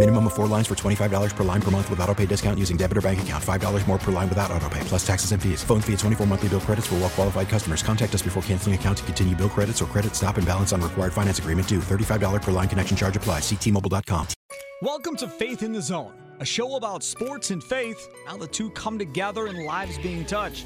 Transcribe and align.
Minimum 0.00 0.28
of 0.28 0.32
four 0.32 0.46
lines 0.46 0.66
for 0.66 0.74
$25 0.74 1.36
per 1.36 1.44
line 1.44 1.60
per 1.60 1.70
month 1.70 1.90
with 1.90 2.00
auto 2.00 2.14
pay 2.14 2.24
discount 2.24 2.58
using 2.58 2.78
debit 2.78 2.96
or 2.96 3.02
bank 3.02 3.20
account. 3.20 3.44
$5 3.44 3.86
more 3.86 3.98
per 3.98 4.10
line 4.10 4.30
without 4.30 4.50
auto 4.50 4.66
pay, 4.70 4.80
plus 4.84 5.06
taxes 5.06 5.32
and 5.32 5.42
fees. 5.42 5.62
Phone 5.62 5.82
fee 5.82 5.92
at 5.92 5.98
24 5.98 6.26
monthly 6.26 6.48
bill 6.48 6.60
credits 6.60 6.86
for 6.86 6.94
well 6.94 7.10
qualified 7.10 7.50
customers. 7.50 7.82
Contact 7.82 8.14
us 8.14 8.22
before 8.22 8.42
canceling 8.44 8.74
account 8.74 8.96
to 8.96 9.04
continue 9.04 9.36
bill 9.36 9.50
credits 9.50 9.82
or 9.82 9.84
credit 9.84 10.16
stop 10.16 10.38
and 10.38 10.46
balance 10.46 10.72
on 10.72 10.80
required 10.80 11.12
finance 11.12 11.38
agreement 11.38 11.68
due. 11.68 11.80
$35 11.80 12.40
per 12.40 12.50
line 12.50 12.66
connection 12.66 12.96
charge 12.96 13.14
applies. 13.14 13.42
Ctmobile.com. 13.42 14.26
Welcome 14.80 15.16
to 15.16 15.28
Faith 15.28 15.62
in 15.62 15.74
the 15.74 15.82
Zone, 15.82 16.14
a 16.40 16.46
show 16.46 16.76
about 16.76 17.02
sports 17.02 17.50
and 17.50 17.62
faith, 17.62 18.00
how 18.24 18.38
the 18.38 18.48
two 18.48 18.70
come 18.70 18.98
together 18.98 19.48
and 19.48 19.64
lives 19.64 19.98
being 19.98 20.24
touched. 20.24 20.64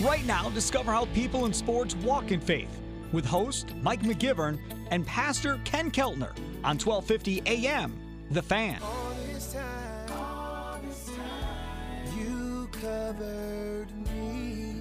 Right 0.00 0.24
now, 0.24 0.48
discover 0.50 0.92
how 0.92 1.06
people 1.06 1.46
in 1.46 1.52
sports 1.52 1.96
walk 1.96 2.30
in 2.30 2.38
faith 2.38 2.70
with 3.10 3.24
host 3.24 3.74
Mike 3.82 4.02
McGivern 4.02 4.60
and 4.92 5.04
Pastor 5.04 5.58
Ken 5.64 5.90
Keltner 5.90 6.36
on 6.62 6.78
1250 6.78 7.42
AM. 7.46 8.05
The 8.28 8.42
Fan. 8.42 8.80
You 12.16 12.68
covered 12.72 13.86
me. 14.08 14.74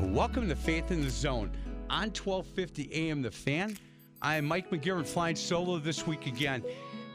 Welcome 0.00 0.48
to 0.48 0.56
Faith 0.56 0.90
in 0.90 1.00
the 1.00 1.10
Zone 1.10 1.52
on 1.88 2.08
1250 2.08 2.90
AM 2.92 3.22
The 3.22 3.30
Fan. 3.30 3.76
I 4.20 4.34
am 4.34 4.46
Mike 4.46 4.68
McGivern 4.70 5.06
flying 5.06 5.36
solo 5.36 5.78
this 5.78 6.04
week 6.08 6.26
again. 6.26 6.64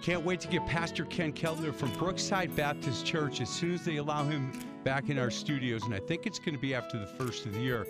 Can't 0.02 0.24
wait 0.24 0.40
to 0.40 0.48
get 0.48 0.66
Pastor 0.66 1.04
Ken 1.04 1.34
Keltner 1.34 1.74
from 1.74 1.92
Brookside 1.98 2.56
Baptist 2.56 3.06
Church 3.06 3.42
as 3.42 3.50
soon 3.50 3.74
as 3.74 3.84
they 3.84 3.98
allow 3.98 4.24
him 4.24 4.54
back 4.86 5.10
in 5.10 5.20
our 5.20 5.32
studios. 5.32 5.84
And 5.84 5.94
I 5.94 6.00
think 6.00 6.26
it's 6.26 6.40
going 6.40 6.56
to 6.56 6.62
be 6.62 6.74
after 6.74 6.98
the 6.98 7.08
first 7.08 7.46
of 7.46 7.54
the 7.54 7.60
year. 7.60 7.86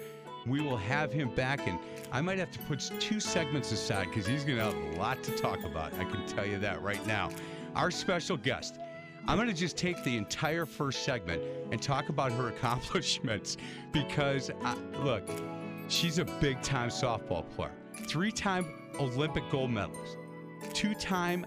We 0.46 0.62
will 0.62 0.78
have 0.78 1.12
him 1.12 1.34
back, 1.34 1.68
and 1.68 1.80
I 2.12 2.22
might 2.22 2.38
have 2.38 2.52
to 2.52 2.60
put 2.60 2.92
two 3.00 3.20
segments 3.20 3.72
aside 3.72 4.08
because 4.10 4.28
he's 4.28 4.44
going 4.44 4.58
to 4.58 4.64
have 4.64 4.76
a 4.76 5.00
lot 5.00 5.24
to 5.24 5.32
talk 5.32 5.64
about. 5.64 5.94
I 5.96 6.04
can 6.04 6.26
tell 6.28 6.46
you 6.46 6.60
that 6.60 6.82
right 6.82 7.06
now. 7.08 7.32
Our 7.76 7.90
special 7.90 8.38
guest, 8.38 8.78
I'm 9.28 9.38
going 9.38 9.48
to 9.48 9.56
just 9.56 9.76
take 9.76 10.04
the 10.04 10.16
entire 10.16 10.66
first 10.66 11.04
segment 11.04 11.42
and 11.72 11.82
talk 11.82 12.10
about 12.10 12.32
her 12.34 12.48
accomplishments 12.56 13.58
because, 13.92 14.52
I, 14.64 14.76
look, 15.04 15.28
she's 15.88 16.20
a 16.20 16.26
big 16.26 16.62
time 16.62 16.90
softball 16.90 17.50
player, 17.56 17.72
three 18.08 18.32
time 18.32 18.66
Olympic 19.00 19.50
gold 19.50 19.72
medalist, 19.72 20.18
two 20.74 20.94
time 20.94 21.46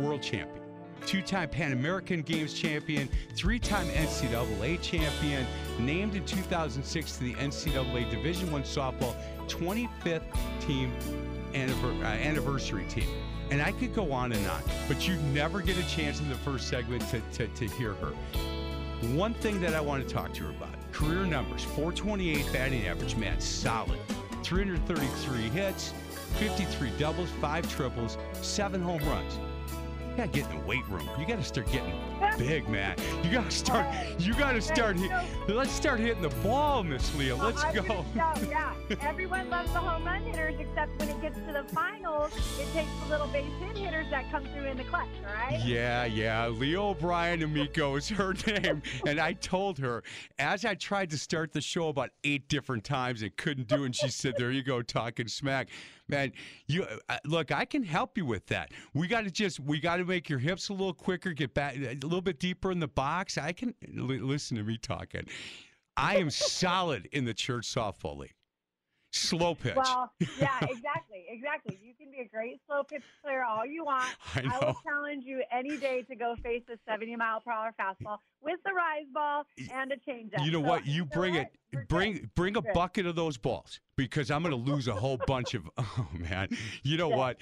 world 0.00 0.22
champion, 0.22 0.64
two 1.06 1.22
time 1.22 1.48
Pan 1.48 1.72
American 1.72 2.22
Games 2.22 2.52
champion, 2.52 3.08
three 3.34 3.60
time 3.60 3.86
NCAA 3.88 4.82
champion, 4.82 5.46
named 5.78 6.14
in 6.14 6.24
2006 6.24 7.16
to 7.16 7.24
the 7.24 7.34
NCAA 7.34 8.10
Division 8.10 8.50
One 8.50 8.62
softball 8.62 9.14
25th 9.46 10.22
team 10.60 10.92
uh, 11.54 12.06
anniversary 12.06 12.84
team. 12.88 13.08
And 13.50 13.62
I 13.62 13.72
could 13.72 13.94
go 13.94 14.12
on 14.12 14.32
and 14.32 14.46
on, 14.46 14.62
but 14.86 15.08
you 15.08 15.16
never 15.32 15.62
get 15.62 15.78
a 15.78 15.88
chance 15.88 16.20
in 16.20 16.28
the 16.28 16.34
first 16.36 16.68
segment 16.68 17.08
to, 17.08 17.20
to, 17.32 17.48
to 17.48 17.68
hear 17.76 17.94
her. 17.94 18.12
One 19.14 19.32
thing 19.34 19.60
that 19.60 19.74
I 19.74 19.80
want 19.80 20.06
to 20.06 20.14
talk 20.14 20.34
to 20.34 20.44
her 20.44 20.50
about 20.50 20.74
career 20.92 21.24
numbers 21.24 21.64
428 21.64 22.52
batting 22.52 22.86
average, 22.86 23.16
man, 23.16 23.40
solid. 23.40 23.98
333 24.42 25.48
hits, 25.50 25.92
53 26.38 26.90
doubles, 26.98 27.30
five 27.40 27.70
triples, 27.74 28.18
seven 28.42 28.82
home 28.82 29.02
runs. 29.04 29.38
You 30.18 30.24
gotta 30.24 30.36
get 30.36 30.50
in 30.50 30.58
the 30.58 30.66
weight 30.66 30.88
room. 30.88 31.08
You 31.16 31.24
gotta 31.26 31.44
start 31.44 31.70
getting 31.70 31.94
big, 32.38 32.68
man. 32.68 32.96
You 33.22 33.30
gotta 33.30 33.52
start. 33.52 33.86
You 34.18 34.34
gotta 34.34 34.60
start. 34.60 34.96
Hit, 34.96 35.12
let's 35.46 35.70
start 35.70 36.00
hitting 36.00 36.22
the 36.22 36.34
ball, 36.42 36.82
Miss 36.82 37.14
Leah. 37.14 37.36
Let's 37.36 37.62
go. 37.66 38.04
yeah, 38.16 38.74
everyone 39.00 39.48
loves 39.48 39.72
the 39.72 39.78
home 39.78 40.04
run 40.04 40.24
hitters, 40.24 40.56
except 40.58 40.98
when 40.98 41.08
it 41.10 41.22
gets 41.22 41.36
to 41.36 41.52
the 41.52 41.62
finals, 41.72 42.32
it 42.58 42.66
takes 42.72 42.90
the 43.04 43.10
little 43.10 43.28
base 43.28 43.46
hit 43.60 43.76
hitters 43.76 44.10
that 44.10 44.28
come 44.32 44.42
through 44.46 44.64
in 44.64 44.76
the 44.76 44.82
clutch, 44.82 45.06
all 45.24 45.32
right? 45.32 45.64
Yeah, 45.64 46.04
yeah. 46.04 46.48
Leah 46.48 46.82
O'Brien 46.82 47.40
Amico 47.44 47.94
is 47.94 48.08
her 48.08 48.34
name. 48.48 48.82
And 49.06 49.20
I 49.20 49.34
told 49.34 49.78
her, 49.78 50.02
as 50.40 50.64
I 50.64 50.74
tried 50.74 51.10
to 51.10 51.18
start 51.18 51.52
the 51.52 51.60
show 51.60 51.90
about 51.90 52.10
eight 52.24 52.48
different 52.48 52.82
times 52.82 53.22
and 53.22 53.36
couldn't 53.36 53.68
do 53.68 53.84
and 53.84 53.94
she 53.94 54.08
said, 54.08 54.34
There 54.36 54.50
you 54.50 54.64
go, 54.64 54.82
talking 54.82 55.28
smack. 55.28 55.68
Man, 56.08 56.32
you 56.66 56.86
uh, 57.08 57.18
look, 57.24 57.52
I 57.52 57.64
can 57.64 57.82
help 57.82 58.16
you 58.16 58.24
with 58.24 58.46
that. 58.46 58.72
We 58.94 59.06
got 59.08 59.24
to 59.24 59.30
just, 59.30 59.60
we 59.60 59.78
got 59.78 59.96
to 59.96 60.04
make 60.04 60.28
your 60.28 60.38
hips 60.38 60.68
a 60.70 60.72
little 60.72 60.94
quicker, 60.94 61.32
get 61.32 61.52
back 61.54 61.76
a 61.76 61.94
little 61.94 62.22
bit 62.22 62.38
deeper 62.38 62.70
in 62.70 62.80
the 62.80 62.88
box. 62.88 63.36
I 63.36 63.52
can, 63.52 63.74
l- 63.96 64.04
listen 64.06 64.56
to 64.56 64.62
me 64.62 64.78
talking. 64.78 65.26
I 65.96 66.16
am 66.16 66.30
solid 66.30 67.08
in 67.12 67.24
the 67.24 67.34
church 67.34 67.66
softball 67.66 68.16
league. 68.16 68.34
Slow 69.10 69.54
pitch. 69.54 69.74
Well, 69.74 70.12
yeah, 70.20 70.58
exactly, 70.62 71.24
exactly. 71.28 71.78
You 71.82 71.94
can 71.98 72.10
be 72.10 72.18
a 72.20 72.28
great 72.28 72.60
slow 72.66 72.82
pitch 72.84 73.02
player 73.24 73.42
all 73.42 73.64
you 73.64 73.84
want. 73.84 74.04
I 74.34 74.42
will 74.60 74.76
challenge 74.86 75.24
you 75.24 75.42
any 75.50 75.78
day 75.78 76.02
to 76.02 76.14
go 76.14 76.36
face 76.42 76.62
a 76.70 76.78
70 76.88 77.16
mile 77.16 77.40
per 77.40 77.50
hour 77.50 77.74
fastball 77.80 78.18
with 78.42 78.60
the 78.66 78.72
rise 78.72 79.06
ball 79.12 79.44
and 79.72 79.92
a 79.92 79.96
changeup. 79.96 80.44
You 80.44 80.52
know 80.52 80.62
So, 80.62 80.68
what? 80.68 80.86
You 80.86 81.06
bring 81.06 81.36
it. 81.36 81.48
Bring 81.88 82.30
bring 82.34 82.56
a 82.56 82.62
bucket 82.62 83.04
of 83.04 83.14
those 83.14 83.36
balls 83.36 83.80
because 83.96 84.30
I'm 84.30 84.42
going 84.42 84.52
to 84.54 84.70
lose 84.72 84.88
a 84.88 84.94
whole 84.94 85.18
bunch 85.26 85.54
of. 85.54 85.68
Oh 85.78 86.08
man! 86.12 86.48
You 86.82 86.96
know 86.96 87.08
what, 87.08 87.38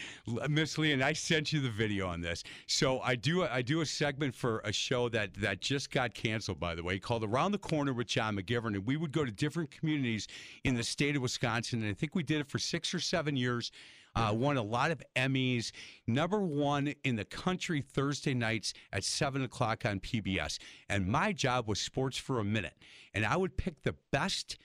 Miss 0.48 0.78
Lee, 0.78 0.92
and 0.92 1.02
I 1.02 1.12
sent 1.12 1.52
you 1.52 1.60
the 1.60 1.70
video 1.70 2.06
on 2.06 2.20
this. 2.20 2.42
So 2.66 3.00
I 3.00 3.14
do 3.14 3.44
I 3.44 3.60
do 3.60 3.80
a 3.80 3.86
segment 3.86 4.34
for 4.34 4.60
a 4.60 4.72
show 4.72 5.08
that 5.10 5.34
that 5.34 5.60
just 5.60 5.90
got 5.90 6.14
canceled, 6.14 6.58
by 6.58 6.74
the 6.74 6.82
way, 6.82 6.98
called 6.98 7.24
Around 7.24 7.52
the 7.52 7.58
Corner 7.58 7.92
with 7.92 8.06
John 8.06 8.36
McGivern, 8.36 8.74
and 8.74 8.86
we 8.86 8.96
would 8.96 9.12
go 9.12 9.24
to 9.24 9.30
different 9.30 9.70
communities 9.70 10.26
in 10.64 10.74
the 10.74 10.82
state 10.82 11.16
of 11.16 11.22
Wisconsin, 11.22 11.82
and 11.82 11.90
I 11.90 11.94
think 11.94 12.14
we 12.14 12.22
did 12.22 12.40
it 12.40 12.48
for 12.48 12.58
six 12.58 12.94
or 12.94 13.00
seven 13.00 13.36
years. 13.36 13.70
Uh, 14.16 14.32
won 14.32 14.56
a 14.56 14.62
lot 14.62 14.90
of 14.90 15.02
Emmys. 15.14 15.72
Number 16.06 16.40
one 16.40 16.94
in 17.04 17.16
the 17.16 17.24
country 17.24 17.82
Thursday 17.82 18.32
nights 18.32 18.72
at 18.92 19.04
7 19.04 19.42
o'clock 19.42 19.84
on 19.84 20.00
PBS. 20.00 20.58
And 20.88 21.06
my 21.06 21.32
job 21.32 21.68
was 21.68 21.78
Sports 21.78 22.16
for 22.16 22.40
a 22.40 22.44
Minute. 22.44 22.74
And 23.12 23.26
I 23.26 23.36
would 23.36 23.58
pick 23.58 23.82
the 23.82 23.94
best 24.10 24.56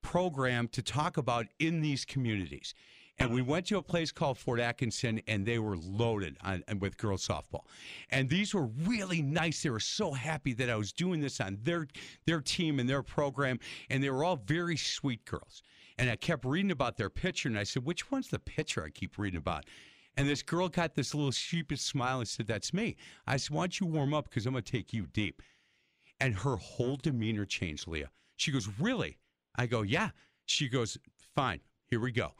program 0.00 0.68
to 0.68 0.82
talk 0.82 1.16
about 1.16 1.46
in 1.58 1.80
these 1.80 2.04
communities. 2.04 2.72
And 3.20 3.32
we 3.34 3.42
went 3.42 3.66
to 3.66 3.76
a 3.76 3.82
place 3.82 4.10
called 4.10 4.38
Fort 4.38 4.60
Atkinson, 4.60 5.20
and 5.28 5.44
they 5.44 5.58
were 5.58 5.76
loaded 5.76 6.38
on, 6.42 6.64
with 6.80 6.96
girls 6.96 7.26
softball. 7.26 7.64
And 8.10 8.28
these 8.28 8.54
were 8.54 8.66
really 8.86 9.20
nice. 9.20 9.62
They 9.62 9.70
were 9.70 9.78
so 9.78 10.12
happy 10.12 10.54
that 10.54 10.70
I 10.70 10.76
was 10.76 10.92
doing 10.92 11.20
this 11.20 11.40
on 11.40 11.58
their 11.62 11.86
their 12.26 12.40
team 12.40 12.80
and 12.80 12.88
their 12.88 13.02
program, 13.02 13.60
and 13.90 14.02
they 14.02 14.10
were 14.10 14.24
all 14.24 14.36
very 14.36 14.76
sweet 14.76 15.24
girls. 15.26 15.62
And 15.98 16.08
I 16.08 16.16
kept 16.16 16.46
reading 16.46 16.70
about 16.70 16.96
their 16.96 17.10
pitcher, 17.10 17.48
and 17.48 17.58
I 17.58 17.64
said, 17.64 17.84
"Which 17.84 18.10
one's 18.10 18.28
the 18.28 18.38
pitcher 18.38 18.82
I 18.84 18.88
keep 18.88 19.18
reading 19.18 19.38
about?" 19.38 19.66
And 20.16 20.28
this 20.28 20.42
girl 20.42 20.68
got 20.68 20.94
this 20.94 21.14
little 21.14 21.30
sheepish 21.30 21.82
smile 21.82 22.18
and 22.20 22.28
said, 22.28 22.46
"That's 22.46 22.72
me." 22.72 22.96
I 23.26 23.36
said, 23.36 23.54
"Why 23.54 23.62
don't 23.64 23.78
you 23.78 23.86
warm 23.86 24.14
up? 24.14 24.30
Because 24.30 24.46
I'm 24.46 24.54
to 24.54 24.62
take 24.62 24.92
you 24.92 25.06
deep." 25.06 25.42
And 26.20 26.34
her 26.36 26.56
whole 26.56 26.96
demeanor 26.96 27.46
changed, 27.46 27.88
Leah. 27.88 28.10
She 28.36 28.52
goes, 28.52 28.68
Really? 28.78 29.18
I 29.56 29.66
go, 29.66 29.82
Yeah. 29.82 30.10
She 30.46 30.68
goes, 30.68 30.98
Fine, 31.34 31.60
here 31.86 32.00
we 32.00 32.12
go. 32.12 32.32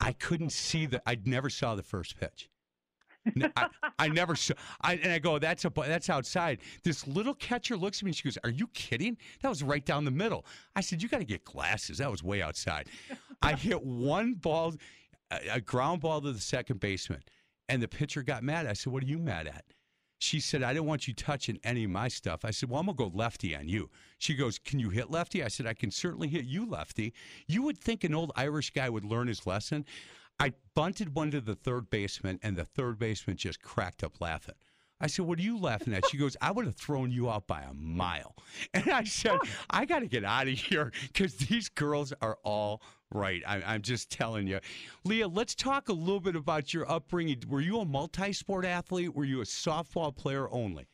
I 0.00 0.12
couldn't 0.12 0.52
see 0.52 0.86
the, 0.86 1.02
I 1.06 1.18
never 1.24 1.50
saw 1.50 1.74
the 1.74 1.82
first 1.82 2.18
pitch. 2.18 2.48
I 3.98 4.08
never 4.08 4.36
saw, 4.36 4.54
I, 4.80 4.94
and 4.94 5.12
I 5.12 5.18
go, 5.18 5.38
that's 5.38 5.64
a, 5.64 5.72
that's 5.74 6.10
outside. 6.10 6.60
This 6.84 7.06
little 7.06 7.34
catcher 7.34 7.76
looks 7.76 7.98
at 7.98 8.04
me 8.04 8.10
and 8.10 8.16
she 8.16 8.24
goes, 8.24 8.38
Are 8.44 8.50
you 8.50 8.68
kidding? 8.68 9.16
That 9.42 9.48
was 9.48 9.62
right 9.62 9.84
down 9.84 10.04
the 10.04 10.10
middle. 10.10 10.46
I 10.74 10.80
said, 10.80 11.02
You 11.02 11.08
got 11.08 11.18
to 11.18 11.24
get 11.24 11.44
glasses. 11.44 11.98
That 11.98 12.10
was 12.10 12.22
way 12.22 12.42
outside. 12.42 12.88
I 13.42 13.52
hit 13.56 13.82
one 13.82 14.34
ball, 14.34 14.74
a 15.30 15.60
ground 15.60 16.02
ball 16.02 16.20
to 16.20 16.32
the 16.32 16.40
second 16.40 16.80
baseman, 16.80 17.22
and 17.68 17.82
the 17.82 17.88
pitcher 17.88 18.22
got 18.22 18.42
mad. 18.42 18.66
I 18.66 18.74
said, 18.74 18.92
What 18.92 19.02
are 19.02 19.06
you 19.06 19.18
mad 19.18 19.46
at? 19.48 19.64
She 20.18 20.40
said, 20.40 20.62
I 20.62 20.72
don't 20.72 20.86
want 20.86 21.06
you 21.06 21.14
touching 21.14 21.58
any 21.62 21.84
of 21.84 21.90
my 21.90 22.08
stuff. 22.08 22.44
I 22.44 22.50
said, 22.50 22.70
Well, 22.70 22.80
I'm 22.80 22.86
going 22.86 22.96
to 22.96 23.04
go 23.04 23.16
lefty 23.16 23.54
on 23.54 23.68
you. 23.68 23.90
She 24.18 24.34
goes, 24.34 24.58
Can 24.58 24.78
you 24.78 24.90
hit 24.90 25.10
lefty? 25.10 25.42
I 25.44 25.48
said, 25.48 25.66
I 25.66 25.74
can 25.74 25.90
certainly 25.90 26.28
hit 26.28 26.44
you 26.44 26.66
lefty. 26.66 27.12
You 27.46 27.62
would 27.62 27.78
think 27.78 28.02
an 28.04 28.14
old 28.14 28.32
Irish 28.36 28.70
guy 28.70 28.88
would 28.88 29.04
learn 29.04 29.28
his 29.28 29.46
lesson. 29.46 29.84
I 30.38 30.52
bunted 30.74 31.14
one 31.14 31.30
to 31.30 31.40
the 31.40 31.54
third 31.54 31.90
baseman, 31.90 32.38
and 32.42 32.56
the 32.56 32.64
third 32.64 32.98
baseman 32.98 33.36
just 33.36 33.62
cracked 33.62 34.04
up 34.04 34.20
laughing. 34.20 34.54
I 35.00 35.06
said, 35.06 35.26
What 35.26 35.38
are 35.38 35.42
you 35.42 35.58
laughing 35.58 35.92
at? 35.92 36.08
She 36.08 36.16
goes, 36.16 36.36
I 36.40 36.50
would 36.50 36.64
have 36.64 36.76
thrown 36.76 37.10
you 37.10 37.30
out 37.30 37.46
by 37.46 37.62
a 37.62 37.74
mile. 37.74 38.34
And 38.74 38.90
I 38.90 39.04
said, 39.04 39.38
I 39.68 39.84
got 39.84 40.00
to 40.00 40.06
get 40.06 40.24
out 40.24 40.48
of 40.48 40.54
here 40.54 40.92
because 41.02 41.34
these 41.36 41.68
girls 41.68 42.12
are 42.22 42.38
all 42.42 42.82
right. 43.12 43.42
I, 43.46 43.62
I'm 43.62 43.82
just 43.82 44.10
telling 44.10 44.46
you. 44.46 44.60
Leah, 45.04 45.28
let's 45.28 45.54
talk 45.54 45.88
a 45.88 45.92
little 45.92 46.20
bit 46.20 46.36
about 46.36 46.72
your 46.74 46.90
upbringing. 46.90 47.42
Were 47.48 47.60
you 47.60 47.80
a 47.80 47.84
multi 47.84 48.32
sport 48.32 48.64
athlete? 48.64 49.14
Were 49.14 49.24
you 49.24 49.40
a 49.40 49.44
softball 49.44 50.14
player 50.14 50.48
only? 50.50 50.86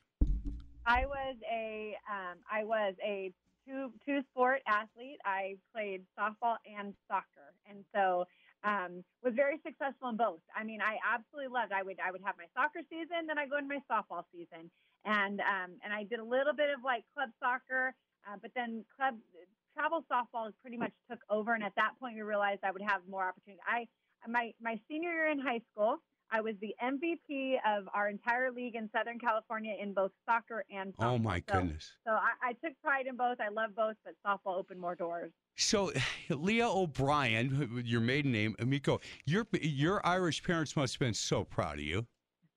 I 0.87 1.07
was 1.07 1.37
a 1.51 1.97
um, 2.11 2.39
I 2.51 2.65
was 2.65 2.95
a 3.05 3.33
two 3.67 3.93
two 4.05 4.21
sport 4.31 4.63
athlete. 4.67 5.19
I 5.25 5.57
played 5.73 6.03
softball 6.19 6.57
and 6.67 6.95
soccer, 7.09 7.55
and 7.69 7.85
so 7.95 8.27
um, 8.65 9.05
was 9.23 9.35
very 9.35 9.59
successful 9.65 10.09
in 10.11 10.17
both. 10.17 10.41
I 10.55 10.65
mean, 10.65 10.81
I 10.81 10.99
absolutely 11.03 11.53
loved. 11.53 11.73
I 11.73 11.83
would 11.83 11.99
I 12.05 12.11
would 12.11 12.23
have 12.25 12.35
my 12.39 12.51
soccer 12.55 12.81
season, 12.91 13.27
then 13.27 13.39
I 13.39 13.47
go 13.47 13.59
into 13.59 13.71
my 13.71 13.83
softball 13.91 14.25
season, 14.33 14.71
and 15.05 15.41
um, 15.41 15.79
and 15.85 15.93
I 15.93 16.05
did 16.05 16.19
a 16.19 16.25
little 16.25 16.55
bit 16.55 16.71
of 16.71 16.83
like 16.85 17.05
club 17.15 17.31
soccer, 17.39 17.95
uh, 18.27 18.37
but 18.41 18.51
then 18.55 18.85
club 18.97 19.15
travel 19.77 20.05
softball 20.11 20.51
pretty 20.63 20.77
much 20.77 20.93
took 21.11 21.21
over. 21.31 21.55
And 21.55 21.63
at 21.65 21.73
that 21.77 21.93
point, 22.01 22.15
we 22.17 22.23
realized 22.23 22.61
I 22.65 22.71
would 22.71 22.83
have 22.83 23.03
more 23.09 23.29
opportunity. 23.29 23.61
I 23.67 23.87
my 24.29 24.53
my 24.61 24.79
senior 24.89 25.11
year 25.11 25.31
in 25.31 25.39
high 25.39 25.61
school. 25.73 25.97
I 26.35 26.41
was 26.41 26.55
the 26.63 26.75
MVP 26.83 27.57
of 27.67 27.85
our 27.93 28.09
entire 28.09 28.51
league 28.51 28.75
in 28.75 28.89
Southern 28.97 29.19
California 29.19 29.75
in 29.79 29.93
both 29.93 30.13
soccer 30.25 30.65
and 30.71 30.95
softball. 30.97 31.05
Oh, 31.15 31.19
my 31.19 31.43
So- 31.47 31.57
goodness. 31.61 31.93
So, 32.07 32.13
I, 32.13 32.31
I 32.43 32.53
took 32.55 32.73
pride 32.83 33.07
in 33.07 33.17
both. 33.19 33.39
I 33.39 33.51
love 33.51 33.77
both, 33.77 33.97
but 34.03 34.15
softball 34.27 34.57
opened 34.57 34.81
more 34.81 34.95
doors. 34.95 35.31
So, 35.59 35.93
Leah 36.31 36.71
O'Brien, 36.71 37.83
your 37.85 38.01
maiden 38.01 38.33
name, 38.33 38.57
Amico, 38.61 39.01
your 39.27 39.47
your 39.61 40.01
Irish 40.07 40.43
parents 40.43 40.75
must 40.75 40.95
have 40.95 41.01
been 41.01 41.13
so 41.13 41.45
proud 41.45 41.75
of 41.75 41.85
you. 41.85 42.07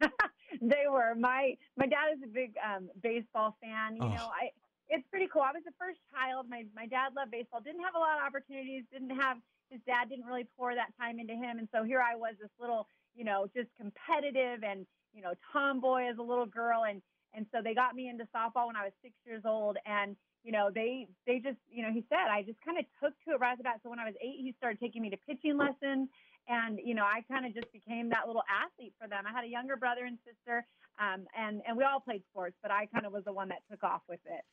they 0.62 0.84
were. 0.90 1.14
My 1.16 1.56
my 1.78 1.86
dad 1.88 2.14
is 2.16 2.20
a 2.24 2.28
big 2.28 2.54
um, 2.66 2.90
baseball 3.04 3.58
fan. 3.62 3.98
You 3.98 4.04
Oh. 4.04 4.08
know, 4.10 4.30
I 4.42 4.52
it's 4.90 5.06
pretty 5.10 5.28
cool. 5.32 5.42
I 5.42 5.52
was 5.52 5.64
the 5.66 5.76
first 5.80 6.00
child. 6.14 6.48
My 6.50 6.66
my 6.76 6.86
dad 6.86 7.16
loved 7.16 7.32
baseball. 7.32 7.62
Didn't 7.62 7.84
have 7.84 7.96
a 7.96 8.00
lot 8.00 8.18
of 8.18 8.24
opportunities. 8.26 8.84
Didn't 8.92 9.16
have 9.18 9.38
his 9.70 9.82
dad 9.86 10.10
didn't 10.10 10.26
really 10.26 10.48
pour 10.58 10.76
that 10.76 10.94
time 11.00 11.20
into 11.20 11.34
him, 11.34 11.58
and 11.58 11.68
so 11.74 11.84
here 11.84 12.02
I 12.02 12.16
was, 12.16 12.36
this 12.40 12.54
little, 12.60 12.88
you 13.16 13.26
know, 13.26 13.50
just 13.56 13.70
competitive 13.78 14.64
and 14.64 14.86
you 15.14 15.22
know 15.22 15.34
tomboy 15.52 16.10
as 16.10 16.18
a 16.18 16.22
little 16.22 16.46
girl, 16.46 16.86
and 16.86 17.02
and 17.34 17.46
so 17.52 17.62
they 17.64 17.74
got 17.74 17.96
me 17.96 18.10
into 18.10 18.26
softball 18.36 18.68
when 18.68 18.76
I 18.76 18.86
was 18.86 18.94
six 19.02 19.16
years 19.26 19.42
old, 19.46 19.78
and 19.86 20.16
you 20.44 20.52
know 20.52 20.70
they 20.74 21.08
they 21.26 21.40
just 21.40 21.58
you 21.70 21.81
know 21.81 21.92
he 21.92 22.06
said 22.10 22.30
I 22.30 22.44
just 22.44 22.62
kind 22.62 22.78
of 22.78 22.86
took 23.02 23.14
to 23.26 23.36
it 23.36 23.40
right 23.40 23.58
bat. 23.62 23.81
So 23.84 23.90
when 23.90 24.00
I 24.00 24.06
was 24.06 24.16
eight, 24.22 24.38
he 24.38 24.54
started 24.58 24.80
taking 24.80 25.02
me 25.02 25.10
to 25.10 25.18
pitching 25.18 25.58
lessons. 25.58 26.10
And 26.48 26.80
you 26.84 26.94
know, 26.94 27.06
I 27.06 27.26
kind 27.28 27.46
of 27.46 27.56
just 27.56 27.72
became 27.74 28.10
that 28.10 28.28
little 28.28 28.44
athlete 28.46 28.94
for 29.02 29.08
them. 29.08 29.24
I 29.26 29.34
had 29.34 29.44
a 29.46 29.50
younger 29.50 29.78
brother 29.78 30.06
and 30.06 30.20
sister, 30.22 30.64
um, 31.00 31.26
and 31.36 31.64
and 31.68 31.76
we 31.76 31.84
all 31.84 32.00
played 32.00 32.22
sports, 32.30 32.56
but 32.62 32.70
I 32.70 32.86
kind 32.86 33.06
of 33.08 33.12
was 33.12 33.24
the 33.26 33.34
one 33.34 33.50
that 33.50 33.66
took 33.72 33.84
off 33.84 34.02
with 34.08 34.20
it. 34.26 34.46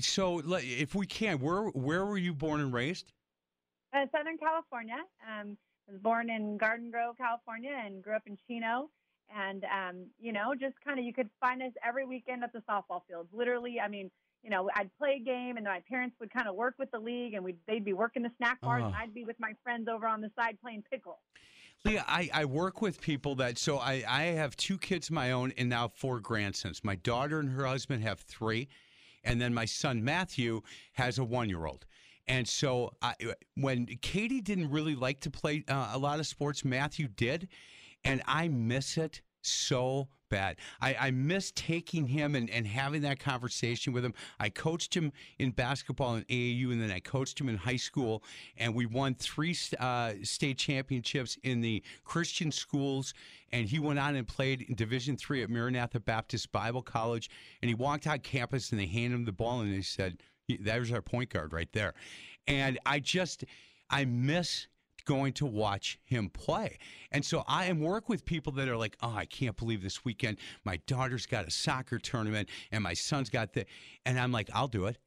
So, 0.00 0.40
if 0.46 0.94
we 0.94 1.06
can, 1.06 1.38
where 1.38 1.64
where 1.68 2.06
were 2.06 2.18
you 2.18 2.32
born 2.32 2.60
and 2.60 2.72
raised? 2.72 3.12
Uh, 3.92 4.06
Southern 4.12 4.38
California. 4.38 4.96
Um, 5.26 5.56
I 5.88 5.92
was 5.92 6.00
born 6.00 6.30
in 6.30 6.56
Garden 6.56 6.90
Grove, 6.90 7.16
California, 7.16 7.72
and 7.84 8.02
grew 8.02 8.14
up 8.16 8.22
in 8.26 8.36
Chino. 8.46 8.90
And 9.34 9.64
um, 9.64 10.06
you 10.18 10.32
know, 10.32 10.54
just 10.58 10.74
kind 10.84 10.98
of 10.98 11.04
you 11.04 11.12
could 11.12 11.28
find 11.40 11.62
us 11.62 11.72
every 11.86 12.06
weekend 12.06 12.42
at 12.44 12.52
the 12.52 12.60
softball 12.68 13.02
fields. 13.06 13.28
Literally, 13.32 13.78
I 13.78 13.88
mean, 13.88 14.10
you 14.42 14.48
know, 14.48 14.70
I'd 14.74 14.90
play 14.98 15.18
a 15.20 15.24
game, 15.24 15.58
and 15.58 15.66
my 15.66 15.82
parents 15.88 16.16
would 16.20 16.32
kind 16.32 16.48
of 16.48 16.54
work 16.54 16.74
with 16.78 16.90
the 16.90 16.98
league, 16.98 17.34
and 17.34 17.44
we'd 17.44 17.58
they'd 17.66 17.84
be 17.84 17.92
working 17.92 18.22
the 18.22 18.30
snack 18.38 18.60
bars, 18.62 18.84
and 18.84 18.94
Oh. 18.94 18.98
I'd 18.98 19.12
be 19.12 19.24
with 19.24 19.36
my 19.38 19.52
friends 19.62 19.86
over 19.88 20.06
on 20.06 20.22
the 20.22 20.30
side 20.34 20.56
playing 20.62 20.84
pickle. 20.90 21.18
Leah, 21.84 22.04
I, 22.08 22.30
I 22.32 22.44
work 22.46 22.80
with 22.82 23.00
people 23.00 23.36
that, 23.36 23.56
so 23.56 23.78
I, 23.78 24.02
I 24.08 24.22
have 24.24 24.56
two 24.56 24.78
kids 24.78 25.10
of 25.10 25.14
my 25.14 25.30
own 25.30 25.52
and 25.56 25.68
now 25.68 25.86
four 25.88 26.18
grandsons. 26.18 26.82
My 26.82 26.96
daughter 26.96 27.38
and 27.38 27.48
her 27.50 27.66
husband 27.66 28.02
have 28.02 28.18
three. 28.20 28.68
And 29.28 29.38
then 29.40 29.52
my 29.52 29.66
son 29.66 30.02
Matthew 30.02 30.62
has 30.94 31.18
a 31.18 31.24
one 31.24 31.50
year 31.50 31.66
old. 31.66 31.84
And 32.26 32.48
so 32.48 32.92
I, 33.02 33.14
when 33.56 33.86
Katie 34.00 34.40
didn't 34.40 34.70
really 34.70 34.94
like 34.94 35.20
to 35.20 35.30
play 35.30 35.64
uh, 35.68 35.90
a 35.92 35.98
lot 35.98 36.18
of 36.18 36.26
sports, 36.26 36.64
Matthew 36.64 37.08
did. 37.08 37.48
And 38.04 38.22
I 38.26 38.48
miss 38.48 38.96
it 38.96 39.20
so 39.42 40.08
bad. 40.28 40.56
I, 40.80 40.94
I 40.98 41.10
miss 41.10 41.52
taking 41.54 42.06
him 42.06 42.34
and, 42.34 42.48
and 42.50 42.66
having 42.66 43.02
that 43.02 43.18
conversation 43.18 43.92
with 43.92 44.04
him. 44.04 44.14
I 44.38 44.48
coached 44.48 44.94
him 44.94 45.12
in 45.38 45.50
basketball 45.50 46.16
in 46.16 46.24
AAU, 46.24 46.72
and 46.72 46.80
then 46.80 46.90
I 46.90 47.00
coached 47.00 47.40
him 47.40 47.48
in 47.48 47.56
high 47.56 47.76
school, 47.76 48.22
and 48.56 48.74
we 48.74 48.86
won 48.86 49.14
three 49.14 49.56
uh, 49.78 50.12
state 50.22 50.58
championships 50.58 51.38
in 51.42 51.60
the 51.60 51.82
Christian 52.04 52.50
schools. 52.50 53.14
And 53.50 53.66
he 53.66 53.78
went 53.78 53.98
on 53.98 54.14
and 54.14 54.28
played 54.28 54.62
in 54.62 54.74
Division 54.74 55.16
three 55.16 55.42
at 55.42 55.50
Maranatha 55.50 56.00
Baptist 56.00 56.52
Bible 56.52 56.82
College. 56.82 57.30
And 57.62 57.68
he 57.68 57.74
walked 57.74 58.06
on 58.06 58.18
campus, 58.18 58.70
and 58.70 58.80
they 58.80 58.86
handed 58.86 59.16
him 59.16 59.24
the 59.24 59.32
ball, 59.32 59.60
and 59.60 59.72
they 59.72 59.82
said, 59.82 60.18
"There's 60.60 60.92
our 60.92 61.02
point 61.02 61.30
guard 61.30 61.52
right 61.52 61.72
there." 61.72 61.94
And 62.46 62.78
I 62.86 63.00
just, 63.00 63.44
I 63.90 64.04
miss 64.04 64.68
going 65.08 65.32
to 65.32 65.46
watch 65.46 65.98
him 66.04 66.28
play. 66.28 66.76
And 67.12 67.24
so 67.24 67.42
I 67.48 67.64
am 67.64 67.80
work 67.80 68.10
with 68.10 68.26
people 68.26 68.52
that 68.52 68.68
are 68.68 68.76
like, 68.76 68.94
oh, 69.02 69.14
I 69.16 69.24
can't 69.24 69.56
believe 69.56 69.82
this 69.82 70.04
weekend 70.04 70.36
my 70.64 70.76
daughter's 70.86 71.24
got 71.24 71.48
a 71.48 71.50
soccer 71.50 71.98
tournament 71.98 72.50
and 72.72 72.84
my 72.84 72.92
son's 72.92 73.30
got 73.30 73.54
the, 73.54 73.64
and 74.04 74.20
I'm 74.20 74.32
like, 74.32 74.50
I'll 74.52 74.68
do 74.68 74.84
it. 74.84 74.98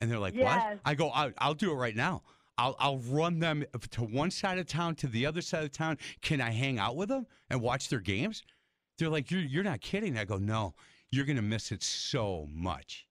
And 0.00 0.10
they're 0.10 0.18
like, 0.18 0.34
Yes. 0.34 0.44
what? 0.44 0.80
I 0.86 0.94
go, 0.94 1.10
I'll, 1.10 1.30
I'll 1.36 1.52
do 1.54 1.72
it 1.72 1.74
right 1.74 1.94
now. 1.94 2.22
I'll, 2.56 2.74
I'll 2.78 3.00
run 3.00 3.38
them 3.38 3.66
to 3.90 4.02
one 4.02 4.30
side 4.30 4.58
of 4.58 4.66
town 4.66 4.94
to 4.96 5.08
the 5.08 5.26
other 5.26 5.42
side 5.42 5.64
of 5.64 5.72
town. 5.72 5.98
Can 6.22 6.40
I 6.40 6.50
hang 6.50 6.78
out 6.78 6.96
with 6.96 7.10
them 7.10 7.26
and 7.50 7.60
watch 7.60 7.90
their 7.90 8.00
games? 8.00 8.42
They're 8.96 9.10
like, 9.10 9.30
you're, 9.30 9.42
you're 9.42 9.62
not 9.64 9.82
kidding. 9.82 10.16
I 10.16 10.24
go, 10.24 10.38
no, 10.38 10.74
you're 11.10 11.26
going 11.26 11.36
to 11.36 11.42
miss 11.42 11.70
it 11.70 11.82
so 11.82 12.48
much. 12.50 13.06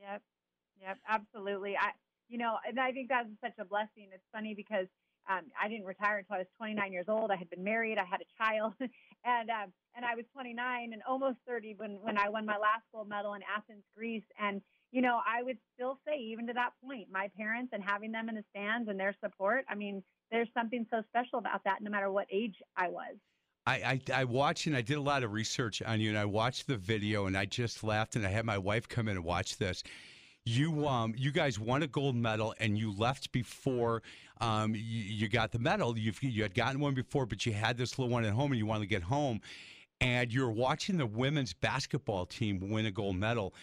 Yep. 0.00 0.22
Yep. 0.80 0.98
Absolutely. 1.06 1.76
I, 1.76 1.90
you 2.30 2.38
know, 2.38 2.56
and 2.66 2.80
I 2.80 2.90
think 2.92 3.10
that's 3.10 3.28
such 3.42 3.58
a 3.58 3.66
blessing. 3.66 4.08
It's 4.14 4.24
funny 4.32 4.54
because 4.54 4.86
um, 5.28 5.42
I 5.60 5.68
didn't 5.68 5.84
retire 5.84 6.18
until 6.18 6.36
I 6.36 6.38
was 6.38 6.46
29 6.56 6.92
years 6.92 7.06
old. 7.08 7.30
I 7.30 7.36
had 7.36 7.50
been 7.50 7.62
married. 7.62 7.98
I 7.98 8.04
had 8.04 8.20
a 8.20 8.42
child, 8.42 8.74
and 8.80 9.50
um, 9.50 9.72
and 9.94 10.04
I 10.04 10.14
was 10.14 10.24
29 10.32 10.92
and 10.92 11.02
almost 11.08 11.36
30 11.46 11.74
when 11.76 11.98
when 12.02 12.18
I 12.18 12.28
won 12.28 12.46
my 12.46 12.56
last 12.56 12.84
gold 12.92 13.08
medal 13.08 13.34
in 13.34 13.42
Athens, 13.42 13.84
Greece. 13.96 14.24
And 14.40 14.62
you 14.90 15.02
know, 15.02 15.20
I 15.26 15.42
would 15.42 15.58
still 15.74 15.98
say, 16.06 16.18
even 16.18 16.46
to 16.46 16.52
that 16.54 16.70
point, 16.82 17.08
my 17.12 17.30
parents 17.36 17.70
and 17.72 17.82
having 17.82 18.10
them 18.10 18.28
in 18.28 18.36
the 18.36 18.44
stands 18.50 18.88
and 18.88 18.98
their 18.98 19.14
support. 19.22 19.64
I 19.68 19.74
mean, 19.74 20.02
there's 20.30 20.48
something 20.54 20.86
so 20.90 21.02
special 21.08 21.38
about 21.38 21.62
that, 21.64 21.82
no 21.82 21.90
matter 21.90 22.10
what 22.10 22.26
age 22.32 22.56
I 22.76 22.88
was. 22.88 23.16
I, 23.66 23.74
I, 23.74 24.00
I 24.14 24.24
watched 24.24 24.66
and 24.66 24.74
I 24.74 24.80
did 24.80 24.96
a 24.96 25.02
lot 25.02 25.22
of 25.24 25.32
research 25.32 25.82
on 25.82 26.00
you, 26.00 26.08
and 26.08 26.18
I 26.18 26.24
watched 26.24 26.66
the 26.66 26.78
video, 26.78 27.26
and 27.26 27.36
I 27.36 27.44
just 27.44 27.84
laughed, 27.84 28.16
and 28.16 28.26
I 28.26 28.30
had 28.30 28.46
my 28.46 28.56
wife 28.56 28.88
come 28.88 29.08
in 29.08 29.16
and 29.16 29.24
watch 29.24 29.58
this. 29.58 29.82
You 30.48 30.88
um 30.88 31.12
you 31.14 31.30
guys 31.30 31.58
won 31.58 31.82
a 31.82 31.86
gold 31.86 32.16
medal, 32.16 32.54
and 32.58 32.78
you 32.78 32.94
left 32.96 33.32
before 33.32 34.02
um 34.40 34.74
you, 34.74 34.80
you 34.80 35.28
got 35.28 35.52
the 35.52 35.58
medal. 35.58 35.98
You 35.98 36.14
you 36.22 36.42
had 36.42 36.54
gotten 36.54 36.80
one 36.80 36.94
before, 36.94 37.26
but 37.26 37.44
you 37.44 37.52
had 37.52 37.76
this 37.76 37.98
little 37.98 38.10
one 38.10 38.24
at 38.24 38.32
home, 38.32 38.52
and 38.52 38.58
you 38.58 38.64
wanted 38.64 38.84
to 38.84 38.86
get 38.86 39.02
home, 39.02 39.42
and 40.00 40.32
you're 40.32 40.50
watching 40.50 40.96
the 40.96 41.04
women's 41.04 41.52
basketball 41.52 42.24
team 42.24 42.70
win 42.70 42.86
a 42.86 42.90
gold 42.90 43.16
medal. 43.16 43.54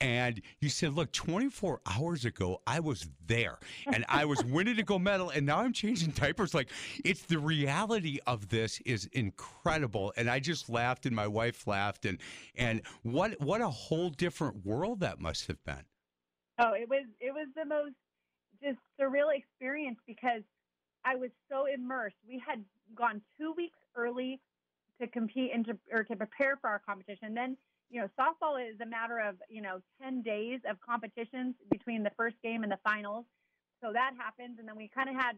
And 0.00 0.40
you 0.60 0.70
said, 0.70 0.94
look, 0.94 1.12
24 1.12 1.82
hours 1.84 2.24
ago, 2.24 2.62
I 2.66 2.80
was 2.80 3.06
there 3.26 3.58
and 3.86 4.02
I 4.08 4.24
was 4.24 4.42
winning 4.46 4.78
a 4.78 4.82
gold 4.82 5.02
medal, 5.02 5.28
and 5.28 5.44
now 5.44 5.58
I'm 5.58 5.74
changing 5.74 6.12
diapers. 6.12 6.54
Like, 6.54 6.70
it's 7.04 7.20
the 7.20 7.38
reality 7.38 8.18
of 8.26 8.48
this 8.48 8.80
is 8.86 9.10
incredible. 9.12 10.14
And 10.16 10.30
I 10.30 10.40
just 10.40 10.70
laughed, 10.70 11.04
and 11.04 11.14
my 11.14 11.26
wife 11.26 11.66
laughed. 11.66 12.06
And, 12.06 12.16
and 12.56 12.80
what, 13.02 13.38
what 13.42 13.60
a 13.60 13.68
whole 13.68 14.08
different 14.08 14.64
world 14.64 15.00
that 15.00 15.20
must 15.20 15.46
have 15.48 15.62
been. 15.64 15.84
Oh, 16.60 16.74
it 16.74 16.88
was 16.88 17.06
it 17.20 17.32
was 17.32 17.48
the 17.56 17.64
most 17.64 17.94
just 18.62 18.78
surreal 19.00 19.34
experience 19.34 19.98
because 20.06 20.42
I 21.04 21.16
was 21.16 21.30
so 21.50 21.64
immersed. 21.66 22.16
We 22.28 22.42
had 22.46 22.62
gone 22.94 23.22
two 23.38 23.54
weeks 23.56 23.78
early 23.96 24.40
to 25.00 25.06
compete 25.08 25.52
and 25.54 25.64
to 25.66 25.78
or 25.90 26.04
to 26.04 26.16
prepare 26.16 26.58
for 26.60 26.68
our 26.68 26.80
competition. 26.86 27.32
Then, 27.34 27.56
you 27.90 28.02
know, 28.02 28.08
softball 28.20 28.60
is 28.60 28.78
a 28.82 28.86
matter 28.86 29.18
of, 29.20 29.36
you 29.48 29.62
know, 29.62 29.80
ten 30.02 30.22
days 30.22 30.60
of 30.68 30.78
competitions 30.80 31.54
between 31.70 32.02
the 32.02 32.10
first 32.18 32.36
game 32.42 32.62
and 32.62 32.70
the 32.70 32.78
finals. 32.84 33.24
So 33.82 33.92
that 33.94 34.12
happens 34.18 34.58
and 34.58 34.68
then 34.68 34.76
we 34.76 34.90
kind 34.94 35.08
of 35.08 35.16
had 35.16 35.36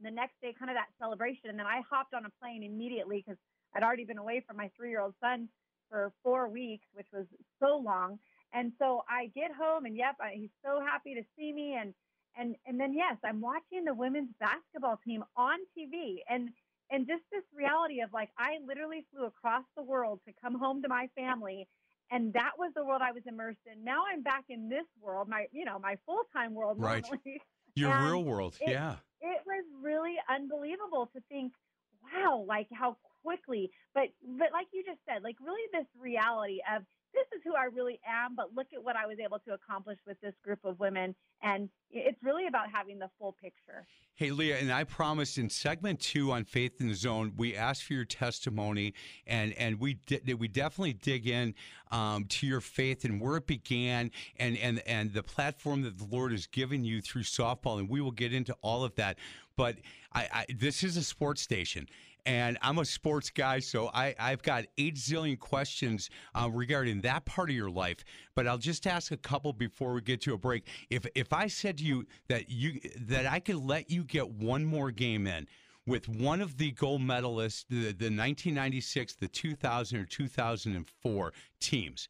the 0.00 0.10
next 0.10 0.34
day 0.40 0.54
kind 0.56 0.70
of 0.70 0.76
that 0.76 0.88
celebration 1.00 1.50
and 1.50 1.58
then 1.58 1.66
I 1.66 1.82
hopped 1.90 2.14
on 2.14 2.24
a 2.26 2.30
plane 2.40 2.62
immediately 2.62 3.24
because 3.26 3.38
I'd 3.74 3.82
already 3.82 4.04
been 4.04 4.18
away 4.18 4.44
from 4.46 4.56
my 4.56 4.70
three 4.76 4.90
year 4.90 5.00
old 5.00 5.14
son 5.20 5.48
for 5.90 6.12
four 6.22 6.48
weeks, 6.48 6.86
which 6.94 7.08
was 7.12 7.26
so 7.60 7.76
long. 7.78 8.18
And 8.54 8.72
so 8.78 9.02
I 9.08 9.26
get 9.34 9.50
home, 9.52 9.84
and 9.84 9.96
yep, 9.96 10.16
I, 10.20 10.32
he's 10.34 10.50
so 10.64 10.80
happy 10.80 11.14
to 11.14 11.22
see 11.36 11.52
me. 11.52 11.76
And 11.80 11.92
and 12.38 12.56
and 12.66 12.78
then 12.80 12.94
yes, 12.94 13.16
I'm 13.24 13.40
watching 13.40 13.84
the 13.84 13.94
women's 13.94 14.30
basketball 14.38 14.98
team 15.04 15.24
on 15.36 15.58
TV, 15.76 16.18
and 16.28 16.50
and 16.90 17.06
just 17.06 17.22
this 17.32 17.42
reality 17.54 18.00
of 18.00 18.12
like 18.12 18.30
I 18.38 18.58
literally 18.64 19.04
flew 19.12 19.26
across 19.26 19.64
the 19.76 19.82
world 19.82 20.20
to 20.26 20.32
come 20.40 20.58
home 20.58 20.82
to 20.82 20.88
my 20.88 21.08
family, 21.16 21.66
and 22.10 22.32
that 22.34 22.52
was 22.58 22.72
the 22.76 22.84
world 22.84 23.02
I 23.02 23.12
was 23.12 23.22
immersed 23.26 23.66
in. 23.66 23.84
Now 23.84 24.04
I'm 24.12 24.22
back 24.22 24.44
in 24.48 24.68
this 24.68 24.86
world, 25.00 25.28
my 25.28 25.46
you 25.52 25.64
know 25.64 25.78
my 25.78 25.96
full 26.06 26.22
time 26.34 26.54
world. 26.54 26.78
Right. 26.80 27.02
normally. 27.02 27.42
Your 27.76 27.90
And 27.90 28.04
real 28.06 28.24
world. 28.24 28.56
it- 28.60 28.70
yeah. 28.70 28.96
It 29.20 29.40
was 29.46 29.64
really 29.82 30.16
unbelievable 30.28 31.08
to 31.16 31.22
think 31.30 31.54
wow, 32.02 32.44
like 32.46 32.68
how 32.72 32.98
quickly, 33.24 33.70
but 33.94 34.04
but 34.22 34.52
like 34.52 34.66
you 34.72 34.84
just 34.84 35.00
said, 35.08 35.22
like 35.22 35.36
really 35.40 35.62
this 35.72 35.86
reality 35.98 36.60
of 36.76 36.82
this 37.14 37.26
is 37.36 37.42
who 37.44 37.54
I 37.54 37.66
really 37.74 38.00
am, 38.06 38.34
but 38.36 38.54
look 38.54 38.66
at 38.74 38.82
what 38.82 38.96
I 38.96 39.06
was 39.06 39.18
able 39.24 39.38
to 39.40 39.54
accomplish 39.54 39.98
with 40.06 40.20
this 40.20 40.34
group 40.44 40.58
of 40.64 40.78
women. 40.80 41.14
And 41.42 41.68
it's 41.90 42.22
really 42.22 42.46
about 42.46 42.66
having 42.72 42.98
the 42.98 43.08
full 43.18 43.32
picture. 43.40 43.86
Hey, 44.16 44.30
Leah, 44.30 44.58
and 44.58 44.72
I 44.72 44.84
promised 44.84 45.38
in 45.38 45.50
segment 45.50 45.98
two 45.98 46.30
on 46.30 46.44
Faith 46.44 46.80
in 46.80 46.86
the 46.88 46.94
Zone, 46.94 47.32
we 47.36 47.56
asked 47.56 47.82
for 47.82 47.94
your 47.94 48.04
testimony, 48.04 48.94
and 49.26 49.52
and 49.54 49.80
we 49.80 49.94
di- 49.94 50.34
we 50.34 50.46
definitely 50.46 50.92
dig 50.92 51.26
in 51.26 51.52
um, 51.90 52.26
to 52.26 52.46
your 52.46 52.60
faith 52.60 53.04
and 53.04 53.20
where 53.20 53.36
it 53.38 53.48
began, 53.48 54.12
and 54.36 54.56
and 54.58 54.80
and 54.86 55.12
the 55.12 55.24
platform 55.24 55.82
that 55.82 55.98
the 55.98 56.04
Lord 56.04 56.30
has 56.30 56.46
given 56.46 56.84
you 56.84 57.00
through 57.00 57.22
softball, 57.22 57.80
and 57.80 57.88
we 57.88 58.00
will 58.00 58.12
get 58.12 58.32
into 58.32 58.54
all 58.62 58.84
of 58.84 58.94
that. 58.94 59.18
But 59.56 59.78
I, 60.12 60.28
I 60.32 60.46
this 60.54 60.84
is 60.84 60.96
a 60.96 61.02
sports 61.02 61.42
station, 61.42 61.88
and 62.26 62.56
I'm 62.62 62.78
a 62.78 62.84
sports 62.84 63.30
guy, 63.30 63.58
so 63.58 63.90
I, 63.92 64.14
I've 64.18 64.42
got 64.42 64.64
eight 64.78 64.96
zillion 64.96 65.38
questions 65.38 66.08
uh, 66.34 66.48
regarding 66.50 67.02
that 67.02 67.24
part 67.26 67.50
of 67.50 67.56
your 67.56 67.70
life. 67.70 68.04
But 68.34 68.46
I'll 68.46 68.58
just 68.58 68.86
ask 68.86 69.12
a 69.12 69.16
couple 69.16 69.52
before 69.52 69.92
we 69.92 70.00
get 70.00 70.20
to 70.22 70.34
a 70.34 70.38
break. 70.38 70.66
If 70.90 71.06
if 71.14 71.32
I 71.32 71.46
said 71.48 71.78
to 71.78 71.84
you 71.84 72.06
that 72.28 72.50
you 72.50 72.80
that 73.00 73.26
I 73.26 73.40
could 73.40 73.56
let 73.56 73.90
you 73.90 74.04
get 74.04 74.30
one 74.30 74.64
more 74.64 74.90
game 74.90 75.26
in 75.26 75.46
with 75.86 76.08
one 76.08 76.40
of 76.40 76.56
the 76.56 76.70
gold 76.72 77.02
medalists, 77.02 77.66
the, 77.68 77.92
the 77.92 78.10
1996, 78.10 79.16
the 79.16 79.28
2000 79.28 79.98
or 79.98 80.04
2004 80.06 81.32
teams. 81.60 82.08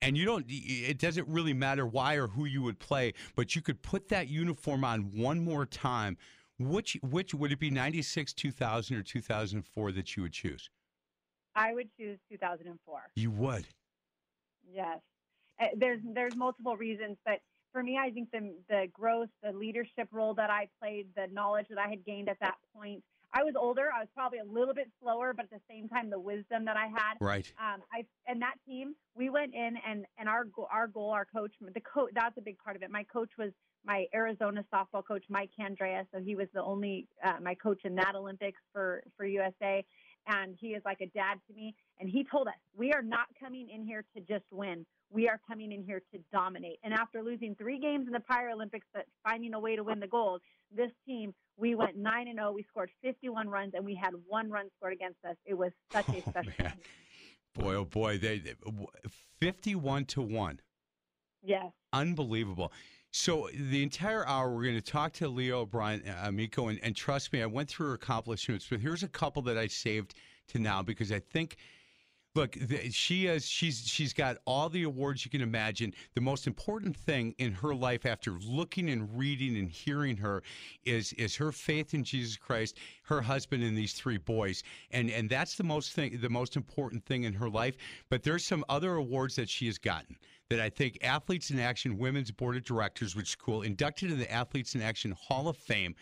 And 0.00 0.16
you 0.16 0.24
don't, 0.24 0.44
it 0.48 0.98
doesn't 0.98 1.28
really 1.28 1.52
matter 1.52 1.86
why 1.86 2.14
or 2.14 2.26
who 2.26 2.44
you 2.44 2.62
would 2.62 2.80
play, 2.80 3.12
but 3.36 3.54
you 3.54 3.62
could 3.62 3.82
put 3.82 4.08
that 4.08 4.28
uniform 4.28 4.82
on 4.82 5.12
one 5.14 5.44
more 5.44 5.64
time 5.64 6.16
which 6.68 6.98
which 7.02 7.34
would 7.34 7.52
it 7.52 7.58
be 7.58 7.70
96, 7.70 8.32
2000 8.32 8.96
or 8.96 9.02
2004 9.02 9.92
that 9.92 10.16
you 10.16 10.22
would 10.22 10.32
choose? 10.32 10.70
I 11.54 11.74
would 11.74 11.88
choose 11.98 12.18
2004. 12.30 13.00
You 13.14 13.30
would. 13.30 13.66
Yes. 14.70 15.00
Uh, 15.60 15.66
there's 15.76 16.00
there's 16.14 16.34
multiple 16.34 16.76
reasons, 16.76 17.18
but 17.24 17.38
for 17.72 17.82
me 17.82 17.98
I 17.98 18.10
think 18.10 18.30
the 18.32 18.54
the 18.68 18.86
growth, 18.92 19.28
the 19.42 19.52
leadership 19.52 20.08
role 20.10 20.34
that 20.34 20.50
I 20.50 20.68
played, 20.80 21.08
the 21.16 21.26
knowledge 21.32 21.66
that 21.68 21.78
I 21.78 21.88
had 21.88 22.04
gained 22.04 22.28
at 22.28 22.38
that 22.40 22.56
point, 22.74 23.02
I 23.34 23.42
was 23.42 23.54
older. 23.58 23.88
I 23.94 24.00
was 24.00 24.08
probably 24.14 24.38
a 24.38 24.44
little 24.44 24.74
bit 24.74 24.90
slower, 25.00 25.32
but 25.34 25.44
at 25.44 25.50
the 25.50 25.60
same 25.68 25.88
time, 25.88 26.10
the 26.10 26.20
wisdom 26.20 26.64
that 26.66 26.76
I 26.76 26.86
had. 26.86 27.14
Right. 27.20 27.50
Um, 27.58 27.80
I 27.92 28.04
and 28.26 28.42
that 28.42 28.54
team, 28.66 28.94
we 29.14 29.30
went 29.30 29.54
in 29.54 29.74
and 29.86 30.04
and 30.18 30.28
our 30.28 30.46
our 30.70 30.86
goal, 30.86 31.10
our 31.10 31.24
coach, 31.24 31.52
the 31.60 31.80
coach, 31.80 32.10
that's 32.14 32.36
a 32.36 32.42
big 32.42 32.58
part 32.58 32.76
of 32.76 32.82
it. 32.82 32.90
My 32.90 33.04
coach 33.04 33.30
was 33.38 33.50
my 33.84 34.06
Arizona 34.14 34.64
softball 34.72 35.04
coach, 35.06 35.24
Mike 35.28 35.50
Candrea. 35.58 36.06
So 36.12 36.20
he 36.20 36.36
was 36.36 36.48
the 36.52 36.62
only 36.62 37.08
uh, 37.24 37.40
my 37.42 37.54
coach 37.54 37.80
in 37.84 37.94
that 37.96 38.14
Olympics 38.14 38.60
for 38.72 39.02
for 39.16 39.24
USA, 39.24 39.84
and 40.26 40.54
he 40.60 40.68
is 40.68 40.82
like 40.84 41.00
a 41.00 41.06
dad 41.06 41.38
to 41.48 41.54
me. 41.54 41.74
And 42.00 42.10
he 42.10 42.24
told 42.30 42.48
us 42.48 42.54
we 42.76 42.92
are 42.92 43.02
not 43.02 43.26
coming 43.40 43.68
in 43.70 43.86
here 43.86 44.04
to 44.14 44.20
just 44.20 44.44
win. 44.50 44.84
We 45.10 45.28
are 45.28 45.40
coming 45.46 45.72
in 45.72 45.84
here 45.84 46.02
to 46.12 46.20
dominate. 46.32 46.78
And 46.82 46.94
after 46.94 47.22
losing 47.22 47.54
three 47.54 47.78
games 47.78 48.06
in 48.06 48.12
the 48.12 48.20
prior 48.20 48.50
Olympics, 48.50 48.86
but 48.94 49.06
finding 49.22 49.52
a 49.54 49.60
way 49.60 49.76
to 49.76 49.84
win 49.84 50.00
the 50.00 50.06
gold, 50.06 50.40
this 50.74 50.90
team 51.06 51.34
we 51.56 51.74
went 51.74 51.96
nine 51.96 52.28
and 52.28 52.38
zero. 52.38 52.48
Oh. 52.50 52.52
We 52.52 52.64
scored 52.64 52.90
51 53.02 53.48
runs, 53.48 53.72
and 53.74 53.84
we 53.84 53.94
had 53.94 54.12
one 54.26 54.50
run 54.50 54.68
scored 54.76 54.92
against 54.92 55.24
us. 55.28 55.36
It 55.44 55.54
was 55.54 55.72
such 55.92 56.08
a 56.08 56.16
oh, 56.26 56.30
special. 56.30 56.52
Man. 56.58 56.72
Boy, 57.54 57.74
oh 57.74 57.84
boy, 57.84 58.18
they, 58.18 58.38
they 58.38 58.54
51 59.40 60.06
to 60.06 60.22
one. 60.22 60.60
Yes. 61.42 61.72
Unbelievable. 61.92 62.72
So 63.10 63.50
the 63.54 63.82
entire 63.82 64.26
hour, 64.26 64.54
we're 64.54 64.62
going 64.62 64.74
to 64.74 64.80
talk 64.80 65.12
to 65.14 65.28
Leah 65.28 65.58
O'Brien, 65.58 66.02
uh, 66.08 66.28
Amico, 66.28 66.68
and, 66.68 66.80
and 66.82 66.96
trust 66.96 67.32
me, 67.32 67.42
I 67.42 67.46
went 67.46 67.68
through 67.68 67.88
her 67.88 67.94
accomplishments, 67.94 68.66
but 68.70 68.80
here's 68.80 69.02
a 69.02 69.08
couple 69.08 69.42
that 69.42 69.58
I 69.58 69.66
saved 69.66 70.14
to 70.48 70.58
now 70.58 70.82
because 70.82 71.12
I 71.12 71.18
think 71.18 71.56
look 72.34 72.52
the, 72.52 72.90
she 72.90 73.26
is 73.26 73.46
she's 73.46 73.86
she's 73.86 74.12
got 74.12 74.38
all 74.46 74.68
the 74.68 74.84
awards 74.84 75.24
you 75.24 75.30
can 75.30 75.40
imagine. 75.40 75.92
The 76.14 76.20
most 76.20 76.46
important 76.46 76.96
thing 76.96 77.34
in 77.38 77.52
her 77.52 77.74
life 77.74 78.06
after 78.06 78.32
looking 78.46 78.90
and 78.90 79.08
reading 79.16 79.56
and 79.56 79.68
hearing 79.68 80.16
her 80.18 80.42
is 80.84 81.12
is 81.14 81.36
her 81.36 81.52
faith 81.52 81.94
in 81.94 82.04
jesus 82.04 82.36
christ 82.36 82.76
her 83.04 83.20
husband 83.20 83.62
and 83.62 83.76
these 83.76 83.92
three 83.92 84.18
boys. 84.18 84.62
And 84.90 85.10
and 85.10 85.28
that's 85.28 85.56
the 85.56 85.64
most 85.64 85.92
thing 85.92 86.18
the 86.20 86.30
most 86.30 86.56
important 86.56 87.04
thing 87.04 87.24
in 87.24 87.32
her 87.34 87.48
life. 87.50 87.76
But 88.08 88.22
there's 88.22 88.44
some 88.44 88.64
other 88.68 88.94
awards 88.94 89.36
that 89.36 89.48
she 89.48 89.66
has 89.66 89.78
gotten 89.78 90.16
that 90.48 90.60
I 90.60 90.68
think 90.68 90.98
Athletes 91.02 91.50
in 91.50 91.58
Action 91.58 91.98
Women's 91.98 92.30
Board 92.30 92.56
of 92.56 92.64
Directors, 92.64 93.16
which 93.16 93.30
is 93.30 93.34
cool, 93.34 93.62
inducted 93.62 94.10
in 94.10 94.18
the 94.18 94.30
Athletes 94.30 94.74
in 94.74 94.82
Action 94.82 95.12
Hall 95.12 95.48
of 95.48 95.56
Fame. 95.56 95.94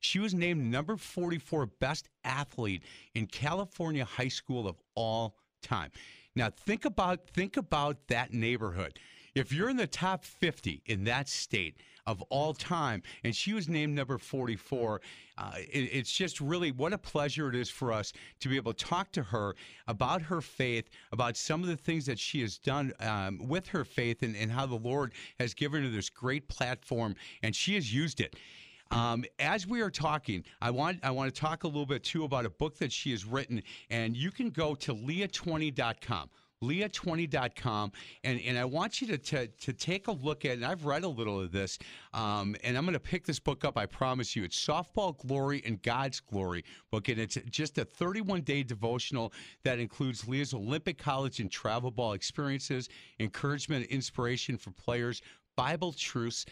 She 0.00 0.18
was 0.18 0.32
named 0.32 0.64
number 0.64 0.96
44 0.96 1.66
best 1.66 2.08
athlete 2.24 2.84
in 3.14 3.26
California 3.26 4.04
high 4.04 4.28
school 4.28 4.68
of 4.68 4.76
all 4.94 5.34
time. 5.62 5.90
Now 6.34 6.50
think 6.50 6.84
about 6.84 7.28
think 7.28 7.56
about 7.56 8.08
that 8.08 8.32
neighborhood. 8.32 8.98
If 9.34 9.52
you're 9.52 9.68
in 9.68 9.76
the 9.76 9.86
top 9.86 10.24
50 10.24 10.82
in 10.86 11.04
that 11.04 11.28
state 11.28 11.76
of 12.06 12.22
all 12.22 12.54
time, 12.54 13.02
and 13.22 13.36
she 13.36 13.52
was 13.52 13.68
named 13.68 13.94
number 13.94 14.18
44, 14.18 15.00
uh, 15.36 15.52
it, 15.56 15.90
it's 15.92 16.10
just 16.10 16.40
really 16.40 16.72
what 16.72 16.92
a 16.92 16.98
pleasure 16.98 17.48
it 17.48 17.54
is 17.54 17.70
for 17.70 17.92
us 17.92 18.12
to 18.40 18.48
be 18.48 18.56
able 18.56 18.72
to 18.72 18.84
talk 18.84 19.12
to 19.12 19.22
her 19.22 19.54
about 19.86 20.22
her 20.22 20.40
faith, 20.40 20.88
about 21.12 21.36
some 21.36 21.62
of 21.62 21.68
the 21.68 21.76
things 21.76 22.06
that 22.06 22.18
she 22.18 22.40
has 22.40 22.58
done 22.58 22.92
um, 23.00 23.38
with 23.46 23.68
her 23.68 23.84
faith, 23.84 24.22
and, 24.22 24.34
and 24.34 24.50
how 24.50 24.66
the 24.66 24.74
Lord 24.74 25.12
has 25.38 25.54
given 25.54 25.84
her 25.84 25.90
this 25.90 26.08
great 26.08 26.48
platform, 26.48 27.14
and 27.42 27.54
she 27.54 27.74
has 27.74 27.92
used 27.92 28.20
it. 28.20 28.34
Um, 28.90 29.24
as 29.38 29.66
we 29.66 29.80
are 29.80 29.90
talking, 29.90 30.44
I 30.60 30.70
want 30.70 30.98
I 31.02 31.10
want 31.10 31.32
to 31.34 31.40
talk 31.40 31.64
a 31.64 31.66
little 31.66 31.86
bit 31.86 32.02
too 32.02 32.24
about 32.24 32.46
a 32.46 32.50
book 32.50 32.78
that 32.78 32.92
she 32.92 33.10
has 33.10 33.24
written, 33.24 33.62
and 33.90 34.16
you 34.16 34.30
can 34.30 34.50
go 34.50 34.74
to 34.76 34.94
leah20.com 34.94 36.30
leah20.com 36.62 37.92
and, 38.24 38.40
and 38.44 38.58
i 38.58 38.64
want 38.64 39.00
you 39.00 39.06
to, 39.06 39.16
to, 39.16 39.46
to 39.46 39.72
take 39.72 40.08
a 40.08 40.12
look 40.12 40.44
at 40.44 40.52
and 40.52 40.64
i've 40.64 40.84
read 40.84 41.04
a 41.04 41.08
little 41.08 41.40
of 41.40 41.52
this 41.52 41.78
um, 42.14 42.56
and 42.64 42.76
i'm 42.76 42.84
going 42.84 42.94
to 42.94 43.00
pick 43.00 43.24
this 43.24 43.38
book 43.38 43.64
up 43.64 43.78
i 43.78 43.86
promise 43.86 44.34
you. 44.34 44.42
It's 44.42 44.58
softball 44.58 45.16
glory 45.18 45.62
and 45.64 45.80
god's 45.82 46.20
glory 46.20 46.64
book 46.90 47.08
and 47.08 47.20
it's 47.20 47.38
just 47.48 47.78
a 47.78 47.84
31 47.84 48.40
day 48.42 48.62
devotional 48.62 49.32
that 49.62 49.78
includes 49.78 50.26
leah's 50.26 50.52
olympic 50.52 50.98
college 50.98 51.38
and 51.38 51.50
travel 51.50 51.90
ball 51.90 52.14
experiences 52.14 52.88
encouragement 53.20 53.84
and 53.84 53.92
inspiration 53.92 54.58
for 54.58 54.72
players 54.72 55.22
bible 55.56 55.92
truths 55.92 56.44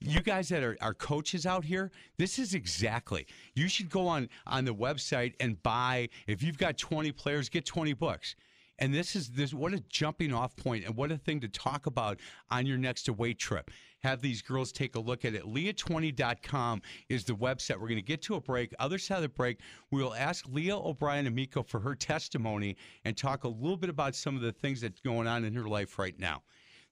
you 0.00 0.20
guys 0.20 0.48
that 0.50 0.62
are, 0.62 0.76
are 0.80 0.94
coaches 0.94 1.46
out 1.46 1.64
here, 1.64 1.90
this 2.18 2.38
is 2.38 2.54
exactly. 2.54 3.26
You 3.54 3.68
should 3.68 3.90
go 3.90 4.06
on 4.06 4.28
on 4.46 4.64
the 4.64 4.74
website 4.74 5.34
and 5.40 5.60
buy. 5.62 6.08
If 6.26 6.42
you've 6.42 6.58
got 6.58 6.78
20 6.78 7.12
players, 7.12 7.48
get 7.48 7.64
20 7.66 7.92
books. 7.94 8.36
And 8.80 8.94
this 8.94 9.16
is 9.16 9.30
this 9.30 9.52
what 9.52 9.74
a 9.74 9.80
jumping 9.88 10.32
off 10.32 10.54
point 10.54 10.84
and 10.84 10.94
what 10.94 11.10
a 11.10 11.18
thing 11.18 11.40
to 11.40 11.48
talk 11.48 11.86
about 11.86 12.20
on 12.50 12.64
your 12.64 12.78
next 12.78 13.08
away 13.08 13.34
trip. 13.34 13.70
Have 14.00 14.20
these 14.20 14.40
girls 14.40 14.70
take 14.70 14.94
a 14.94 15.00
look 15.00 15.24
at 15.24 15.34
it. 15.34 15.42
Leah20.com 15.42 16.82
is 17.08 17.24
the 17.24 17.32
website. 17.32 17.80
We're 17.80 17.88
going 17.88 17.96
to 17.96 18.02
get 18.02 18.22
to 18.22 18.36
a 18.36 18.40
break. 18.40 18.72
Other 18.78 18.98
side 18.98 19.16
of 19.16 19.22
the 19.22 19.28
break, 19.28 19.58
we 19.90 20.00
will 20.00 20.14
ask 20.14 20.46
Leah 20.48 20.76
O'Brien 20.76 21.26
Amico 21.26 21.64
for 21.64 21.80
her 21.80 21.96
testimony 21.96 22.76
and 23.04 23.16
talk 23.16 23.42
a 23.42 23.48
little 23.48 23.76
bit 23.76 23.90
about 23.90 24.14
some 24.14 24.36
of 24.36 24.42
the 24.42 24.52
things 24.52 24.80
that's 24.80 25.00
going 25.00 25.26
on 25.26 25.44
in 25.44 25.52
her 25.54 25.68
life 25.68 25.98
right 25.98 26.16
now. 26.16 26.42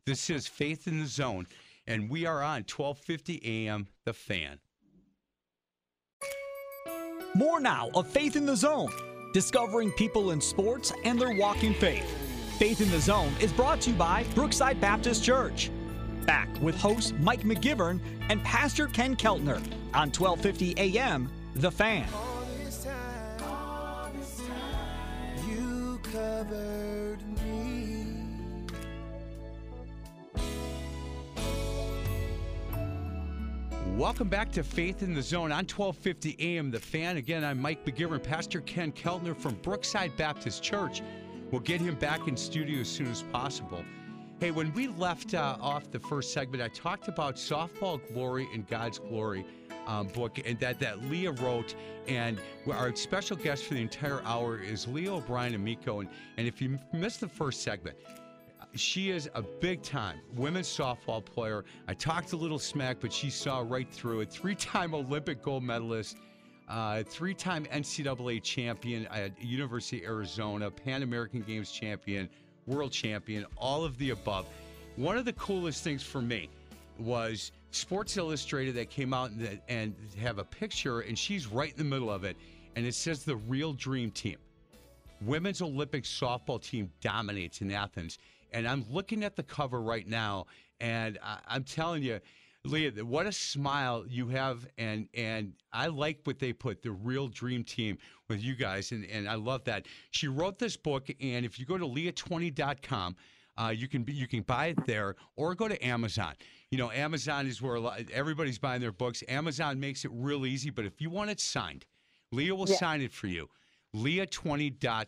This 0.05 0.31
is 0.31 0.49
Faith 0.49 0.89
in 0.89 0.99
the 0.99 1.07
Zone 1.07 1.47
and 1.87 2.11
we 2.11 2.27
are 2.27 2.43
on 2.43 2.65
1250 2.65 3.41
AM 3.45 3.87
The 4.05 4.13
Fan. 4.13 4.59
More 7.35 7.61
now 7.61 7.91
of 7.95 8.07
Faith 8.07 8.37
in 8.37 8.47
the 8.47 8.57
Zone, 8.57 8.91
discovering 9.33 9.91
people 9.93 10.31
in 10.31 10.41
sports 10.41 10.93
and 11.05 11.21
their 11.21 11.35
walk 11.35 11.63
in 11.65 11.75
faith. 11.75 12.07
Faith 12.59 12.81
in 12.81 12.91
the 12.91 13.01
Zone 13.01 13.35
is 13.41 13.53
brought 13.53 13.83
to 13.83 13.91
you 13.91 13.97
by 13.97 14.25
Brookside 14.35 14.81
Baptist 14.81 15.23
Church. 15.23 15.71
Back 16.25 16.49
with 16.63 16.75
host 16.77 17.15
Mike 17.21 17.43
McGivern 17.43 18.01
and 18.31 18.43
Pastor 18.43 18.87
Ken 18.87 19.15
Keltner 19.15 19.59
on 19.95 20.11
1250 20.11 20.75
AM 20.79 21.31
The 21.55 21.71
Fan. 21.71 22.09
Welcome 33.97 34.29
back 34.29 34.53
to 34.53 34.63
Faith 34.63 35.03
in 35.03 35.15
the 35.15 35.23
Zone 35.23 35.51
on 35.51 35.65
1250 35.65 36.37
AM 36.39 36.71
The 36.71 36.79
Fan. 36.79 37.17
Again, 37.17 37.43
I'm 37.43 37.59
Mike 37.59 37.83
McGivern, 37.87 38.23
Pastor 38.23 38.61
Ken 38.61 38.93
Keltner 38.93 39.35
from 39.35 39.55
Brookside 39.63 40.15
Baptist 40.19 40.63
Church. 40.63 41.01
We'll 41.51 41.63
get 41.63 41.81
him 41.81 41.95
back 41.95 42.29
in 42.29 42.37
studio 42.37 42.81
as 42.81 42.89
soon 42.89 43.07
as 43.07 43.23
possible. 43.23 43.83
Hey, 44.39 44.51
when 44.51 44.71
we 44.75 44.89
left 44.89 45.33
uh, 45.33 45.57
off 45.63 45.91
the 45.91 45.99
first 45.99 46.35
segment, 46.35 46.63
I 46.63 46.69
talked 46.69 47.09
about 47.09 47.37
Softball 47.37 47.99
Glory 48.13 48.47
and 48.53 48.69
God's 48.69 48.99
Glory 48.99 49.47
um, 49.87 50.09
book 50.09 50.41
and 50.45 50.61
that, 50.61 50.79
that 50.81 51.03
Leah 51.07 51.33
wrote. 51.33 51.75
And 52.07 52.39
our 52.71 52.95
special 52.97 53.35
guest 53.35 53.65
for 53.65 53.73
the 53.73 53.81
entire 53.81 54.21
hour 54.25 54.59
is 54.59 54.87
Leah 54.87 55.15
O'Brien 55.15 55.55
Amico. 55.55 56.01
And, 56.01 56.11
and 56.37 56.47
if 56.47 56.61
you 56.61 56.79
missed 56.93 57.21
the 57.21 57.29
first 57.29 57.63
segment, 57.63 57.97
she 58.79 59.11
is 59.11 59.29
a 59.35 59.43
big 59.43 59.83
time 59.83 60.21
women's 60.35 60.69
softball 60.69 61.25
player. 61.25 61.65
I 61.89 61.95
talked 61.95 62.33
a 62.33 62.37
little 62.37 62.59
smack, 62.59 62.99
but 63.01 63.13
she 63.13 63.31
saw 63.31 63.65
right 63.67 63.89
through 63.91 64.21
it. 64.21 64.31
Three 64.31 64.55
time 64.55 64.95
Olympic 64.95 65.43
gold 65.43 65.63
medalist. 65.63 66.17
uh, 66.69 67.03
three-time 67.05 67.65
NCAA 67.67 68.43
champion 68.43 69.07
at 69.07 69.41
University 69.43 70.05
of 70.05 70.11
Arizona, 70.11 70.71
Pan 70.71 71.03
American 71.03 71.43
Games 71.43 71.71
champion, 71.71 72.29
world 72.67 72.93
champion, 72.93 73.47
all 73.57 73.85
of 73.85 73.97
the 73.99 74.11
above. 74.11 74.47
One 74.97 75.17
of 75.17 75.25
the 75.25 75.33
coolest 75.35 75.85
things 75.85 76.03
for 76.03 76.21
me 76.21 76.49
was 76.99 77.53
Sports 77.71 78.17
Illustrated 78.17 78.75
that 78.77 78.91
came 78.91 79.13
out 79.13 79.31
and, 79.31 79.61
and 79.69 79.95
have 80.19 80.39
a 80.39 80.45
picture, 80.45 81.01
and 81.01 81.19
she's 81.19 81.47
right 81.47 81.71
in 81.71 81.79
the 81.79 81.85
middle 81.85 82.11
of 82.11 82.25
it, 82.25 82.37
and 82.75 82.87
it 82.87 82.95
says 82.95 83.23
the 83.25 83.37
real 83.37 83.73
dream 83.73 84.11
team. 84.11 84.39
Women's 85.23 85.63
Olympic 85.63 86.05
softball 86.05 86.61
team 86.63 86.91
dominates 87.01 87.61
in 87.61 87.71
Athens, 87.71 88.19
and 88.57 88.67
I'm 88.67 88.85
looking 88.91 89.23
at 89.23 89.37
the 89.37 89.43
cover 89.43 89.81
right 89.83 90.07
now, 90.09 90.47
and 90.81 91.19
I, 91.23 91.39
I'm 91.47 91.63
telling 91.65 92.03
you, 92.03 92.21
Leah, 92.65 92.93
what 93.05 93.27
a 93.27 93.33
smile 93.33 94.05
you 94.09 94.29
have, 94.29 94.67
and 94.79 95.09
and 95.15 95.53
I 95.73 95.87
like 95.89 96.21
what 96.25 96.39
they 96.39 96.53
put 96.53 96.83
the 96.83 96.91
real 96.91 97.29
dream 97.29 97.63
team 97.65 97.99
with 98.29 98.43
you 98.43 98.55
guys, 98.57 98.93
and 98.93 99.05
and 99.07 99.29
I 99.29 99.35
love 99.35 99.65
that. 99.65 99.87
She 100.11 100.27
wrote 100.27 100.59
this 100.59 100.77
book, 100.77 101.09
and 101.21 101.45
if 101.45 101.59
you 101.59 101.67
go 101.67 101.79
to 101.79 101.87
leah20.com. 101.87 103.17
Uh, 103.59 103.71
you 103.71 103.89
can 103.89 104.03
be, 104.03 104.13
you 104.13 104.27
can 104.29 104.43
buy 104.43 104.67
it 104.67 104.85
there 104.85 105.17
or 105.35 105.55
go 105.55 105.67
to 105.67 105.83
Amazon. 105.83 106.35
You 106.71 106.77
know, 106.77 106.91
Amazon 106.91 107.47
is 107.47 107.63
where 107.63 107.77
a 107.77 107.81
lot, 107.81 108.01
everybody's 108.13 108.59
buying 108.59 108.83
their 108.83 108.93
books. 108.93 109.25
Amazon 109.29 109.81
makes 109.81 110.05
it 110.05 110.11
real 110.13 110.45
easy, 110.45 110.69
but 110.69 110.85
if 110.85 111.01
you 111.01 111.09
want 111.09 111.31
it 111.31 111.41
signed, 111.41 111.87
Leah 112.33 112.55
will 112.55 112.69
Yeah. 112.69 112.77
sign 112.77 113.01
it 113.01 113.15
for 113.15 113.29
you. 113.29 113.49
Leah20.com 113.95 115.07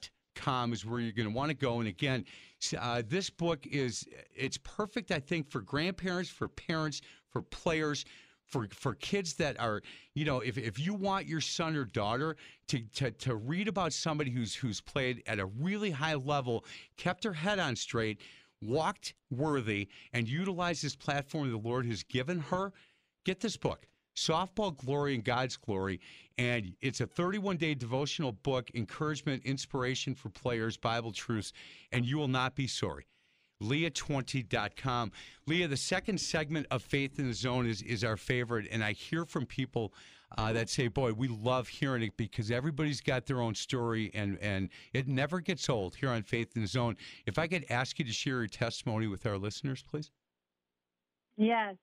is 0.73 0.85
where 0.85 1.01
you're 1.01 1.13
going 1.13 1.29
to 1.29 1.35
want 1.35 1.51
to 1.51 1.57
go. 1.57 1.81
And 1.81 1.89
again, 1.89 2.25
uh, 2.79 3.03
this 3.07 3.31
book 3.31 3.67
is 3.67 4.07
it's 4.35 4.59
perfect, 4.59 5.11
I 5.11 5.21
think, 5.21 5.51
for 5.51 5.61
grandparents, 5.61 6.31
for 6.31 6.49
parents, 6.49 7.01
for 7.31 7.43
players. 7.43 8.05
For, 8.51 8.67
for 8.73 8.95
kids 8.95 9.35
that 9.35 9.61
are, 9.61 9.83
you 10.15 10.25
know, 10.25 10.41
if, 10.41 10.57
if 10.57 10.79
you 10.79 10.95
want 10.95 11.27
your 11.27 11.43
son 11.43 11.77
or 11.77 11.85
daughter 11.85 12.35
to, 12.69 12.81
to, 12.95 13.11
to 13.11 13.37
read 13.37 13.69
about 13.69 13.93
somebody 13.93 14.31
who's 14.31 14.55
who's 14.55 14.81
played 14.81 15.23
at 15.27 15.39
a 15.39 15.45
really 15.45 15.91
high 15.91 16.15
level, 16.15 16.65
kept 16.97 17.25
her 17.25 17.35
head 17.35 17.59
on 17.59 17.77
straight, 17.77 18.23
walked 18.63 19.13
worthy, 19.31 19.89
and 20.15 20.27
utilized 20.27 20.83
this 20.83 20.97
platform 20.97 21.51
the 21.51 21.59
Lord 21.59 21.85
has 21.85 22.03
given 22.03 22.41
her, 22.41 22.73
get 23.27 23.41
this 23.41 23.59
book. 23.59 23.87
Softball 24.17 24.75
Glory 24.75 25.15
and 25.15 25.23
God's 25.23 25.59
Glory. 25.59 26.01
And 26.39 26.75
it's 26.81 27.01
a 27.01 27.07
31 27.07 27.57
day 27.57 27.75
devotional 27.75 28.33
book, 28.33 28.71
encouragement, 28.75 29.45
inspiration 29.45 30.15
for 30.15 30.29
players, 30.31 30.77
Bible 30.77 31.13
truths, 31.13 31.53
and 31.93 32.07
you 32.07 32.17
will 32.17 32.29
not 32.29 32.55
be 32.55 32.67
sorry. 32.67 33.07
Leah20.com. 33.63 35.11
Leah, 35.47 35.69
the 35.69 35.77
second 35.77 36.21
segment 36.21 36.67
of 36.71 36.83
Faith 36.83 37.19
in 37.19 37.27
the 37.27 37.35
Zone 37.35 37.67
is, 37.67 37.83
is 37.83 38.05
our 38.05 38.17
favorite. 38.17 38.69
And 38.71 38.85
I 38.85 38.93
hear 38.93 39.25
from 39.25 39.47
people 39.47 39.93
uh, 40.37 40.53
that 40.53 40.69
say, 40.69 40.89
boy, 40.89 41.13
we 41.13 41.27
love 41.27 41.69
hearing 41.69 42.03
it 42.03 42.17
because 42.17 42.51
everybody's 42.51 43.01
got 43.01 43.27
their 43.27 43.41
own 43.41 43.55
story 43.55 44.11
and, 44.15 44.39
and 44.41 44.69
it 44.93 45.09
never 45.09 45.41
gets 45.41 45.69
old 45.69 45.97
here 45.97 46.11
on 46.11 46.23
Faith 46.23 46.55
in 46.55 46.63
the 46.63 46.69
Zone. 46.69 46.97
If 47.27 47.39
I 47.39 47.47
could 47.47 47.65
ask 47.71 47.99
you 47.99 48.05
to 48.05 48.13
share 48.13 48.39
your 48.39 48.47
testimony 48.47 49.07
with 49.07 49.27
our 49.27 49.39
listeners, 49.39 49.83
please. 49.83 50.11
Yes, 51.37 51.77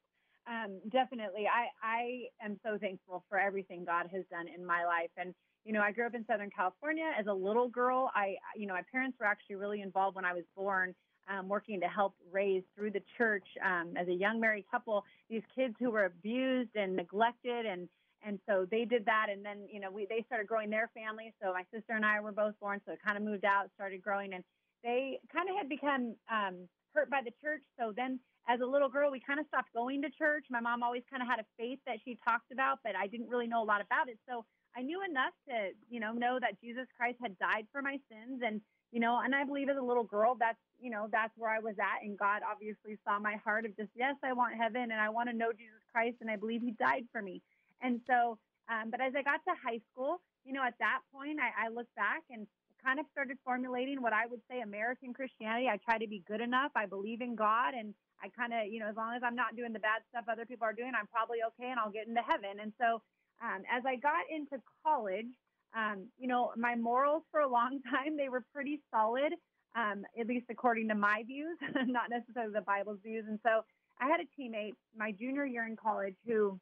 um, 0.47 0.79
definitely. 0.89 1.45
I, 1.47 1.67
I 1.81 2.45
am 2.45 2.59
so 2.63 2.77
thankful 2.77 3.23
for 3.29 3.39
everything 3.39 3.83
God 3.85 4.07
has 4.13 4.23
done 4.29 4.47
in 4.47 4.65
my 4.65 4.85
life. 4.85 5.09
And, 5.17 5.33
you 5.65 5.73
know, 5.73 5.81
I 5.81 5.91
grew 5.91 6.05
up 6.05 6.13
in 6.13 6.25
Southern 6.27 6.49
California 6.49 7.11
as 7.19 7.27
a 7.27 7.33
little 7.33 7.67
girl. 7.69 8.11
I, 8.13 8.35
you 8.55 8.67
know, 8.67 8.73
my 8.73 8.83
parents 8.91 9.17
were 9.19 9.25
actually 9.25 9.55
really 9.55 9.81
involved 9.81 10.15
when 10.15 10.25
I 10.25 10.33
was 10.33 10.43
born, 10.55 10.93
um, 11.27 11.49
working 11.49 11.79
to 11.81 11.87
help 11.87 12.13
raise 12.31 12.63
through 12.75 12.91
the 12.91 13.01
church 13.17 13.45
um, 13.65 13.93
as 13.97 14.07
a 14.07 14.13
young 14.13 14.39
married 14.39 14.65
couple 14.69 15.03
these 15.29 15.41
kids 15.55 15.73
who 15.79 15.89
were 15.89 16.05
abused 16.05 16.75
and 16.75 16.95
neglected. 16.95 17.65
And, 17.65 17.89
and 18.25 18.39
so 18.47 18.67
they 18.69 18.85
did 18.85 19.05
that. 19.05 19.27
And 19.31 19.43
then, 19.43 19.67
you 19.71 19.79
know, 19.79 19.91
we, 19.91 20.05
they 20.05 20.23
started 20.27 20.47
growing 20.47 20.69
their 20.69 20.89
family. 20.93 21.33
So 21.41 21.53
my 21.53 21.63
sister 21.73 21.93
and 21.93 22.05
I 22.05 22.19
were 22.21 22.31
both 22.31 22.53
born. 22.59 22.79
So 22.85 22.93
it 22.93 22.99
kind 23.03 23.17
of 23.17 23.23
moved 23.23 23.45
out, 23.45 23.69
started 23.75 24.03
growing. 24.03 24.33
And 24.33 24.43
they 24.83 25.19
kind 25.33 25.49
of 25.49 25.55
had 25.55 25.67
become 25.67 26.15
um, 26.31 26.67
hurt 26.95 27.09
by 27.09 27.21
the 27.23 27.31
church. 27.43 27.61
So 27.77 27.93
then 27.95 28.19
as 28.47 28.61
a 28.61 28.65
little 28.65 28.89
girl, 28.89 29.11
we 29.11 29.19
kind 29.19 29.39
of 29.39 29.45
stopped 29.47 29.73
going 29.73 30.01
to 30.03 30.09
church. 30.09 30.45
My 30.49 30.59
mom 30.59 30.81
always 30.81 31.03
kind 31.09 31.21
of 31.21 31.27
had 31.27 31.39
a 31.39 31.45
faith 31.57 31.79
that 31.85 31.97
she 32.03 32.17
talked 32.23 32.51
about, 32.51 32.79
but 32.83 32.95
I 32.95 33.07
didn't 33.07 33.29
really 33.29 33.47
know 33.47 33.61
a 33.61 33.67
lot 33.67 33.81
about 33.81 34.07
it. 34.07 34.17
So 34.29 34.45
I 34.77 34.81
knew 34.81 35.01
enough 35.03 35.33
to, 35.49 35.71
you 35.89 35.99
know, 35.99 36.13
know 36.13 36.39
that 36.39 36.61
Jesus 36.61 36.87
Christ 36.95 37.17
had 37.21 37.37
died 37.39 37.65
for 37.71 37.81
my 37.81 37.97
sins. 38.09 38.41
And, 38.45 38.61
you 38.91 38.99
know, 38.99 39.19
and 39.23 39.33
I 39.33 39.43
believe 39.43 39.69
as 39.69 39.77
a 39.77 39.81
little 39.81 40.03
girl, 40.03 40.35
that's, 40.39 40.61
you 40.79 40.91
know, 40.91 41.07
that's 41.11 41.33
where 41.37 41.49
I 41.49 41.59
was 41.59 41.75
at. 41.79 42.03
And 42.03 42.17
God 42.17 42.41
obviously 42.49 42.97
saw 43.03 43.19
my 43.19 43.35
heart 43.43 43.65
of 43.65 43.75
just, 43.75 43.89
yes, 43.95 44.15
I 44.23 44.33
want 44.33 44.55
heaven 44.55 44.93
and 44.93 45.01
I 45.01 45.09
want 45.09 45.29
to 45.29 45.35
know 45.35 45.51
Jesus 45.51 45.81
Christ 45.91 46.17
and 46.21 46.29
I 46.29 46.35
believe 46.35 46.61
he 46.61 46.71
died 46.71 47.05
for 47.11 47.21
me. 47.21 47.41
And 47.81 47.99
so, 48.07 48.37
um, 48.69 48.89
but 48.89 49.01
as 49.01 49.13
I 49.17 49.21
got 49.21 49.41
to 49.45 49.53
high 49.57 49.81
school, 49.91 50.21
you 50.43 50.53
know, 50.53 50.63
at 50.63 50.77
that 50.79 51.01
point, 51.13 51.39
I, 51.41 51.65
I 51.65 51.69
look 51.69 51.87
back 51.95 52.23
and 52.29 52.45
kind 52.85 52.99
of 52.99 53.05
started 53.11 53.37
formulating 53.43 54.01
what 54.01 54.13
I 54.13 54.27
would 54.29 54.41
say 54.49 54.61
American 54.61 55.13
Christianity. 55.13 55.67
I 55.67 55.77
try 55.83 55.97
to 55.97 56.07
be 56.07 56.23
good 56.27 56.41
enough. 56.41 56.71
I 56.75 56.85
believe 56.85 57.21
in 57.21 57.35
God 57.35 57.73
and 57.73 57.93
I 58.21 58.29
kind 58.29 58.53
of, 58.53 58.71
you 58.71 58.79
know, 58.79 58.87
as 58.87 58.95
long 58.95 59.15
as 59.15 59.23
I'm 59.25 59.35
not 59.35 59.55
doing 59.57 59.73
the 59.73 59.79
bad 59.79 60.05
stuff 60.09 60.25
other 60.31 60.45
people 60.45 60.65
are 60.65 60.73
doing, 60.73 60.93
I'm 60.97 61.07
probably 61.07 61.39
okay 61.49 61.71
and 61.71 61.79
I'll 61.79 61.91
get 61.91 62.07
into 62.07 62.21
heaven. 62.21 62.61
And 62.61 62.71
so 62.79 63.01
um, 63.41 63.63
as 63.65 63.83
I 63.85 63.97
got 63.97 64.29
into 64.29 64.61
college, 64.85 65.33
um, 65.75 66.07
you 66.17 66.27
know, 66.27 66.53
my 66.55 66.75
morals 66.75 67.23
for 67.31 67.41
a 67.41 67.49
long 67.49 67.81
time, 67.91 68.15
they 68.17 68.29
were 68.29 68.45
pretty 68.53 68.81
solid, 68.93 69.33
um, 69.75 70.05
at 70.19 70.27
least 70.27 70.45
according 70.49 70.87
to 70.89 70.95
my 70.95 71.23
views, 71.25 71.57
not 71.87 72.09
necessarily 72.09 72.53
the 72.53 72.61
Bible's 72.61 72.99
views. 73.03 73.25
And 73.27 73.39
so 73.43 73.65
I 73.99 74.07
had 74.07 74.19
a 74.21 74.29
teammate 74.39 74.75
my 74.95 75.11
junior 75.11 75.45
year 75.45 75.65
in 75.67 75.75
college 75.75 76.15
who 76.27 76.59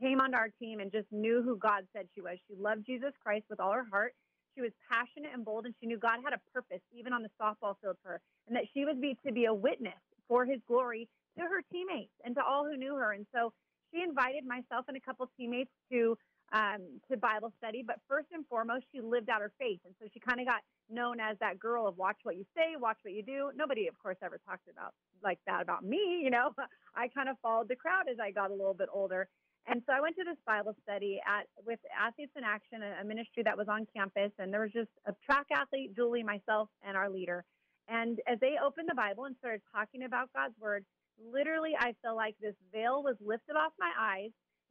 came 0.00 0.20
onto 0.20 0.36
our 0.36 0.48
team 0.58 0.80
and 0.80 0.90
just 0.90 1.06
knew 1.12 1.42
who 1.42 1.56
God 1.56 1.84
said 1.94 2.06
she 2.14 2.20
was. 2.20 2.38
She 2.48 2.56
loved 2.58 2.86
Jesus 2.86 3.12
Christ 3.22 3.44
with 3.48 3.60
all 3.60 3.72
her 3.72 3.86
heart. 3.90 4.14
She 4.54 4.60
was 4.60 4.72
passionate 4.88 5.32
and 5.32 5.44
bold, 5.44 5.66
and 5.66 5.74
she 5.80 5.86
knew 5.86 5.98
God 5.98 6.20
had 6.24 6.32
a 6.32 6.40
purpose, 6.52 6.82
even 6.92 7.12
on 7.12 7.22
the 7.22 7.30
softball 7.40 7.74
field 7.80 7.96
for 8.02 8.10
her, 8.10 8.20
and 8.46 8.56
that 8.56 8.64
she 8.74 8.84
was 8.84 8.96
be 9.00 9.16
to 9.26 9.32
be 9.32 9.46
a 9.46 9.54
witness 9.54 9.98
for 10.28 10.44
His 10.44 10.60
glory 10.66 11.08
to 11.38 11.42
her 11.42 11.62
teammates 11.72 12.12
and 12.24 12.34
to 12.36 12.42
all 12.44 12.64
who 12.64 12.76
knew 12.76 12.94
her. 12.96 13.12
And 13.12 13.26
so 13.34 13.52
she 13.92 14.02
invited 14.02 14.44
myself 14.46 14.86
and 14.88 14.96
a 14.96 15.00
couple 15.00 15.28
teammates 15.36 15.70
to 15.90 16.16
um, 16.52 17.00
to 17.10 17.16
Bible 17.16 17.52
study. 17.58 17.82
But 17.86 17.96
first 18.08 18.28
and 18.32 18.46
foremost, 18.46 18.84
she 18.92 19.00
lived 19.00 19.30
out 19.30 19.40
her 19.40 19.52
faith, 19.58 19.80
and 19.84 19.94
so 20.00 20.06
she 20.12 20.20
kind 20.20 20.40
of 20.40 20.46
got 20.46 20.60
known 20.90 21.20
as 21.20 21.36
that 21.40 21.58
girl 21.58 21.86
of 21.88 21.96
watch 21.96 22.18
what 22.22 22.36
you 22.36 22.44
say, 22.54 22.76
watch 22.78 22.98
what 23.02 23.14
you 23.14 23.22
do. 23.22 23.50
Nobody, 23.56 23.88
of 23.88 23.98
course, 23.98 24.16
ever 24.22 24.38
talked 24.46 24.68
about 24.70 24.92
like 25.22 25.38
that 25.46 25.62
about 25.62 25.84
me. 25.84 26.20
You 26.22 26.30
know, 26.30 26.50
I 26.94 27.08
kind 27.08 27.28
of 27.28 27.36
followed 27.42 27.68
the 27.68 27.76
crowd 27.76 28.08
as 28.10 28.18
I 28.22 28.30
got 28.30 28.50
a 28.50 28.54
little 28.54 28.74
bit 28.74 28.88
older. 28.92 29.28
And 29.66 29.82
so 29.86 29.92
I 29.92 30.00
went 30.00 30.16
to 30.16 30.24
this 30.24 30.38
Bible 30.44 30.74
study 30.82 31.20
at 31.26 31.46
with 31.64 31.78
Athletes 31.98 32.32
in 32.36 32.42
Action, 32.44 32.82
a, 32.82 33.02
a 33.02 33.04
ministry 33.04 33.42
that 33.44 33.56
was 33.56 33.68
on 33.68 33.86
campus, 33.94 34.32
and 34.38 34.52
there 34.52 34.60
was 34.62 34.72
just 34.72 34.90
a 35.06 35.14
track 35.24 35.46
athlete, 35.54 35.94
Julie, 35.94 36.24
myself, 36.24 36.68
and 36.82 36.96
our 36.96 37.08
leader. 37.08 37.44
And 37.88 38.18
as 38.26 38.40
they 38.40 38.56
opened 38.64 38.88
the 38.88 38.94
Bible 38.94 39.24
and 39.26 39.36
started 39.38 39.62
talking 39.72 40.02
about 40.04 40.30
God's 40.34 40.58
word, 40.58 40.84
literally 41.18 41.72
I 41.78 41.94
felt 42.02 42.16
like 42.16 42.34
this 42.40 42.54
veil 42.72 43.02
was 43.02 43.16
lifted 43.20 43.54
off 43.54 43.72
my 43.78 43.92
eyes. 43.98 44.30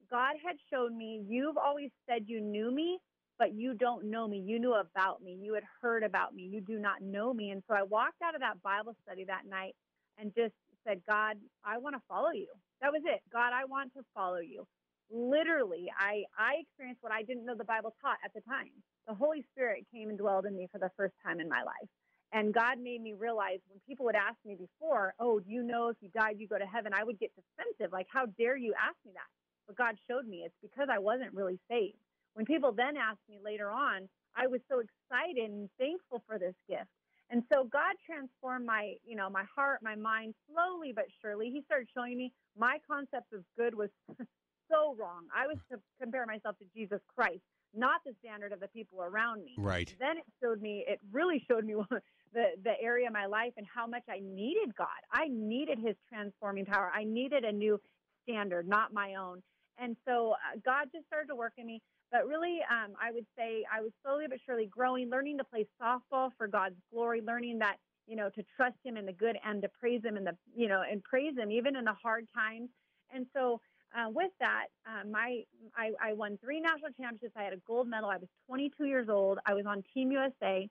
God 0.10 0.36
had 0.46 0.58
shown 0.70 0.98
me, 0.98 1.24
you've 1.28 1.58
always 1.58 1.90
said 2.08 2.24
you 2.28 2.42
knew 2.42 2.70
me, 2.70 3.00
but 3.40 3.54
you 3.54 3.74
don't 3.74 4.06
know 4.12 4.28
me. 4.28 4.44
You 4.46 4.60
knew 4.60 4.74
about 4.74 5.24
me. 5.24 5.40
You 5.42 5.54
had 5.54 5.64
heard 5.82 6.04
about 6.04 6.36
me. 6.36 6.44
You 6.44 6.60
do 6.60 6.80
not 6.80 7.02
know 7.02 7.34
me. 7.34 7.52
And 7.52 7.64
so 7.68 7.76
I 7.76 7.84
walked 7.84 8.22
out 8.22 8.36
of 8.36 8.42
that 8.42 8.62
Bible 8.62 8.96
study 9.04 9.24
that 9.26 9.46
night 9.50 9.74
and 10.18 10.34
just 10.36 10.54
said, 10.86 11.02
God, 11.08 11.38
I 11.64 11.78
want 11.78 11.96
to 11.96 12.02
follow 12.10 12.32
you. 12.32 12.48
That 12.82 12.92
was 12.92 13.02
it. 13.06 13.22
God, 13.32 13.54
I 13.54 13.66
want 13.66 13.94
to 13.94 14.02
follow 14.14 14.40
you 14.40 14.66
literally 15.12 15.92
I 15.98 16.24
I 16.38 16.62
experienced 16.62 17.04
what 17.04 17.12
I 17.14 17.24
didn't 17.24 17.46
know 17.46 17.56
the 17.56 17.66
Bible 17.66 17.94
taught 18.02 18.18
at 18.26 18.34
the 18.34 18.42
time. 18.42 18.72
The 19.08 19.16
Holy 19.16 19.46
Spirit 19.52 19.86
came 19.94 20.10
and 20.10 20.18
dwelled 20.18 20.46
in 20.46 20.56
me 20.56 20.68
for 20.72 20.80
the 20.80 20.92
first 20.98 21.16
time 21.26 21.40
in 21.40 21.50
my 21.50 21.64
life. 21.64 21.90
And 22.34 22.54
God 22.54 22.80
made 22.80 23.02
me 23.02 23.14
realize 23.14 23.60
when 23.70 23.80
people 23.88 24.06
would 24.06 24.16
ask 24.16 24.38
me 24.46 24.56
before, 24.56 25.14
"Oh, 25.20 25.40
do 25.40 25.50
you 25.52 25.64
know 25.64 25.90
if 25.90 25.98
you 26.02 26.10
died 26.10 26.40
you 26.40 26.48
go 26.48 26.58
to 26.58 26.66
heaven?" 26.66 26.94
I 26.94 27.04
would 27.04 27.20
get 27.20 27.32
defensive, 27.36 27.92
like, 27.92 28.08
"How 28.10 28.26
dare 28.28 28.58
you 28.58 28.74
ask 28.76 28.98
me 29.06 29.12
that?" 29.14 29.30
But 29.68 29.78
God 29.78 29.98
showed 30.08 30.26
me 30.28 30.44
it's 30.46 30.56
because 30.62 30.90
I 30.90 31.00
wasn't 31.00 31.34
really 31.34 31.60
saved. 31.70 32.00
When 32.34 32.46
people 32.46 32.72
then 32.72 32.98
asked 32.98 33.28
me 33.30 33.40
later 33.44 33.72
on, 33.72 34.10
I 34.36 34.48
was 34.48 34.62
so 34.70 34.80
excited 34.80 35.52
and 35.52 35.70
thankful 35.78 36.24
for 36.28 36.40
this 36.40 36.56
gift. 36.70 36.90
And 37.30 37.44
so 37.52 37.64
God 37.66 37.96
transformed 38.06 38.66
my, 38.66 38.96
you 39.06 39.16
know, 39.16 39.30
my 39.30 39.46
heart, 39.56 39.82
my 39.82 39.96
mind 39.96 40.36
slowly 40.52 40.94
but 40.94 41.06
surely. 41.22 41.50
He 41.52 41.64
started 41.64 41.90
showing 41.94 42.18
me 42.18 42.34
my 42.58 42.80
concept 42.88 43.34
of 43.34 43.44
good 43.58 43.76
was 43.76 43.90
so 44.72 44.96
wrong. 45.00 45.26
I 45.36 45.48
was 45.48 45.58
to 45.72 45.80
compare 46.00 46.26
myself 46.26 46.58
to 46.60 46.66
Jesus 46.76 47.00
Christ, 47.14 47.42
not 47.76 48.02
the 48.06 48.14
standard 48.24 48.52
of 48.52 48.60
the 48.60 48.68
people 48.70 49.02
around 49.02 49.44
me. 49.44 49.54
Right. 49.58 49.94
Then 50.00 50.18
it 50.18 50.26
showed 50.42 50.62
me, 50.62 50.86
it 50.88 51.00
really 51.12 51.44
showed 51.48 51.66
me 51.66 51.76
the, 52.34 52.46
the 52.64 52.82
area 52.82 53.08
of 53.08 53.14
my 53.14 53.26
life 53.26 53.54
and 53.58 53.68
how 53.74 53.86
much 53.88 54.04
I 54.10 54.20
needed 54.24 54.76
God. 54.76 54.88
I 55.12 55.28
needed 55.30 55.80
his 55.80 55.96
transforming 56.10 56.66
power. 56.66 56.92
I 56.94 57.04
needed 57.04 57.44
a 57.44 57.52
new 57.52 57.80
standard, 58.24 58.68
not 58.68 58.94
my 58.94 59.16
own. 59.16 59.42
And 59.78 59.96
so 60.08 60.32
uh, 60.32 60.60
God 60.64 60.90
just 60.94 61.08
started 61.08 61.28
to 61.28 61.36
work 61.36 61.54
in 61.58 61.66
me. 61.66 61.82
But 62.12 62.28
really, 62.28 62.60
um, 62.70 62.92
I 63.02 63.12
would 63.12 63.26
say 63.38 63.64
I 63.72 63.82
was 63.82 63.92
slowly 64.04 64.26
but 64.30 64.40
surely 64.46 64.66
growing, 64.66 65.10
learning 65.10 65.38
to 65.38 65.46
play 65.46 65.66
softball 65.82 66.30
for 66.38 66.48
God's 66.48 66.76
glory, 66.92 67.22
learning 67.26 67.60
that, 67.60 67.78
you 68.06 68.18
know, 68.18 68.30
to 68.36 68.44
trust 68.58 68.76
him 68.84 68.98
in 68.98 69.06
the 69.06 69.14
good 69.14 69.38
and 69.46 69.62
to 69.62 69.70
praise 69.70 70.04
him 70.04 70.18
in 70.18 70.26
the, 70.26 70.36
you 70.54 70.68
know, 70.68 70.84
and 70.90 71.02
praise 71.04 71.38
him 71.38 71.52
even 71.52 71.78
in 71.78 71.86
the 71.86 71.94
hard 71.94 72.28
times. 72.36 72.70
And 73.14 73.26
so 73.34 73.62
uh, 73.98 74.10
with 74.10 74.32
that, 74.40 74.68
uh, 74.88 75.08
my 75.10 75.44
I, 75.76 75.92
I 76.02 76.14
won 76.14 76.38
three 76.44 76.60
national 76.62 76.92
championships. 77.00 77.34
I 77.36 77.44
had 77.44 77.54
a 77.54 77.62
gold 77.68 77.88
medal. 77.88 78.10
I 78.10 78.18
was 78.18 78.30
22 78.48 78.86
years 78.86 79.10
old. 79.10 79.40
I 79.46 79.54
was 79.54 79.66
on 79.66 79.84
Team 79.94 80.12
USA, 80.12 80.68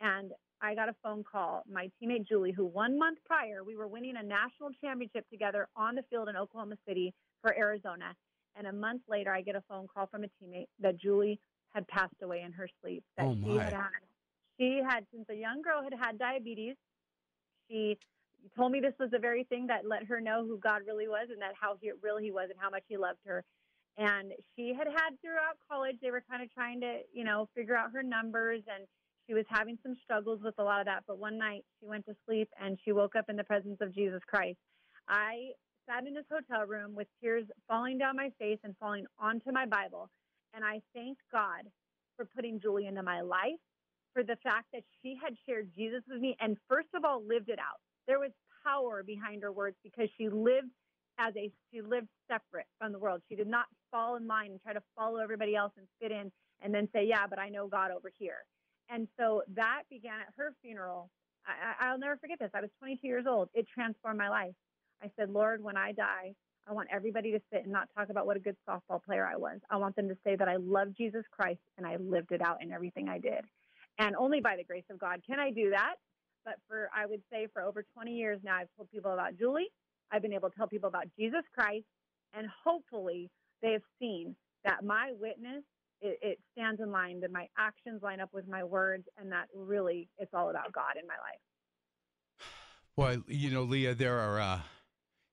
and 0.00 0.32
I 0.60 0.74
got 0.74 0.88
a 0.88 0.94
phone 1.02 1.24
call. 1.30 1.62
My 1.70 1.90
teammate 2.02 2.26
Julie, 2.28 2.52
who 2.52 2.64
one 2.64 2.98
month 2.98 3.18
prior 3.24 3.62
we 3.64 3.76
were 3.76 3.86
winning 3.88 4.16
a 4.16 4.22
national 4.22 4.70
championship 4.82 5.28
together 5.30 5.68
on 5.76 5.94
the 5.94 6.02
field 6.10 6.28
in 6.28 6.36
Oklahoma 6.36 6.76
City 6.86 7.14
for 7.42 7.56
Arizona, 7.56 8.14
and 8.56 8.66
a 8.66 8.72
month 8.72 9.02
later 9.08 9.32
I 9.32 9.42
get 9.42 9.56
a 9.56 9.62
phone 9.68 9.86
call 9.92 10.06
from 10.06 10.24
a 10.24 10.28
teammate 10.42 10.66
that 10.80 10.96
Julie 10.98 11.40
had 11.74 11.86
passed 11.88 12.14
away 12.22 12.42
in 12.42 12.52
her 12.52 12.68
sleep. 12.80 13.04
That 13.16 13.26
Oh, 13.26 13.34
she 13.34 13.56
my. 13.56 13.64
had 13.64 13.72
had 13.72 13.90
she 14.58 14.80
had 14.88 15.06
since 15.12 15.26
a 15.28 15.34
young 15.34 15.62
girl 15.62 15.82
had 15.82 15.94
had 15.98 16.18
diabetes. 16.18 16.76
She 17.70 17.98
told 18.56 18.72
me 18.72 18.80
this 18.80 18.94
was 18.98 19.10
the 19.10 19.18
very 19.18 19.44
thing 19.44 19.66
that 19.68 19.86
let 19.86 20.04
her 20.04 20.20
know 20.20 20.44
who 20.46 20.58
God 20.58 20.82
really 20.86 21.08
was 21.08 21.28
and 21.30 21.40
that 21.42 21.54
how 21.60 21.76
he, 21.80 21.92
real 22.02 22.18
he 22.18 22.30
was 22.30 22.48
and 22.50 22.58
how 22.60 22.70
much 22.70 22.84
he 22.88 22.96
loved 22.96 23.20
her. 23.26 23.44
And 23.96 24.32
she 24.56 24.74
had 24.76 24.88
had 24.88 25.20
throughout 25.20 25.56
college, 25.70 25.96
they 26.02 26.10
were 26.10 26.24
kind 26.28 26.42
of 26.42 26.52
trying 26.52 26.80
to, 26.80 27.00
you 27.12 27.24
know, 27.24 27.48
figure 27.54 27.76
out 27.76 27.92
her 27.92 28.02
numbers 28.02 28.62
and 28.66 28.86
she 29.26 29.34
was 29.34 29.44
having 29.48 29.78
some 29.82 29.94
struggles 30.02 30.40
with 30.42 30.54
a 30.58 30.62
lot 30.62 30.80
of 30.80 30.86
that. 30.86 31.04
But 31.06 31.18
one 31.18 31.38
night 31.38 31.64
she 31.80 31.86
went 31.86 32.04
to 32.06 32.16
sleep 32.26 32.48
and 32.60 32.78
she 32.84 32.92
woke 32.92 33.16
up 33.16 33.26
in 33.28 33.36
the 33.36 33.44
presence 33.44 33.78
of 33.80 33.94
Jesus 33.94 34.20
Christ. 34.26 34.58
I 35.08 35.50
sat 35.88 36.06
in 36.06 36.16
his 36.16 36.24
hotel 36.30 36.66
room 36.66 36.94
with 36.94 37.08
tears 37.22 37.44
falling 37.68 37.98
down 37.98 38.16
my 38.16 38.30
face 38.38 38.58
and 38.64 38.74
falling 38.78 39.06
onto 39.18 39.52
my 39.52 39.66
Bible. 39.66 40.10
And 40.54 40.64
I 40.64 40.80
thanked 40.94 41.22
God 41.32 41.64
for 42.16 42.24
putting 42.24 42.60
Julie 42.60 42.86
into 42.86 43.02
my 43.02 43.20
life, 43.20 43.60
for 44.12 44.22
the 44.22 44.36
fact 44.42 44.66
that 44.72 44.82
she 45.02 45.18
had 45.22 45.34
shared 45.46 45.70
Jesus 45.74 46.02
with 46.08 46.20
me 46.20 46.36
and 46.40 46.56
first 46.68 46.88
of 46.94 47.04
all 47.04 47.22
lived 47.26 47.48
it 47.48 47.58
out. 47.58 47.80
There 48.06 48.18
was 48.20 48.30
power 48.64 49.02
behind 49.02 49.42
her 49.42 49.52
words 49.52 49.76
because 49.82 50.08
she 50.18 50.28
lived 50.28 50.70
as 51.18 51.34
a 51.36 51.52
she 51.72 51.82
lived 51.82 52.08
separate 52.30 52.66
from 52.78 52.92
the 52.92 52.98
world. 52.98 53.22
She 53.28 53.36
did 53.36 53.48
not 53.48 53.66
fall 53.90 54.16
in 54.16 54.26
line 54.26 54.52
and 54.52 54.60
try 54.62 54.72
to 54.72 54.82
follow 54.96 55.18
everybody 55.18 55.56
else 55.56 55.72
and 55.76 55.86
fit 56.00 56.12
in 56.12 56.32
and 56.62 56.74
then 56.74 56.88
say, 56.94 57.06
"Yeah, 57.06 57.26
but 57.28 57.38
I 57.38 57.48
know 57.50 57.68
God 57.68 57.90
over 57.92 58.10
here." 58.18 58.44
And 58.88 59.08
so 59.18 59.42
that 59.54 59.84
began 59.90 60.20
at 60.20 60.28
her 60.36 60.54
funeral. 60.62 61.10
I, 61.46 61.86
I- 61.86 61.88
I'll 61.88 61.98
never 61.98 62.16
forget 62.18 62.38
this. 62.40 62.50
I 62.54 62.60
was 62.60 62.70
22 62.80 63.06
years 63.06 63.26
old. 63.28 63.50
It 63.54 63.66
transformed 63.68 64.18
my 64.18 64.28
life. 64.30 64.54
I 65.02 65.10
said, 65.18 65.30
Lord, 65.30 65.62
when 65.62 65.76
I 65.76 65.92
die, 65.92 66.34
I 66.66 66.72
want 66.72 66.88
everybody 66.92 67.32
to 67.32 67.40
sit 67.52 67.64
and 67.64 67.72
not 67.72 67.88
talk 67.96 68.08
about 68.10 68.26
what 68.26 68.36
a 68.36 68.40
good 68.40 68.56
softball 68.68 69.02
player 69.04 69.26
I 69.26 69.36
was. 69.36 69.60
I 69.70 69.76
want 69.76 69.96
them 69.96 70.08
to 70.08 70.16
say 70.24 70.36
that 70.36 70.48
I 70.48 70.56
love 70.56 70.94
Jesus 70.96 71.24
Christ 71.30 71.60
and 71.76 71.86
I 71.86 71.96
lived 71.96 72.32
it 72.32 72.40
out 72.42 72.62
in 72.62 72.72
everything 72.72 73.08
I 73.08 73.18
did. 73.18 73.44
And 73.98 74.16
only 74.16 74.40
by 74.40 74.56
the 74.56 74.64
grace 74.64 74.84
of 74.90 74.98
God 74.98 75.22
can 75.26 75.40
I 75.40 75.50
do 75.50 75.70
that. 75.70 75.96
But 76.44 76.54
for, 76.68 76.88
I 76.94 77.06
would 77.06 77.22
say, 77.30 77.46
for 77.52 77.62
over 77.62 77.84
20 77.94 78.12
years 78.12 78.40
now, 78.44 78.56
I've 78.56 78.68
told 78.76 78.90
people 78.90 79.12
about 79.12 79.38
Julie. 79.38 79.68
I've 80.12 80.22
been 80.22 80.32
able 80.32 80.50
to 80.50 80.56
tell 80.56 80.66
people 80.66 80.88
about 80.88 81.06
Jesus 81.18 81.42
Christ. 81.54 81.86
And 82.34 82.48
hopefully, 82.64 83.30
they 83.62 83.72
have 83.72 83.82
seen 83.98 84.36
that 84.64 84.84
my 84.84 85.12
witness, 85.18 85.62
it, 86.00 86.18
it 86.20 86.38
stands 86.52 86.80
in 86.80 86.90
line, 86.90 87.20
that 87.20 87.30
my 87.30 87.46
actions 87.56 88.02
line 88.02 88.20
up 88.20 88.30
with 88.32 88.48
my 88.48 88.64
words, 88.64 89.04
and 89.18 89.30
that 89.32 89.46
really 89.54 90.08
it's 90.18 90.32
all 90.34 90.50
about 90.50 90.72
God 90.72 90.96
in 91.00 91.06
my 91.06 91.14
life. 91.14 91.40
Well, 92.96 93.22
you 93.26 93.50
know, 93.50 93.62
Leah, 93.62 93.94
there 93.94 94.18
are 94.18 94.40
uh, 94.40 94.60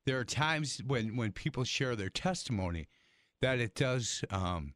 there 0.05 0.19
are 0.19 0.25
times 0.25 0.81
when 0.85 1.15
when 1.15 1.31
people 1.31 1.63
share 1.63 1.95
their 1.95 2.09
testimony 2.09 2.87
that 3.41 3.59
it 3.59 3.75
does 3.75 4.23
um, 4.31 4.73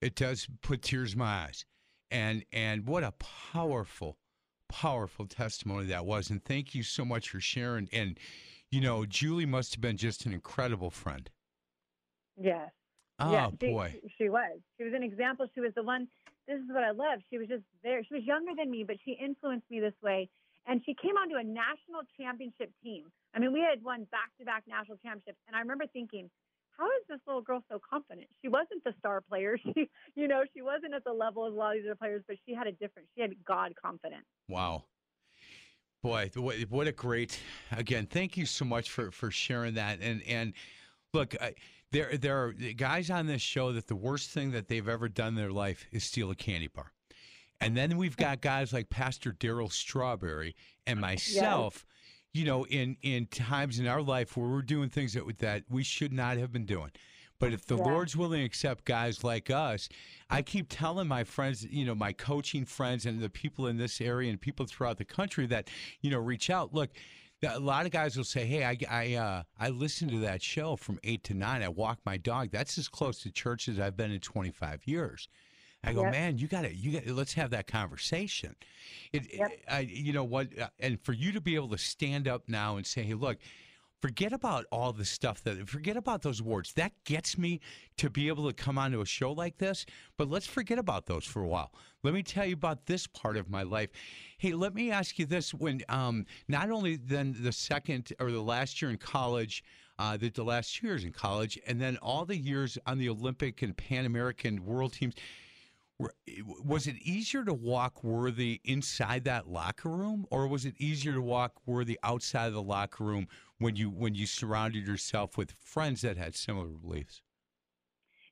it 0.00 0.14
does 0.14 0.48
put 0.62 0.82
tears 0.82 1.12
in 1.12 1.18
my 1.20 1.44
eyes, 1.44 1.64
and 2.10 2.44
and 2.52 2.86
what 2.86 3.04
a 3.04 3.12
powerful, 3.52 4.18
powerful 4.68 5.26
testimony 5.26 5.86
that 5.86 6.04
was. 6.04 6.30
And 6.30 6.44
thank 6.44 6.74
you 6.74 6.82
so 6.82 7.04
much 7.04 7.30
for 7.30 7.40
sharing. 7.40 7.88
And 7.92 8.18
you 8.70 8.80
know, 8.80 9.06
Julie 9.06 9.46
must 9.46 9.74
have 9.74 9.80
been 9.80 9.96
just 9.96 10.26
an 10.26 10.32
incredible 10.32 10.90
friend. 10.90 11.30
Yes. 12.36 12.70
Ah, 13.18 13.28
oh 13.28 13.32
yeah, 13.32 13.50
she, 13.60 13.72
boy, 13.72 14.00
She 14.18 14.28
was. 14.28 14.60
She 14.76 14.84
was 14.84 14.92
an 14.94 15.02
example. 15.02 15.46
She 15.54 15.60
was 15.60 15.72
the 15.74 15.82
one. 15.82 16.06
This 16.46 16.58
is 16.58 16.68
what 16.70 16.84
I 16.84 16.92
love. 16.92 17.20
She 17.30 17.38
was 17.38 17.48
just 17.48 17.64
there. 17.82 18.02
She 18.04 18.14
was 18.14 18.24
younger 18.24 18.52
than 18.56 18.70
me, 18.70 18.84
but 18.84 18.96
she 19.04 19.12
influenced 19.12 19.68
me 19.70 19.80
this 19.80 19.96
way. 20.02 20.28
And 20.66 20.82
she 20.84 20.94
came 20.94 21.16
onto 21.16 21.36
a 21.36 21.44
national 21.44 22.04
championship 22.20 22.70
team. 22.82 23.10
I 23.34 23.38
mean, 23.38 23.52
we 23.52 23.60
had 23.60 23.82
won 23.82 24.04
back 24.12 24.30
to 24.38 24.44
back 24.44 24.64
national 24.68 24.98
championships. 24.98 25.40
And 25.46 25.56
I 25.56 25.60
remember 25.60 25.84
thinking, 25.92 26.30
how 26.78 26.86
is 26.86 27.04
this 27.08 27.18
little 27.26 27.42
girl 27.42 27.62
so 27.68 27.80
confident? 27.90 28.28
She 28.40 28.48
wasn't 28.48 28.84
the 28.84 28.94
star 28.98 29.20
player. 29.20 29.58
She, 29.74 29.90
you 30.14 30.28
know, 30.28 30.44
she 30.54 30.62
wasn't 30.62 30.94
at 30.94 31.04
the 31.04 31.12
level 31.12 31.44
of 31.44 31.52
a 31.52 31.56
lot 31.56 31.76
of 31.76 31.82
these 31.82 31.86
other 31.86 31.96
players, 31.96 32.22
but 32.26 32.36
she 32.46 32.54
had 32.54 32.66
a 32.66 32.72
different, 32.72 33.08
she 33.14 33.20
had 33.20 33.32
God 33.44 33.72
confidence. 33.80 34.24
wow. 34.48 34.84
Boy, 36.02 36.30
what, 36.36 36.56
what 36.70 36.86
a 36.86 36.92
great 36.92 37.40
again. 37.72 38.06
Thank 38.06 38.36
you 38.36 38.46
so 38.46 38.64
much 38.64 38.90
for 38.90 39.10
for 39.10 39.32
sharing 39.32 39.74
that. 39.74 39.98
And 40.00 40.22
and 40.28 40.52
look, 41.12 41.34
I, 41.42 41.54
there 41.90 42.16
there 42.16 42.44
are 42.44 42.52
guys 42.52 43.10
on 43.10 43.26
this 43.26 43.42
show 43.42 43.72
that 43.72 43.88
the 43.88 43.96
worst 43.96 44.30
thing 44.30 44.52
that 44.52 44.68
they've 44.68 44.88
ever 44.88 45.08
done 45.08 45.28
in 45.28 45.34
their 45.34 45.50
life 45.50 45.86
is 45.90 46.04
steal 46.04 46.30
a 46.30 46.36
candy 46.36 46.68
bar. 46.68 46.92
And 47.60 47.76
then 47.76 47.96
we've 47.96 48.16
got 48.16 48.40
guys 48.40 48.72
like 48.72 48.88
Pastor 48.90 49.32
Darryl 49.32 49.72
Strawberry 49.72 50.54
and 50.86 51.00
myself, 51.00 51.84
you 52.32 52.44
know, 52.44 52.64
in 52.66 52.96
in 53.02 53.26
times 53.26 53.78
in 53.78 53.86
our 53.86 54.02
life 54.02 54.36
where 54.36 54.48
we're 54.48 54.62
doing 54.62 54.90
things 54.90 55.14
that 55.14 55.38
that 55.38 55.64
we 55.68 55.82
should 55.82 56.12
not 56.12 56.36
have 56.36 56.52
been 56.52 56.66
doing. 56.66 56.90
But 57.40 57.52
if 57.52 57.66
the 57.66 57.76
Yeah. 57.76 57.84
Lord's 57.84 58.16
willing 58.16 58.40
to 58.40 58.44
accept 58.44 58.84
guys 58.84 59.22
like 59.22 59.48
us, 59.48 59.88
I 60.28 60.42
keep 60.42 60.66
telling 60.68 61.06
my 61.06 61.22
friends, 61.22 61.64
you 61.64 61.84
know, 61.84 61.94
my 61.94 62.12
coaching 62.12 62.64
friends 62.64 63.06
and 63.06 63.20
the 63.20 63.30
people 63.30 63.68
in 63.68 63.76
this 63.76 64.00
area 64.00 64.28
and 64.30 64.40
people 64.40 64.66
throughout 64.66 64.98
the 64.98 65.04
country 65.04 65.46
that, 65.46 65.70
you 66.00 66.10
know, 66.10 66.18
reach 66.18 66.50
out. 66.50 66.74
Look, 66.74 66.90
a 67.44 67.60
lot 67.60 67.86
of 67.86 67.92
guys 67.92 68.16
will 68.16 68.24
say, 68.24 68.44
"Hey, 68.44 68.64
I 68.64 68.76
I 68.90 69.14
uh, 69.14 69.42
I 69.58 69.68
listened 69.68 70.10
to 70.10 70.18
that 70.20 70.42
show 70.42 70.74
from 70.74 70.98
eight 71.04 71.22
to 71.24 71.34
nine. 71.34 71.62
I 71.62 71.68
walk 71.68 72.00
my 72.04 72.16
dog. 72.16 72.50
That's 72.50 72.76
as 72.76 72.88
close 72.88 73.20
to 73.20 73.30
church 73.30 73.68
as 73.68 73.78
I've 73.78 73.96
been 73.96 74.10
in 74.10 74.20
25 74.20 74.86
years." 74.86 75.28
I 75.84 75.92
go, 75.92 76.02
Yep. 76.02 76.12
man, 76.12 76.38
you 76.38 76.48
got 76.48 76.62
to, 76.62 76.74
you 76.74 77.00
got, 77.00 77.06
let's 77.06 77.34
have 77.34 77.50
that 77.50 77.66
conversation. 77.66 78.56
It, 79.12 79.26
I, 79.70 79.80
you 79.80 80.12
know 80.12 80.24
what, 80.24 80.58
uh, 80.58 80.68
and 80.80 81.00
for 81.00 81.12
you 81.12 81.32
to 81.32 81.40
be 81.40 81.54
able 81.54 81.68
to 81.68 81.78
stand 81.78 82.26
up 82.26 82.48
now 82.48 82.76
and 82.76 82.86
say, 82.86 83.02
hey, 83.02 83.14
look, 83.14 83.38
forget 84.00 84.32
about 84.32 84.64
all 84.70 84.92
the 84.92 85.04
stuff 85.04 85.42
that, 85.44 85.68
forget 85.68 85.96
about 85.96 86.22
those 86.22 86.40
awards. 86.40 86.72
That 86.74 86.92
gets 87.04 87.38
me 87.38 87.60
to 87.96 88.10
be 88.10 88.28
able 88.28 88.46
to 88.48 88.52
come 88.52 88.78
onto 88.78 89.00
a 89.00 89.06
show 89.06 89.32
like 89.32 89.58
this. 89.58 89.86
But 90.16 90.28
let's 90.28 90.46
forget 90.46 90.78
about 90.78 91.06
those 91.06 91.24
for 91.24 91.42
a 91.42 91.48
while. 91.48 91.72
Let 92.02 92.14
me 92.14 92.22
tell 92.22 92.46
you 92.46 92.54
about 92.54 92.86
this 92.86 93.06
part 93.06 93.36
of 93.36 93.48
my 93.48 93.62
life. 93.62 93.90
Hey, 94.38 94.52
let 94.52 94.74
me 94.74 94.90
ask 94.90 95.18
you 95.18 95.26
this: 95.26 95.52
when 95.52 95.82
um, 95.88 96.26
not 96.46 96.70
only 96.70 96.96
then 96.96 97.36
the 97.40 97.50
second 97.52 98.12
or 98.20 98.30
the 98.30 98.40
last 98.40 98.80
year 98.82 98.90
in 98.90 98.98
college. 98.98 99.64
Uh, 100.00 100.16
the, 100.16 100.28
the 100.30 100.44
last 100.44 100.76
two 100.76 100.86
years 100.86 101.02
in 101.02 101.10
college, 101.10 101.58
and 101.66 101.80
then 101.80 101.96
all 101.96 102.24
the 102.24 102.36
years 102.36 102.78
on 102.86 102.98
the 102.98 103.08
Olympic 103.08 103.62
and 103.62 103.76
Pan 103.76 104.06
American 104.06 104.64
world 104.64 104.92
teams. 104.92 105.12
Were- 105.98 106.14
Was 106.64 106.86
it 106.86 106.96
easier 106.96 107.44
to 107.44 107.52
walk 107.52 108.04
worthy 108.04 108.60
inside 108.64 109.24
that 109.24 109.48
locker 109.48 109.88
room, 109.88 110.26
or 110.30 110.46
was 110.46 110.64
it 110.64 110.74
easier 110.78 111.12
to 111.14 111.22
walk 111.22 111.60
worthy 111.66 111.98
outside 112.02 112.46
of 112.46 112.52
the 112.54 112.62
locker 112.62 113.04
room 113.04 113.26
when 113.58 113.74
you 113.74 113.90
when 113.90 114.14
you 114.14 114.26
surrounded 114.26 114.86
yourself 114.86 115.36
with 115.36 115.52
friends 115.52 116.02
that 116.02 116.16
had 116.16 116.36
similar 116.36 116.68
beliefs? 116.68 117.22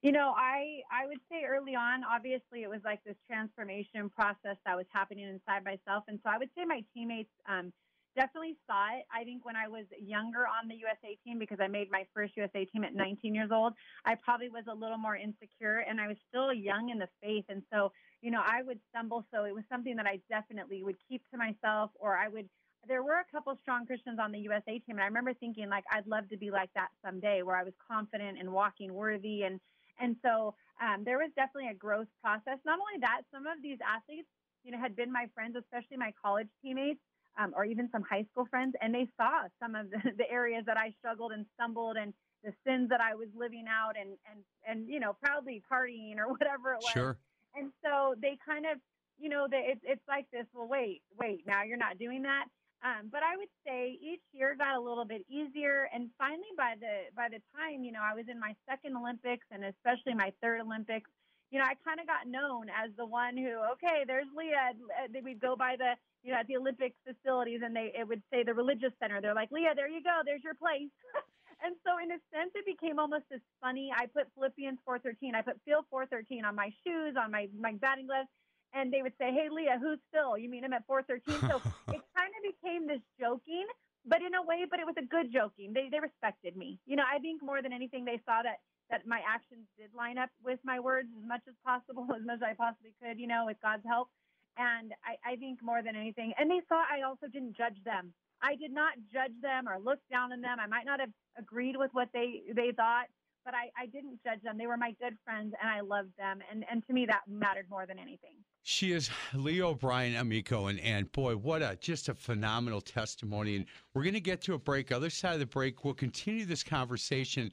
You 0.03 0.13
know, 0.13 0.33
I 0.37 0.83
I 0.93 1.07
would 1.07 1.19
say 1.29 1.43
early 1.45 1.75
on, 1.75 2.05
obviously, 2.05 2.63
it 2.63 2.71
was 2.71 2.81
like 2.85 3.03
this 3.03 3.17
transformation 3.27 4.09
process 4.11 4.57
that 4.65 4.77
was 4.77 4.87
happening 4.93 5.27
inside 5.27 5.65
myself, 5.65 6.05
and 6.07 6.21
so 6.23 6.31
I 6.31 6.39
would 6.39 6.51
say 6.57 6.65
my 6.65 6.85
teammates 6.95 7.33
um, 7.49 7.73
definitely 8.17 8.57
saw 8.67 8.97
it. 8.97 9.05
I 9.15 9.23
think 9.23 9.45
when 9.45 9.55
I 9.55 9.69
was 9.69 9.85
younger 10.01 10.47
on 10.49 10.67
the 10.69 10.75
USA 10.77 11.17
team, 11.23 11.39
because 11.39 11.59
I 11.61 11.69
made 11.69 11.91
my 11.91 12.05
first 12.15 12.37
USA 12.37 12.65
team 12.65 12.83
at 12.83 12.95
19 12.95 13.35
years 13.35 13.51
old, 13.53 13.75
I 14.05 14.17
probably 14.17 14.49
was 14.49 14.65
a 14.69 14.75
little 14.75 14.99
more 14.99 15.17
insecure, 15.17 15.85
and 15.89 16.01
I 16.01 16.09
was 16.09 16.17
still 16.29 16.53
young 16.53 16.91
in 16.91 16.99
the 16.99 17.09
faith, 17.23 17.45
and 17.49 17.63
so 17.73 17.93
you 18.23 18.31
know, 18.31 18.43
I 18.45 18.63
would 18.63 18.81
stumble. 18.91 19.25
So 19.33 19.45
it 19.45 19.55
was 19.55 19.65
something 19.71 19.95
that 19.97 20.07
I 20.07 20.19
definitely 20.29 20.83
would 20.83 20.97
keep 21.09 21.23
to 21.31 21.37
myself, 21.37 21.91
or 22.01 22.17
I 22.17 22.29
would 22.29 22.49
there 22.89 23.03
were 23.03 23.19
a 23.19 23.25
couple 23.33 23.57
strong 23.63 23.85
Christians 23.87 24.19
on 24.21 24.33
the 24.33 24.39
USA 24.41 24.79
team, 24.79 24.97
and 24.97 25.01
I 25.01 25.07
remember 25.07 25.35
thinking 25.35 25.69
like 25.69 25.85
I'd 25.93 26.07
love 26.07 26.29
to 26.31 26.37
be 26.37 26.51
like 26.51 26.71
that 26.75 26.89
someday, 27.05 27.43
where 27.43 27.57
I 27.57 27.65
was 27.65 27.75
confident 27.87 28.39
and 28.39 28.53
walking 28.53 28.93
worthy, 28.95 29.43
and 29.43 29.61
and 30.01 30.17
so 30.23 30.55
um, 30.81 31.05
there 31.05 31.19
was 31.19 31.31
definitely 31.37 31.71
a 31.71 31.75
growth 31.75 32.09
process. 32.23 32.59
Not 32.65 32.79
only 32.79 33.01
that, 33.01 33.23
some 33.33 33.47
of 33.47 33.63
these 33.63 33.79
athletes, 33.81 34.29
you 34.65 34.73
know, 34.73 34.79
had 34.79 34.95
been 34.95 35.13
my 35.13 35.27
friends, 35.35 35.57
especially 35.57 35.97
my 35.97 36.13
college 36.23 36.49
teammates, 36.63 37.01
um, 37.39 37.53
or 37.57 37.65
even 37.65 37.89
some 37.93 38.03
high 38.03 38.25
school 38.31 38.47
friends, 38.47 38.75
and 38.81 38.95
they 38.95 39.09
saw 39.17 39.45
some 39.61 39.75
of 39.75 39.91
the, 39.91 39.99
the 40.19 40.31
areas 40.31 40.65
that 40.67 40.77
I 40.77 40.95
struggled 40.99 41.33
and 41.33 41.47
stumbled, 41.55 41.97
and 41.97 42.13
the 42.45 42.53
sins 42.67 42.89
that 42.91 43.01
I 43.01 43.15
was 43.15 43.29
living 43.37 43.65
out, 43.69 43.95
and 44.01 44.17
and 44.31 44.41
and 44.67 44.89
you 44.89 45.01
know, 45.01 45.17
proudly 45.23 45.63
partying 45.71 46.19
or 46.19 46.29
whatever 46.33 46.73
it 46.73 46.81
was. 46.83 46.93
Sure. 46.93 47.19
And 47.55 47.73
so 47.83 48.15
they 48.21 48.37
kind 48.45 48.67
of, 48.67 48.79
you 49.19 49.29
know, 49.29 49.47
they, 49.51 49.73
it's 49.73 49.81
it's 49.85 50.09
like 50.09 50.27
this. 50.33 50.47
Well, 50.55 50.69
wait, 50.69 51.03
wait, 51.19 51.47
now 51.47 51.65
you're 51.65 51.79
not 51.81 51.99
doing 51.99 52.23
that. 52.23 52.47
Um, 52.85 53.09
but 53.11 53.23
I 53.25 53.37
would 53.37 53.49
say 53.67 53.97
each 53.99 54.23
year 54.33 54.55
got 54.55 54.77
a 54.77 54.81
little 54.81 55.07
bit 55.07 55.25
easier, 55.29 55.89
and 55.93 56.11
finally 56.19 56.53
by 56.57 56.75
the 56.79 57.09
by 57.17 57.29
the 57.29 57.41
time 57.57 57.83
you 57.83 57.93
know 57.93 58.05
I 58.05 58.15
was 58.15 58.27
in 58.29 58.39
my 58.39 58.55
second 58.69 58.97
Olympics 58.97 59.47
and 59.51 59.65
especially 59.65 60.15
my 60.15 60.33
third 60.43 60.61
Olympics, 60.61 61.11
you 61.51 61.59
know 61.59 61.65
I 61.65 61.75
kind 61.85 62.01
of 62.01 62.07
got 62.07 62.29
known 62.29 62.69
as 62.69 62.93
the 62.97 63.07
one 63.07 63.37
who 63.37 63.57
okay, 63.75 64.05
there's 64.07 64.29
Leah. 64.37 64.77
Uh, 64.77 65.09
We'd 65.25 65.41
go 65.41 65.57
by 65.57 65.77
the 65.79 65.97
you 66.27 66.35
know 66.35 66.43
at 66.43 66.51
the 66.51 66.59
Olympic 66.59 66.99
facilities 67.07 67.63
and 67.63 67.71
they 67.71 67.95
it 67.95 68.03
would 68.03 68.21
say 68.35 68.43
the 68.43 68.53
religious 68.53 68.91
center. 68.99 69.23
They're 69.23 69.39
like 69.39 69.55
Leah, 69.55 69.79
there 69.79 69.87
you 69.87 70.03
go, 70.03 70.27
there's 70.27 70.43
your 70.43 70.59
place. 70.59 70.91
and 71.65 71.79
so 71.87 72.03
in 72.03 72.11
a 72.11 72.19
sense 72.35 72.51
it 72.59 72.67
became 72.67 72.99
almost 72.99 73.31
as 73.31 73.39
funny. 73.63 73.95
I 73.95 74.11
put 74.11 74.27
Philippians 74.35 74.83
4:13. 74.83 75.39
I 75.39 75.43
put 75.47 75.63
Phil 75.65 75.87
4:13 75.87 76.43
on 76.43 76.59
my 76.59 76.75
shoes, 76.83 77.15
on 77.15 77.31
my 77.31 77.47
my 77.55 77.79
batting 77.79 78.11
gloves, 78.11 78.29
and 78.75 78.93
they 78.93 79.07
would 79.07 79.15
say, 79.23 79.31
"Hey 79.31 79.47
Leah, 79.47 79.79
who's 79.79 80.03
Phil? 80.11 80.37
You 80.37 80.51
meet 80.51 80.67
him 80.67 80.75
at 80.75 80.83
4:13." 80.91 81.23
So 81.47 81.63
it 81.95 82.03
kind 82.19 82.33
of 82.35 82.43
became 82.43 82.91
this 82.91 83.05
joking, 83.23 83.71
but 84.05 84.19
in 84.19 84.35
a 84.35 84.43
way, 84.43 84.67
but 84.69 84.83
it 84.83 84.87
was 84.87 84.99
a 84.99 85.07
good 85.07 85.31
joking. 85.31 85.71
They 85.73 85.87
they 85.95 86.03
respected 86.03 86.59
me. 86.59 86.83
You 86.91 86.99
know, 86.99 87.07
I 87.07 87.23
think 87.23 87.39
more 87.41 87.63
than 87.63 87.73
anything 87.73 88.05
they 88.05 88.19
saw 88.27 88.43
that 88.43 88.59
that 88.91 89.07
my 89.07 89.23
actions 89.27 89.67
did 89.79 89.95
line 89.95 90.19
up 90.19 90.31
with 90.43 90.59
my 90.63 90.79
words 90.79 91.09
as 91.15 91.27
much 91.27 91.43
as 91.47 91.55
possible, 91.63 92.07
as 92.19 92.27
much 92.27 92.43
as 92.43 92.51
I 92.51 92.55
possibly 92.59 92.95
could, 92.99 93.19
you 93.23 93.31
know, 93.31 93.47
with 93.47 93.63
God's 93.63 93.87
help. 93.87 94.11
And 94.59 94.93
I, 95.05 95.33
I 95.33 95.37
think 95.37 95.63
more 95.63 95.83
than 95.83 95.97
anything, 95.97 96.33
and 96.39 96.51
they 96.51 96.61
saw 96.69 96.83
I 96.91 97.03
also 97.03 97.27
didn't 97.33 97.57
judge 97.57 97.77
them. 97.85 98.13
I 98.43 98.55
did 98.57 98.73
not 98.73 98.93
judge 99.13 99.33
them 99.43 99.69
or 99.69 99.79
look 99.79 99.99
down 100.11 100.33
on 100.33 100.41
them. 100.41 100.59
I 100.61 100.67
might 100.67 100.87
not 100.87 101.01
have 101.01 101.11
agreed 101.39 101.77
with 101.77 101.91
what 101.93 102.09
they 102.13 102.43
they 102.55 102.73
thought, 102.73 103.07
but 103.45 103.55
I, 103.55 103.71
I 103.81 103.87
didn't 103.87 104.21
judge 104.25 104.43
them. 104.43 104.59
They 104.59 104.67
were 104.67 104.77
my 104.77 104.95
good 105.01 105.17
friends, 105.25 105.55
and 105.61 105.71
I 105.71 105.81
loved 105.81 106.11
them. 106.19 106.41
And 106.51 106.65
and 106.71 106.87
to 106.87 106.93
me, 106.93 107.07
that 107.07 107.23
mattered 107.29 107.67
more 107.71 107.87
than 107.87 107.99
anything. 107.99 108.37
She 108.63 108.93
is 108.93 109.11
Leah 109.33 109.69
O'Brien 109.69 110.17
Amico, 110.17 110.67
and, 110.67 110.81
and 110.81 111.11
boy, 111.13 111.37
what 111.37 111.63
a 111.63 111.79
just 111.81 112.09
a 112.09 112.15
phenomenal 112.15 112.81
testimony. 112.81 113.57
And 113.57 113.67
we're 113.95 114.03
going 114.03 114.15
to 114.15 114.21
get 114.21 114.41
to 114.43 114.55
a 114.55 114.59
break. 114.59 114.91
Other 114.91 115.11
side 115.11 115.35
of 115.35 115.41
the 115.41 115.47
break, 115.47 115.85
we'll 115.85 115.95
continue 115.95 116.45
this 116.45 116.65
conversation. 116.65 117.53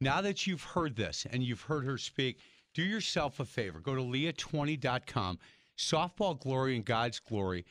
Now 0.00 0.20
that 0.20 0.46
you've 0.46 0.62
heard 0.62 0.96
this 0.96 1.26
and 1.30 1.42
you've 1.42 1.62
heard 1.62 1.84
her 1.84 1.98
speak, 1.98 2.38
do 2.74 2.82
yourself 2.82 3.40
a 3.40 3.44
favor. 3.44 3.80
Go 3.80 3.94
to 3.94 4.02
leah20.com, 4.02 5.38
Softball 5.80 6.38
Glory 6.38 6.76
and 6.76 6.84
God's 6.84 7.18
Glory. 7.18 7.64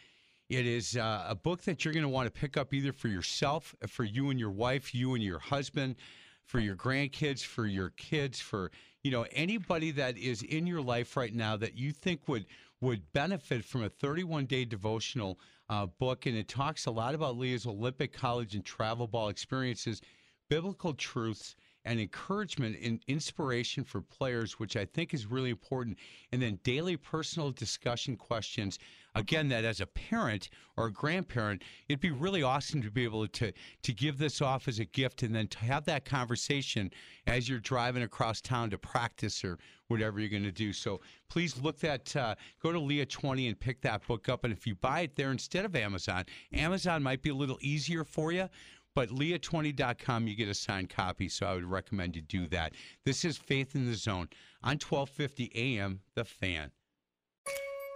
It 0.50 0.66
is 0.66 0.98
uh, 0.98 1.26
a 1.28 1.36
book 1.36 1.62
that 1.64 1.86
you're 1.86 1.94
going 1.94 2.04
to 2.04 2.10
want 2.10 2.26
to 2.26 2.32
pick 2.32 2.58
up 2.58 2.74
either 2.74 2.92
for 2.92 3.08
yourself, 3.08 3.76
for 3.88 4.04
you 4.04 4.32
and 4.32 4.40
your 4.40 4.50
wife, 4.50 4.96
you 4.96 5.14
and 5.14 5.24
your 5.24 5.38
husband, 5.38 5.96
for 6.44 6.60
your 6.60 6.76
grandkids, 6.76 7.46
for 7.46 7.68
your 7.68 7.92
kids, 7.92 8.40
for 8.40 8.72
you 9.04 9.12
know 9.12 9.28
anybody 9.32 9.92
that 9.92 10.18
is 10.18 10.42
in 10.42 10.66
your 10.66 10.82
life 10.82 11.16
right 11.16 11.34
now 11.34 11.56
that 11.56 11.78
you 11.78 11.92
think 11.92 12.28
would 12.28 12.48
would 12.82 13.12
benefit 13.14 13.64
from 13.64 13.84
a 13.84 13.90
31 13.90 14.48
day 14.48 14.66
devotional 14.66 15.40
uh, 15.70 15.86
book, 15.86 16.26
and 16.26 16.36
it 16.36 16.48
talks 16.48 16.88
a 16.88 16.92
lot 16.92 17.14
about 17.14 17.38
Leah's 17.38 17.68
Olympic, 17.68 18.12
college, 18.12 18.56
and 18.56 18.66
travel 18.66 19.06
ball 19.06 19.30
experiences, 19.30 20.02
biblical 20.50 20.96
truths 20.96 21.56
and 21.86 22.00
encouragement 22.00 22.78
and 22.84 23.02
inspiration 23.08 23.84
for 23.84 24.02
players, 24.02 24.60
which 24.60 24.76
I 24.76 24.86
think 24.86 25.14
is 25.14 25.26
really 25.26 25.50
important. 25.50 25.98
And 26.32 26.42
then 26.42 26.60
daily 26.64 26.98
personal 26.98 27.52
discussion 27.52 28.16
questions. 28.16 28.80
Again, 29.16 29.50
that 29.50 29.66
as 29.66 29.82
a 29.82 29.88
parent 29.88 30.50
or 30.78 30.86
a 30.86 30.92
grandparent, 30.92 31.64
it'd 31.88 32.00
be 32.00 32.12
really 32.12 32.44
awesome 32.44 32.82
to 32.84 32.92
be 32.92 33.04
able 33.04 33.28
to 33.28 33.52
to 33.82 33.94
give 33.94 34.20
this 34.20 34.40
off 34.42 34.68
as 34.68 34.78
a 34.80 34.86
gift 34.86 35.24
and 35.24 35.34
then 35.34 35.48
to 35.48 35.60
have 35.60 35.86
that 35.86 36.06
conversation 36.06 36.92
as 37.26 37.50
you're 37.50 37.60
driving 37.60 38.04
across 38.04 38.40
town 38.40 38.70
to 38.70 38.78
practice 38.78 39.44
or 39.44 39.58
whatever 39.88 40.20
you're 40.20 40.30
going 40.30 40.44
to 40.44 40.52
do. 40.52 40.72
So 40.72 41.02
please 41.30 41.60
look 41.60 41.80
that 41.80 42.16
uh, 42.16 42.36
go 42.62 42.72
to 42.72 42.80
Leah 42.80 43.08
20 43.08 43.48
and 43.48 43.60
pick 43.60 43.82
that 43.82 44.06
book 44.08 44.30
up. 44.30 44.44
And 44.44 44.54
if 44.54 44.68
you 44.68 44.76
buy 44.76 45.02
it 45.02 45.16
there 45.16 45.32
instead 45.32 45.66
of 45.66 45.76
Amazon, 45.76 46.26
Amazon 46.54 47.02
might 47.02 47.22
be 47.22 47.30
a 47.32 47.36
little 47.36 47.58
easier 47.62 48.04
for 48.04 48.32
you. 48.32 48.48
But 48.96 49.10
Leah20.com, 49.10 50.28
you 50.28 50.36
get 50.36 50.50
a 50.50 50.54
signed 50.54 50.90
copy, 50.90 51.30
so 51.30 51.46
I 51.46 51.54
would 51.54 51.66
recommend 51.66 52.16
you 52.16 52.22
do 52.22 52.48
that. 52.48 52.74
This 53.06 53.24
is 53.24 53.38
Faith 53.38 53.76
in 53.76 53.86
the 53.86 53.96
Zone 53.96 54.30
on 54.64 54.78
1250 54.78 55.52
AM, 55.56 56.02
The 56.16 56.26
Fan. 56.26 56.72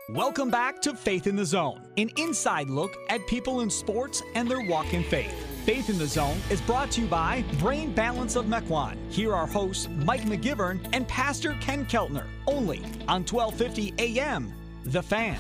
Welcome 0.10 0.52
back 0.52 0.82
to 0.82 0.94
Faith 0.94 1.28
in 1.28 1.36
the 1.38 1.46
Zone, 1.46 1.82
an 1.98 2.10
inside 2.18 2.70
look 2.70 2.92
at 3.10 3.26
people 3.26 3.62
in 3.62 3.70
sports 3.70 4.22
and 4.36 4.50
their 4.50 4.62
walk 4.62 4.94
in 4.94 5.02
faith. 5.04 5.34
Faith 5.66 5.90
in 5.90 5.98
the 5.98 6.06
Zone 6.06 6.38
is 6.50 6.60
brought 6.60 6.92
to 6.92 7.02
you 7.02 7.08
by 7.08 7.44
Brain 7.58 7.94
Balance 7.94 8.36
of 8.36 8.46
Mequon. 8.46 8.98
Here 9.10 9.34
are 9.34 9.48
hosts 9.48 9.88
Mike 10.04 10.24
McGivern 10.24 10.86
and 10.92 11.08
Pastor 11.08 11.56
Ken 11.62 11.86
Keltner, 11.86 12.28
only 12.48 12.80
on 13.08 13.24
1250 13.24 13.94
AM, 13.98 14.54
The 14.84 15.02
Fan. 15.02 15.38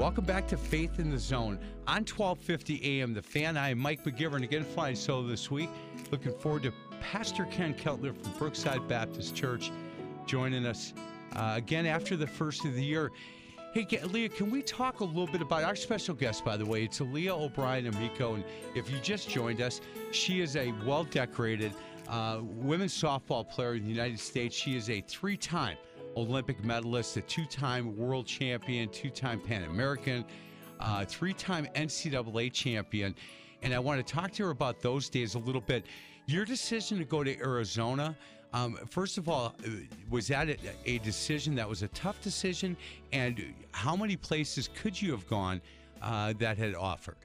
Welcome 0.00 0.24
back 0.24 0.48
to 0.48 0.56
Faith 0.56 0.98
in 0.98 1.10
the 1.10 1.18
Zone 1.18 1.58
on 1.86 2.06
1250 2.06 3.02
AM. 3.02 3.12
The 3.12 3.20
fan, 3.20 3.58
I 3.58 3.68
am 3.68 3.78
Mike 3.78 4.02
McGivern, 4.02 4.42
again 4.42 4.64
flying 4.64 4.96
solo 4.96 5.26
this 5.26 5.50
week. 5.50 5.68
Looking 6.10 6.32
forward 6.32 6.62
to 6.62 6.72
Pastor 7.02 7.44
Ken 7.50 7.74
Keltner 7.74 8.16
from 8.16 8.32
Brookside 8.38 8.88
Baptist 8.88 9.36
Church 9.36 9.70
joining 10.24 10.64
us 10.64 10.94
uh, 11.36 11.52
again 11.54 11.84
after 11.84 12.16
the 12.16 12.26
first 12.26 12.64
of 12.64 12.72
the 12.72 12.82
year. 12.82 13.10
Hey, 13.74 13.86
Leah, 14.04 14.30
can 14.30 14.50
we 14.50 14.62
talk 14.62 15.00
a 15.00 15.04
little 15.04 15.26
bit 15.26 15.42
about 15.42 15.64
our 15.64 15.76
special 15.76 16.14
guest, 16.14 16.46
by 16.46 16.56
the 16.56 16.64
way? 16.64 16.84
It's 16.84 17.02
Leah 17.02 17.36
O'Brien 17.36 17.86
Amico. 17.86 18.36
And 18.36 18.44
if 18.74 18.90
you 18.90 18.96
just 19.00 19.28
joined 19.28 19.60
us, 19.60 19.82
she 20.12 20.40
is 20.40 20.56
a 20.56 20.72
well 20.86 21.04
decorated 21.04 21.74
uh, 22.08 22.40
women's 22.42 22.98
softball 22.98 23.46
player 23.46 23.74
in 23.74 23.82
the 23.82 23.90
United 23.90 24.18
States. 24.18 24.56
She 24.56 24.76
is 24.76 24.88
a 24.88 25.02
three 25.02 25.36
time 25.36 25.76
Olympic 26.16 26.64
medalist, 26.64 27.16
a 27.16 27.20
two 27.22 27.46
time 27.46 27.96
world 27.96 28.26
champion, 28.26 28.88
two 28.88 29.10
time 29.10 29.40
Pan 29.40 29.64
American, 29.64 30.24
uh, 30.80 31.04
three 31.04 31.32
time 31.32 31.66
NCAA 31.74 32.52
champion. 32.52 33.14
And 33.62 33.74
I 33.74 33.78
want 33.78 34.04
to 34.04 34.12
talk 34.12 34.32
to 34.32 34.44
her 34.44 34.50
about 34.50 34.80
those 34.80 35.08
days 35.08 35.34
a 35.34 35.38
little 35.38 35.60
bit. 35.60 35.84
Your 36.26 36.44
decision 36.44 36.98
to 36.98 37.04
go 37.04 37.22
to 37.22 37.38
Arizona, 37.40 38.16
um, 38.52 38.78
first 38.88 39.18
of 39.18 39.28
all, 39.28 39.54
was 40.08 40.28
that 40.28 40.48
a, 40.48 40.56
a 40.86 40.98
decision 40.98 41.54
that 41.56 41.68
was 41.68 41.82
a 41.82 41.88
tough 41.88 42.20
decision? 42.22 42.76
And 43.12 43.54
how 43.72 43.94
many 43.96 44.16
places 44.16 44.68
could 44.74 45.00
you 45.00 45.10
have 45.12 45.26
gone 45.28 45.60
uh, 46.02 46.32
that 46.38 46.58
had 46.58 46.74
offered? 46.74 47.16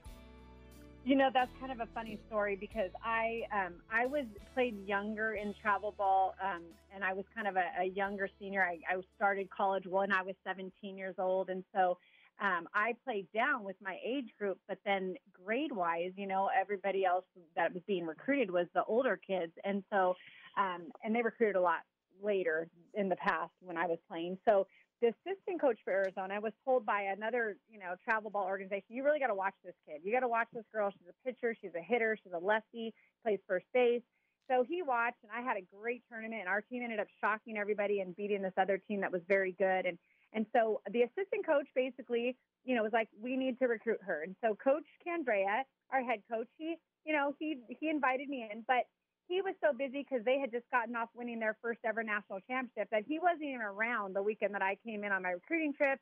You 1.06 1.14
know, 1.14 1.30
that's 1.32 1.52
kind 1.60 1.70
of 1.70 1.78
a 1.78 1.86
funny 1.94 2.18
story 2.26 2.56
because 2.58 2.90
I 3.00 3.42
um, 3.54 3.74
I 3.88 4.06
was 4.06 4.24
played 4.54 4.76
younger 4.88 5.34
in 5.34 5.54
travel 5.62 5.94
ball, 5.96 6.34
um, 6.42 6.62
and 6.92 7.04
I 7.04 7.12
was 7.12 7.24
kind 7.32 7.46
of 7.46 7.54
a, 7.54 7.82
a 7.82 7.84
younger 7.84 8.28
senior. 8.40 8.64
I, 8.64 8.80
I 8.92 9.00
started 9.14 9.48
college 9.56 9.84
when 9.86 10.10
I 10.10 10.22
was 10.22 10.34
17 10.44 10.98
years 10.98 11.14
old, 11.16 11.48
and 11.48 11.62
so 11.72 11.96
um, 12.40 12.66
I 12.74 12.94
played 13.04 13.28
down 13.32 13.62
with 13.62 13.76
my 13.80 13.98
age 14.04 14.30
group. 14.36 14.58
But 14.66 14.78
then 14.84 15.14
grade 15.32 15.70
wise, 15.70 16.10
you 16.16 16.26
know, 16.26 16.50
everybody 16.60 17.04
else 17.04 17.24
that 17.54 17.72
was 17.72 17.84
being 17.86 18.04
recruited 18.04 18.50
was 18.50 18.66
the 18.74 18.82
older 18.82 19.16
kids, 19.16 19.52
and 19.62 19.84
so 19.92 20.16
um, 20.56 20.88
and 21.04 21.14
they 21.14 21.22
recruited 21.22 21.54
a 21.54 21.60
lot 21.60 21.82
later 22.20 22.66
in 22.94 23.08
the 23.08 23.16
past 23.16 23.52
when 23.60 23.76
I 23.76 23.86
was 23.86 23.98
playing. 24.08 24.38
So 24.44 24.66
the 25.02 25.08
assistant 25.08 25.60
coach 25.60 25.78
for 25.84 25.92
Arizona 25.92 26.40
was 26.40 26.52
told 26.64 26.86
by 26.86 27.02
another, 27.02 27.56
you 27.70 27.78
know, 27.78 27.94
travel 28.04 28.30
ball 28.30 28.44
organization, 28.44 28.86
you 28.88 29.04
really 29.04 29.18
got 29.18 29.28
to 29.28 29.34
watch 29.34 29.54
this 29.64 29.74
kid. 29.86 30.00
You 30.04 30.12
got 30.12 30.20
to 30.20 30.28
watch 30.28 30.48
this 30.54 30.64
girl. 30.72 30.90
She's 30.90 31.08
a 31.08 31.28
pitcher. 31.28 31.54
She's 31.60 31.74
a 31.76 31.82
hitter. 31.82 32.18
She's 32.22 32.32
a 32.32 32.38
lefty. 32.38 32.94
Plays 33.22 33.40
first 33.46 33.66
base. 33.74 34.02
So 34.48 34.64
he 34.66 34.80
watched, 34.82 35.18
and 35.22 35.32
I 35.32 35.46
had 35.46 35.56
a 35.56 35.64
great 35.76 36.02
tournament. 36.08 36.40
And 36.40 36.48
our 36.48 36.62
team 36.62 36.82
ended 36.82 37.00
up 37.00 37.08
shocking 37.20 37.58
everybody 37.58 38.00
and 38.00 38.16
beating 38.16 38.42
this 38.42 38.54
other 38.56 38.78
team 38.78 39.00
that 39.02 39.12
was 39.12 39.22
very 39.28 39.52
good. 39.52 39.86
And 39.86 39.98
and 40.32 40.46
so 40.52 40.80
the 40.90 41.02
assistant 41.02 41.46
coach 41.46 41.66
basically, 41.74 42.36
you 42.64 42.74
know, 42.74 42.82
was 42.82 42.92
like, 42.92 43.08
we 43.20 43.36
need 43.36 43.58
to 43.58 43.66
recruit 43.66 43.98
her. 44.02 44.22
And 44.22 44.34
so 44.42 44.54
Coach 44.54 44.84
Candrea, 45.06 45.62
our 45.90 46.02
head 46.02 46.20
coach, 46.30 46.48
he, 46.58 46.76
you 47.04 47.12
know, 47.12 47.34
he 47.38 47.58
he 47.80 47.88
invited 47.88 48.28
me 48.28 48.48
in, 48.50 48.64
but 48.66 48.84
he 49.28 49.42
was 49.42 49.54
so 49.60 49.72
busy 49.72 50.06
because 50.08 50.24
they 50.24 50.38
had 50.38 50.50
just 50.50 50.64
gotten 50.70 50.94
off 50.94 51.08
winning 51.14 51.38
their 51.40 51.56
first 51.62 51.80
ever 51.84 52.02
national 52.02 52.40
championship 52.48 52.88
that 52.90 53.04
he 53.06 53.18
wasn't 53.18 53.42
even 53.42 53.60
around 53.60 54.14
the 54.14 54.22
weekend 54.22 54.54
that 54.54 54.62
I 54.62 54.76
came 54.86 55.04
in 55.04 55.12
on 55.12 55.22
my 55.22 55.30
recruiting 55.30 55.74
trip. 55.74 55.98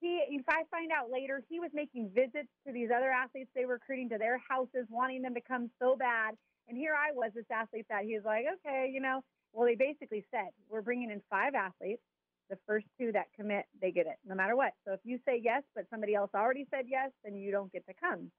He, 0.00 0.20
if 0.28 0.48
I 0.48 0.64
find 0.70 0.90
out 0.90 1.10
later, 1.10 1.42
he 1.48 1.60
was 1.60 1.70
making 1.72 2.10
visits 2.14 2.48
to 2.66 2.72
these 2.72 2.88
other 2.94 3.10
athletes 3.10 3.50
they 3.54 3.66
were 3.66 3.74
recruiting 3.74 4.08
to 4.10 4.18
their 4.18 4.38
houses, 4.38 4.86
wanting 4.90 5.22
them 5.22 5.34
to 5.34 5.40
come 5.40 5.70
so 5.78 5.96
bad. 5.96 6.34
And 6.68 6.76
here 6.76 6.94
I 6.94 7.12
was, 7.12 7.30
this 7.34 7.44
athlete 7.52 7.86
that 7.88 8.04
he 8.04 8.14
was 8.14 8.24
like, 8.24 8.44
okay, 8.58 8.90
you 8.92 9.00
know, 9.00 9.22
well, 9.52 9.66
they 9.66 9.76
basically 9.76 10.24
said, 10.30 10.48
we're 10.68 10.82
bringing 10.82 11.10
in 11.10 11.20
five 11.30 11.54
athletes. 11.54 12.02
The 12.50 12.58
first 12.66 12.86
two 12.98 13.12
that 13.12 13.26
commit, 13.36 13.64
they 13.80 13.92
get 13.92 14.06
it, 14.06 14.16
no 14.26 14.34
matter 14.34 14.56
what. 14.56 14.72
So 14.84 14.92
if 14.92 15.00
you 15.04 15.18
say 15.24 15.40
yes, 15.42 15.62
but 15.74 15.86
somebody 15.90 16.14
else 16.14 16.30
already 16.34 16.66
said 16.70 16.86
yes, 16.88 17.10
then 17.24 17.34
you 17.34 17.50
don't 17.50 17.72
get 17.72 17.86
to 17.86 17.94
come. 17.94 18.30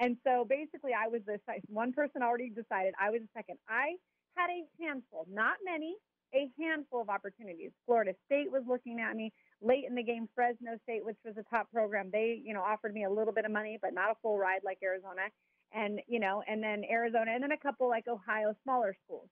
And 0.00 0.16
so 0.24 0.46
basically, 0.48 0.92
I 0.96 1.08
was 1.08 1.20
the 1.26 1.38
one 1.68 1.92
person 1.92 2.22
already 2.22 2.48
decided. 2.48 2.94
I 2.98 3.10
was 3.10 3.20
the 3.20 3.28
second. 3.36 3.58
I 3.68 3.96
had 4.34 4.48
a 4.48 4.64
handful, 4.82 5.26
not 5.30 5.56
many, 5.62 5.94
a 6.34 6.48
handful 6.58 7.02
of 7.02 7.10
opportunities. 7.10 7.70
Florida 7.84 8.14
State 8.24 8.50
was 8.50 8.62
looking 8.66 8.98
at 9.00 9.14
me 9.14 9.30
late 9.60 9.84
in 9.86 9.94
the 9.94 10.02
game. 10.02 10.26
Fresno 10.34 10.78
State, 10.84 11.04
which 11.04 11.18
was 11.24 11.34
a 11.36 11.44
top 11.54 11.70
program, 11.70 12.08
they 12.10 12.40
you 12.42 12.54
know 12.54 12.62
offered 12.62 12.94
me 12.94 13.04
a 13.04 13.10
little 13.10 13.32
bit 13.32 13.44
of 13.44 13.50
money, 13.50 13.78
but 13.80 13.92
not 13.92 14.10
a 14.10 14.14
full 14.22 14.38
ride 14.38 14.60
like 14.64 14.78
Arizona. 14.82 15.28
And 15.72 16.00
you 16.08 16.18
know, 16.18 16.42
and 16.48 16.62
then 16.62 16.82
Arizona, 16.90 17.32
and 17.32 17.42
then 17.42 17.52
a 17.52 17.58
couple 17.58 17.88
like 17.88 18.08
Ohio, 18.08 18.54
smaller 18.62 18.96
schools. 19.04 19.28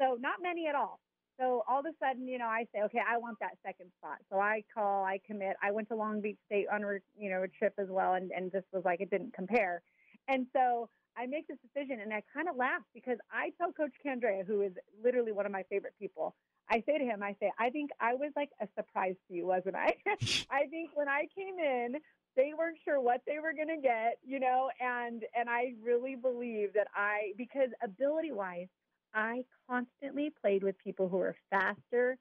So 0.00 0.16
not 0.20 0.42
many 0.42 0.66
at 0.66 0.74
all. 0.74 1.00
So 1.38 1.62
all 1.68 1.80
of 1.80 1.86
a 1.86 1.94
sudden, 2.04 2.26
you 2.26 2.38
know, 2.38 2.46
I 2.46 2.66
say, 2.74 2.82
okay, 2.82 2.98
I 2.98 3.16
want 3.18 3.38
that 3.40 3.52
second 3.64 3.92
spot. 3.98 4.18
So 4.30 4.40
I 4.40 4.64
call, 4.74 5.04
I 5.04 5.20
commit. 5.24 5.56
I 5.62 5.70
went 5.70 5.88
to 5.88 5.94
Long 5.94 6.20
Beach 6.20 6.38
State 6.46 6.66
on 6.72 6.82
a 6.82 6.98
you 7.16 7.30
know 7.30 7.44
a 7.44 7.48
trip 7.48 7.74
as 7.78 7.86
well, 7.88 8.14
and 8.14 8.32
and 8.32 8.50
just 8.50 8.66
was 8.72 8.82
like 8.84 9.00
it 9.00 9.10
didn't 9.10 9.34
compare. 9.34 9.82
And 10.28 10.46
so 10.54 10.88
I 11.16 11.26
make 11.26 11.48
this 11.48 11.58
decision 11.62 12.00
and 12.00 12.12
I 12.12 12.22
kind 12.32 12.48
of 12.48 12.56
laugh 12.56 12.82
because 12.94 13.18
I 13.32 13.52
tell 13.58 13.72
Coach 13.72 13.94
Candrea, 14.04 14.46
who 14.46 14.62
is 14.62 14.72
literally 15.02 15.32
one 15.32 15.46
of 15.46 15.52
my 15.52 15.64
favorite 15.64 15.94
people, 15.98 16.34
I 16.70 16.82
say 16.86 16.98
to 16.98 17.04
him, 17.04 17.22
I 17.22 17.34
say, 17.40 17.50
I 17.58 17.70
think 17.70 17.90
I 17.98 18.14
was 18.14 18.30
like 18.36 18.50
a 18.60 18.68
surprise 18.76 19.16
to 19.26 19.34
you, 19.34 19.46
wasn't 19.46 19.74
I? 19.74 19.94
I 20.50 20.66
think 20.66 20.90
when 20.94 21.08
I 21.08 21.26
came 21.34 21.58
in, 21.58 21.96
they 22.36 22.52
weren't 22.56 22.78
sure 22.84 23.00
what 23.00 23.22
they 23.26 23.38
were 23.40 23.52
going 23.52 23.74
to 23.74 23.82
get, 23.82 24.18
you 24.24 24.38
know, 24.38 24.70
and 24.80 25.24
and 25.34 25.48
I 25.48 25.72
really 25.82 26.14
believe 26.14 26.72
that 26.74 26.86
I 26.94 27.32
because 27.36 27.70
ability 27.82 28.32
wise, 28.32 28.68
I 29.14 29.44
constantly 29.68 30.30
played 30.40 30.62
with 30.62 30.78
people 30.78 31.08
who 31.08 31.16
were 31.16 31.34
faster, 31.50 32.16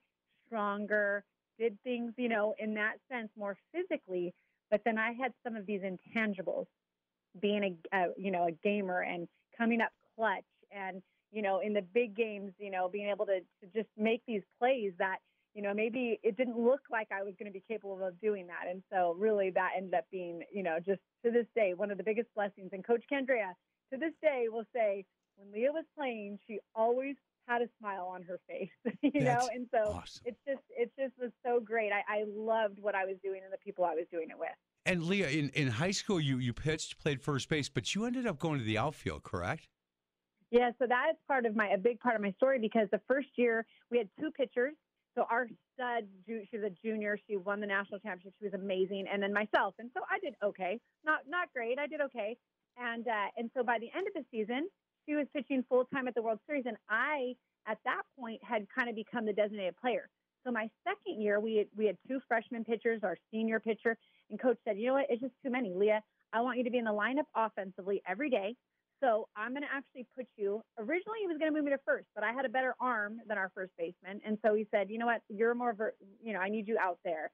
stronger, 0.47 1.23
did 1.59 1.77
things, 1.83 2.13
you 2.17 2.29
know, 2.29 2.55
in 2.57 2.73
that 2.75 2.95
sense 3.11 3.29
more 3.37 3.57
physically, 3.73 4.33
but 4.71 4.81
then 4.85 4.97
I 4.97 5.11
had 5.13 5.33
some 5.43 5.55
of 5.55 5.65
these 5.65 5.81
intangibles, 5.81 6.65
being 7.41 7.77
a, 7.93 7.97
a 7.97 8.07
you 8.17 8.31
know 8.31 8.47
a 8.47 8.51
gamer 8.51 9.01
and 9.01 9.27
coming 9.57 9.81
up 9.81 9.91
clutch 10.15 10.43
and 10.71 11.01
you 11.31 11.41
know 11.41 11.59
in 11.59 11.73
the 11.73 11.81
big 11.81 12.15
games, 12.15 12.51
you 12.59 12.71
know, 12.71 12.89
being 12.89 13.09
able 13.09 13.25
to, 13.25 13.39
to 13.39 13.67
just 13.73 13.89
make 13.97 14.21
these 14.27 14.43
plays 14.59 14.93
that 14.99 15.17
you 15.57 15.63
know, 15.63 15.73
maybe 15.73 16.19
it 16.21 16.37
didn't 16.37 16.55
look 16.55 16.81
like 16.91 17.07
I 17.11 17.23
was 17.23 17.33
going 17.39 17.51
to 17.51 17.51
be 17.51 17.63
capable 17.67 18.05
of 18.05 18.21
doing 18.21 18.45
that. 18.45 18.69
And 18.69 18.83
so 18.93 19.15
really 19.17 19.49
that 19.49 19.71
ended 19.75 19.95
up 19.95 20.05
being, 20.11 20.43
you 20.53 20.61
know, 20.61 20.77
just 20.77 21.01
to 21.25 21.31
this 21.31 21.47
day, 21.55 21.73
one 21.73 21.89
of 21.89 21.97
the 21.97 22.03
biggest 22.03 22.29
blessings. 22.35 22.69
And 22.73 22.85
Coach 22.85 23.03
Candrea 23.11 23.53
to 23.91 23.97
this 23.97 24.13
day 24.21 24.45
will 24.51 24.65
say, 24.71 25.03
when 25.35 25.51
Leah 25.51 25.71
was 25.71 25.85
playing, 25.97 26.37
she 26.45 26.59
always 26.75 27.15
had 27.47 27.63
a 27.63 27.69
smile 27.79 28.05
on 28.05 28.21
her 28.21 28.39
face, 28.47 28.69
you 29.01 29.23
That's 29.23 29.25
know? 29.25 29.49
And 29.51 29.65
so 29.73 29.93
awesome. 29.93 30.21
it's 30.25 30.39
just, 30.47 30.61
it 30.69 30.91
just 30.95 31.13
was 31.19 31.31
so 31.43 31.59
great. 31.59 31.91
I, 31.91 32.03
I 32.07 32.25
loved 32.27 32.77
what 32.79 32.93
I 32.93 33.05
was 33.05 33.15
doing 33.23 33.41
and 33.43 33.51
the 33.51 33.57
people 33.57 33.83
I 33.83 33.95
was 33.95 34.05
doing 34.11 34.29
it 34.29 34.37
with. 34.37 34.49
And 34.87 35.03
Leah, 35.03 35.27
in, 35.27 35.49
in 35.49 35.67
high 35.67 35.91
school, 35.91 36.19
you 36.19 36.37
you 36.37 36.53
pitched, 36.53 36.97
played 36.97 37.21
first 37.21 37.49
base, 37.49 37.67
but 37.67 37.93
you 37.93 38.05
ended 38.05 38.25
up 38.25 38.39
going 38.39 38.57
to 38.57 38.63
the 38.63 38.77
outfield, 38.77 39.21
correct? 39.21 39.67
Yeah, 40.49 40.71
so 40.79 40.87
that 40.87 41.07
is 41.11 41.17
part 41.27 41.45
of 41.45 41.57
my 41.57 41.67
a 41.67 41.77
big 41.77 41.99
part 41.99 42.15
of 42.15 42.21
my 42.21 42.31
story 42.37 42.57
because 42.57 42.87
the 42.89 43.01
first 43.05 43.27
year 43.35 43.65
we 43.91 43.97
had 43.97 44.07
two 44.17 44.31
pitchers. 44.31 44.73
So 45.13 45.25
our 45.29 45.47
stud, 45.73 46.05
she 46.25 46.57
was 46.57 46.63
a 46.63 46.87
junior. 46.87 47.19
She 47.27 47.35
won 47.35 47.59
the 47.59 47.67
national 47.67 47.99
championship. 47.99 48.33
She 48.39 48.45
was 48.45 48.53
amazing, 48.53 49.05
and 49.11 49.21
then 49.21 49.33
myself. 49.33 49.75
And 49.77 49.89
so 49.93 50.03
I 50.09 50.19
did 50.19 50.35
okay, 50.41 50.79
not 51.03 51.19
not 51.27 51.51
great. 51.53 51.77
I 51.79 51.87
did 51.87 51.99
okay, 51.99 52.37
and 52.77 53.05
uh, 53.05 53.27
and 53.35 53.51
so 53.57 53.63
by 53.63 53.79
the 53.79 53.89
end 53.93 54.07
of 54.07 54.13
the 54.13 54.23
season, 54.31 54.69
she 55.05 55.15
was 55.15 55.27
pitching 55.35 55.65
full 55.67 55.83
time 55.93 56.07
at 56.07 56.15
the 56.15 56.21
World 56.21 56.39
Series, 56.47 56.63
and 56.65 56.77
I 56.87 57.35
at 57.67 57.77
that 57.83 58.03
point 58.17 58.39
had 58.41 58.67
kind 58.73 58.89
of 58.89 58.95
become 58.95 59.25
the 59.25 59.33
designated 59.33 59.75
player. 59.75 60.07
So 60.47 60.53
my 60.53 60.69
second 60.85 61.21
year, 61.21 61.41
we 61.41 61.57
had, 61.57 61.67
we 61.75 61.85
had 61.85 61.97
two 62.07 62.21
freshman 62.25 62.63
pitchers, 62.63 63.01
our 63.03 63.17
senior 63.31 63.59
pitcher, 63.59 63.97
and 64.29 64.39
coach 64.39 64.57
said, 64.63 64.77
you 64.77 64.87
know 64.87 64.93
what, 64.93 65.07
it's 65.09 65.21
just 65.21 65.33
too 65.43 65.51
many, 65.51 65.73
Leah. 65.73 66.01
I 66.31 66.39
want 66.39 66.57
you 66.57 66.63
to 66.63 66.69
be 66.69 66.77
in 66.77 66.85
the 66.85 66.91
lineup 66.91 67.27
offensively 67.35 68.01
every 68.07 68.29
day. 68.29 68.55
So 69.03 69.27
I'm 69.35 69.51
going 69.51 69.63
to 69.63 69.67
actually 69.71 70.07
put 70.15 70.25
you. 70.37 70.61
Originally, 70.79 71.19
he 71.19 71.27
was 71.27 71.37
going 71.37 71.51
to 71.51 71.55
move 71.55 71.65
me 71.65 71.71
to 71.71 71.79
first, 71.85 72.07
but 72.15 72.23
I 72.23 72.31
had 72.31 72.45
a 72.45 72.49
better 72.49 72.75
arm 72.79 73.17
than 73.27 73.37
our 73.37 73.51
first 73.53 73.71
baseman, 73.77 74.21
and 74.25 74.39
so 74.43 74.55
he 74.55 74.65
said, 74.71 74.89
"You 74.89 74.97
know 74.97 75.05
what? 75.05 75.21
You're 75.29 75.53
more, 75.53 75.75
you 76.23 76.33
know, 76.33 76.39
I 76.39 76.49
need 76.49 76.67
you 76.67 76.79
out 76.81 76.97
there." 77.05 77.29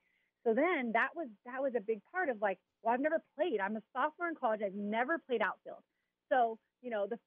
So 0.46 0.54
then 0.54 0.92
that 0.92 1.10
was 1.16 1.30
that 1.46 1.62
was 1.62 1.72
a 1.78 1.80
big 1.80 2.02
part 2.12 2.28
of 2.28 2.42
like, 2.42 2.58
well, 2.82 2.94
I've 2.94 3.00
never 3.00 3.24
played. 3.38 3.62
I'm 3.62 3.78
a 3.78 3.82
sophomore 3.96 4.28
in 4.28 4.36
college. 4.36 4.60
I've 4.66 4.76
never 4.76 5.20
played 5.20 5.42
outfield. 5.42 5.80
So 6.34 6.58
you 6.82 6.90
know, 6.90 7.08
the 7.08 7.18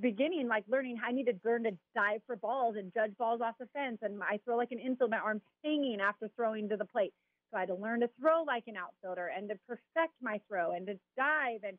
beginning, 0.00 0.48
like 0.48 0.64
learning, 0.68 0.98
I 1.06 1.12
need 1.12 1.26
to 1.26 1.34
learn 1.44 1.64
to 1.64 1.72
dive 1.94 2.22
for 2.26 2.34
balls 2.34 2.76
and 2.78 2.92
judge 2.94 3.12
balls 3.18 3.42
off 3.42 3.56
the 3.60 3.66
fence, 3.74 3.98
and 4.00 4.22
I 4.22 4.38
throw 4.42 4.56
like 4.56 4.72
an 4.72 4.78
infield. 4.78 5.10
My 5.10 5.18
arm's 5.18 5.42
hanging 5.62 6.00
after 6.00 6.30
throwing 6.34 6.68
to 6.70 6.78
the 6.78 6.86
plate. 6.86 7.12
So 7.50 7.58
I 7.58 7.60
had 7.60 7.68
to 7.68 7.74
learn 7.74 8.00
to 8.00 8.08
throw 8.18 8.42
like 8.42 8.64
an 8.68 8.76
outfielder 8.76 9.30
and 9.36 9.50
to 9.50 9.56
perfect 9.68 10.14
my 10.22 10.40
throw 10.48 10.72
and 10.72 10.86
to 10.86 10.94
dive 11.16 11.60
and 11.62 11.76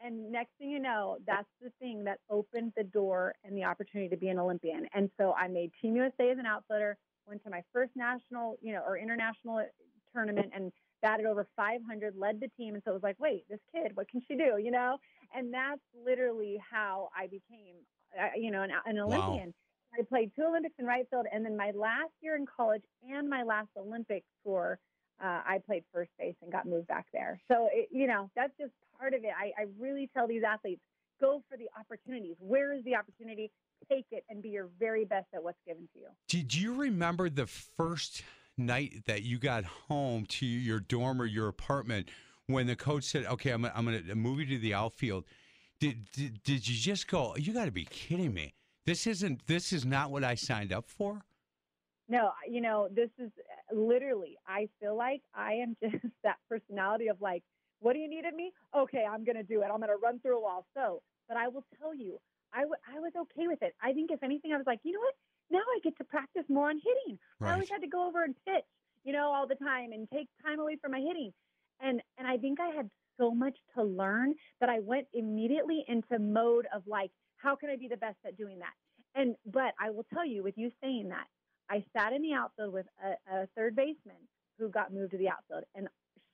and 0.00 0.30
next 0.30 0.50
thing 0.58 0.70
you 0.70 0.80
know, 0.80 1.16
that's 1.26 1.48
the 1.62 1.70
thing 1.80 2.04
that 2.04 2.18
opened 2.28 2.72
the 2.76 2.84
door 2.84 3.34
and 3.44 3.56
the 3.56 3.64
opportunity 3.64 4.10
to 4.10 4.16
be 4.16 4.28
an 4.28 4.38
Olympian. 4.38 4.86
And 4.92 5.08
so 5.18 5.32
I 5.32 5.48
made 5.48 5.70
Team 5.80 5.96
USA 5.96 6.30
as 6.30 6.38
an 6.38 6.44
outfielder, 6.44 6.98
went 7.26 7.42
to 7.44 7.50
my 7.50 7.62
first 7.72 7.92
national, 7.94 8.56
you 8.60 8.72
know, 8.72 8.82
or 8.86 8.98
international 8.98 9.64
tournament 10.12 10.50
and 10.54 10.72
batted 11.04 11.26
over 11.26 11.46
500, 11.54 12.14
led 12.16 12.40
the 12.40 12.48
team. 12.56 12.74
And 12.74 12.82
so 12.82 12.92
it 12.92 12.94
was 12.94 13.02
like, 13.02 13.20
wait, 13.20 13.44
this 13.50 13.60
kid, 13.72 13.92
what 13.94 14.08
can 14.08 14.22
she 14.26 14.34
do? 14.34 14.58
You 14.58 14.70
know? 14.70 14.96
And 15.36 15.52
that's 15.52 15.82
literally 16.04 16.58
how 16.70 17.10
I 17.16 17.26
became, 17.26 17.76
uh, 18.18 18.28
you 18.36 18.50
know, 18.50 18.62
an, 18.62 18.70
an 18.86 18.98
Olympian. 18.98 19.52
I 19.92 20.02
played 20.02 20.32
two 20.34 20.44
Olympics 20.44 20.74
in 20.78 20.86
right 20.86 21.06
field. 21.10 21.26
And 21.30 21.44
then 21.44 21.56
my 21.56 21.72
last 21.74 22.12
year 22.22 22.36
in 22.36 22.46
college 22.46 22.82
and 23.08 23.28
my 23.28 23.42
last 23.42 23.68
Olympic 23.76 24.24
tour, 24.42 24.78
uh, 25.22 25.42
I 25.46 25.60
played 25.64 25.84
first 25.92 26.10
base 26.18 26.34
and 26.42 26.50
got 26.50 26.66
moved 26.66 26.88
back 26.88 27.06
there. 27.12 27.38
So, 27.52 27.68
it, 27.70 27.88
you 27.92 28.06
know, 28.06 28.30
that's 28.34 28.52
just 28.58 28.72
part 28.98 29.12
of 29.12 29.22
it. 29.24 29.30
I, 29.38 29.52
I 29.60 29.66
really 29.78 30.10
tell 30.16 30.26
these 30.26 30.42
athletes 30.42 30.80
go 31.20 31.42
for 31.50 31.58
the 31.58 31.66
opportunities. 31.78 32.36
Where 32.40 32.72
is 32.72 32.82
the 32.84 32.96
opportunity? 32.96 33.50
Take 33.90 34.06
it 34.10 34.24
and 34.30 34.42
be 34.42 34.48
your 34.48 34.70
very 34.80 35.04
best 35.04 35.26
at 35.34 35.44
what's 35.44 35.58
given 35.66 35.86
to 35.92 35.98
you. 35.98 36.06
Did 36.28 36.54
you 36.54 36.74
remember 36.74 37.28
the 37.28 37.46
first 37.46 38.22
night 38.56 39.02
that 39.06 39.22
you 39.22 39.38
got 39.38 39.64
home 39.64 40.26
to 40.26 40.46
your 40.46 40.80
dorm 40.80 41.20
or 41.20 41.26
your 41.26 41.48
apartment 41.48 42.08
when 42.46 42.66
the 42.66 42.76
coach 42.76 43.04
said, 43.04 43.26
"Okay, 43.26 43.50
I'm, 43.50 43.64
I'm 43.64 43.84
going 43.84 44.06
to 44.06 44.14
move 44.14 44.40
you 44.40 44.46
to 44.46 44.58
the 44.58 44.74
outfield"? 44.74 45.24
Did, 45.80 46.10
did 46.12 46.42
did 46.42 46.68
you 46.68 46.76
just 46.76 47.08
go? 47.08 47.34
You 47.36 47.52
got 47.52 47.66
to 47.66 47.72
be 47.72 47.84
kidding 47.84 48.32
me! 48.32 48.54
This 48.86 49.06
isn't. 49.06 49.46
This 49.46 49.72
is 49.72 49.84
not 49.84 50.10
what 50.10 50.24
I 50.24 50.34
signed 50.34 50.72
up 50.72 50.88
for. 50.88 51.22
No, 52.08 52.32
you 52.48 52.60
know, 52.60 52.88
this 52.94 53.08
is 53.18 53.30
literally, 53.72 54.36
I 54.46 54.68
feel 54.80 54.96
like 54.96 55.22
I 55.34 55.54
am 55.54 55.76
just 55.82 56.04
that 56.22 56.36
personality 56.48 57.08
of 57.08 57.20
like, 57.20 57.42
what 57.80 57.94
do 57.94 57.98
you 57.98 58.08
need 58.08 58.24
of 58.24 58.34
me? 58.34 58.52
Okay, 58.76 59.04
I'm 59.10 59.24
going 59.24 59.36
to 59.36 59.42
do 59.42 59.62
it. 59.62 59.68
I'm 59.72 59.78
going 59.78 59.88
to 59.88 59.96
run 60.02 60.20
through 60.20 60.38
a 60.38 60.42
wall. 60.42 60.66
So, 60.74 61.02
but 61.28 61.36
I 61.36 61.48
will 61.48 61.64
tell 61.80 61.94
you, 61.94 62.18
I, 62.52 62.60
w- 62.60 62.76
I 62.94 63.00
was 63.00 63.12
okay 63.16 63.46
with 63.46 63.62
it. 63.62 63.74
I 63.82 63.92
think 63.92 64.10
if 64.10 64.22
anything, 64.22 64.52
I 64.52 64.56
was 64.56 64.66
like, 64.66 64.80
you 64.82 64.92
know 64.92 65.00
what? 65.00 65.14
Now 65.50 65.60
I 65.60 65.78
get 65.82 65.96
to 65.98 66.04
practice 66.04 66.44
more 66.48 66.68
on 66.70 66.80
hitting. 66.82 67.18
I 67.40 67.52
always 67.52 67.70
had 67.70 67.82
to 67.82 67.88
go 67.88 68.06
over 68.06 68.24
and 68.24 68.34
pitch, 68.46 68.64
you 69.04 69.12
know, 69.12 69.32
all 69.32 69.46
the 69.46 69.54
time 69.54 69.92
and 69.92 70.08
take 70.10 70.28
time 70.44 70.60
away 70.60 70.76
from 70.80 70.92
my 70.92 71.00
hitting. 71.00 71.32
And 71.80 72.00
and 72.18 72.26
I 72.26 72.38
think 72.38 72.60
I 72.60 72.68
had 72.68 72.90
so 73.18 73.30
much 73.30 73.56
to 73.76 73.82
learn 73.82 74.34
that 74.60 74.68
I 74.68 74.80
went 74.80 75.06
immediately 75.12 75.84
into 75.86 76.18
mode 76.18 76.66
of 76.74 76.82
like, 76.86 77.10
how 77.36 77.54
can 77.56 77.70
I 77.70 77.76
be 77.76 77.88
the 77.88 77.96
best 77.96 78.16
at 78.26 78.36
doing 78.36 78.58
that? 78.60 78.72
And 79.14 79.36
but 79.46 79.74
I 79.78 79.90
will 79.90 80.06
tell 80.12 80.26
you, 80.26 80.42
with 80.42 80.56
you 80.56 80.70
saying 80.82 81.08
that, 81.10 81.26
I 81.70 81.84
sat 81.96 82.12
in 82.12 82.22
the 82.22 82.32
outfield 82.32 82.72
with 82.72 82.86
a, 83.02 83.42
a 83.42 83.46
third 83.56 83.76
baseman 83.76 84.16
who 84.58 84.68
got 84.68 84.92
moved 84.92 85.12
to 85.12 85.18
the 85.18 85.28
outfield, 85.28 85.64
and 85.74 85.88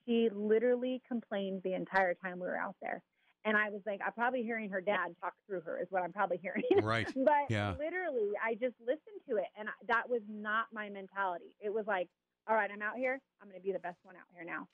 she 0.05 0.29
literally 0.33 1.01
complained 1.07 1.61
the 1.63 1.73
entire 1.73 2.13
time 2.15 2.39
we 2.39 2.47
were 2.47 2.57
out 2.57 2.75
there. 2.81 3.01
And 3.43 3.57
I 3.57 3.69
was 3.69 3.81
like, 3.85 3.99
I'm 4.05 4.13
probably 4.13 4.43
hearing 4.43 4.69
her 4.69 4.81
dad 4.81 5.15
talk 5.19 5.33
through 5.47 5.61
her, 5.61 5.79
is 5.79 5.87
what 5.89 6.03
I'm 6.03 6.13
probably 6.13 6.37
hearing. 6.37 6.63
Right. 6.83 7.07
but 7.15 7.49
Yeah. 7.49 7.73
literally, 7.79 8.31
I 8.43 8.53
just 8.53 8.75
listened 8.79 9.21
to 9.29 9.37
it, 9.37 9.47
and 9.57 9.67
I- 9.69 9.85
that 9.87 10.09
was 10.09 10.21
not 10.29 10.65
my 10.71 10.89
mentality. 10.89 11.55
It 11.59 11.73
was 11.73 11.85
like, 11.87 12.07
all 12.47 12.55
right, 12.55 12.69
I'm 12.71 12.81
out 12.81 12.97
here. 12.97 13.19
I'm 13.41 13.47
going 13.49 13.59
to 13.59 13.65
be 13.65 13.71
the 13.71 13.79
best 13.79 13.97
one 14.03 14.15
out 14.15 14.23
here 14.35 14.43
now. 14.45 14.67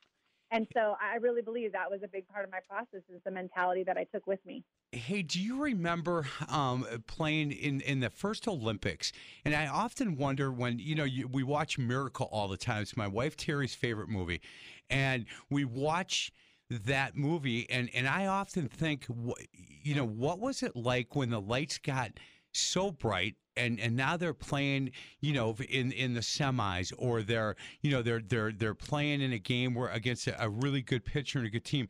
And 0.51 0.65
so 0.73 0.95
I 1.01 1.17
really 1.17 1.41
believe 1.41 1.73
that 1.73 1.91
was 1.91 1.99
a 2.03 2.07
big 2.07 2.25
part 2.29 2.45
of 2.45 2.51
my 2.51 2.59
process 2.69 3.01
is 3.13 3.21
the 3.25 3.31
mentality 3.31 3.83
that 3.83 3.97
I 3.97 4.05
took 4.05 4.25
with 4.27 4.39
me. 4.45 4.63
Hey, 4.93 5.21
do 5.21 5.41
you 5.41 5.61
remember 5.61 6.25
um, 6.49 6.87
playing 7.07 7.51
in, 7.51 7.81
in 7.81 7.99
the 7.99 8.09
first 8.09 8.47
Olympics? 8.47 9.11
And 9.43 9.53
I 9.53 9.67
often 9.67 10.15
wonder 10.15 10.49
when, 10.49 10.79
you 10.79 10.95
know, 10.95 11.03
you, 11.03 11.27
we 11.27 11.43
watch 11.43 11.77
Miracle 11.77 12.29
all 12.31 12.47
the 12.47 12.55
time. 12.55 12.81
It's 12.83 12.95
my 12.95 13.07
wife 13.07 13.35
Terry's 13.35 13.75
favorite 13.75 14.07
movie. 14.07 14.39
And 14.89 15.25
we 15.49 15.65
watch 15.65 16.31
that 16.69 17.15
movie, 17.15 17.69
and, 17.69 17.89
and 17.93 18.07
I 18.07 18.27
often 18.27 18.67
think, 18.67 19.07
you 19.83 19.95
know, 19.95 20.05
what 20.05 20.39
was 20.39 20.63
it 20.63 20.75
like 20.75 21.15
when 21.15 21.29
the 21.29 21.41
lights 21.41 21.77
got 21.77 22.11
so 22.53 22.91
bright 22.91 23.35
and 23.55 23.79
and 23.79 23.95
now 23.95 24.17
they're 24.17 24.33
playing 24.33 24.91
you 25.19 25.31
know 25.31 25.55
in 25.69 25.91
in 25.91 26.15
the 26.15 26.21
semis 26.21 26.91
or 26.97 27.21
they're 27.21 27.55
you 27.81 27.91
know 27.91 28.01
they're 28.01 28.21
they're 28.21 28.51
they're 28.51 28.73
playing 28.73 29.21
in 29.21 29.31
a 29.31 29.37
game 29.37 29.75
where 29.75 29.89
against 29.89 30.25
a, 30.25 30.43
a 30.43 30.49
really 30.49 30.81
good 30.81 31.05
pitcher 31.05 31.37
and 31.37 31.47
a 31.47 31.51
good 31.51 31.65
team 31.65 31.87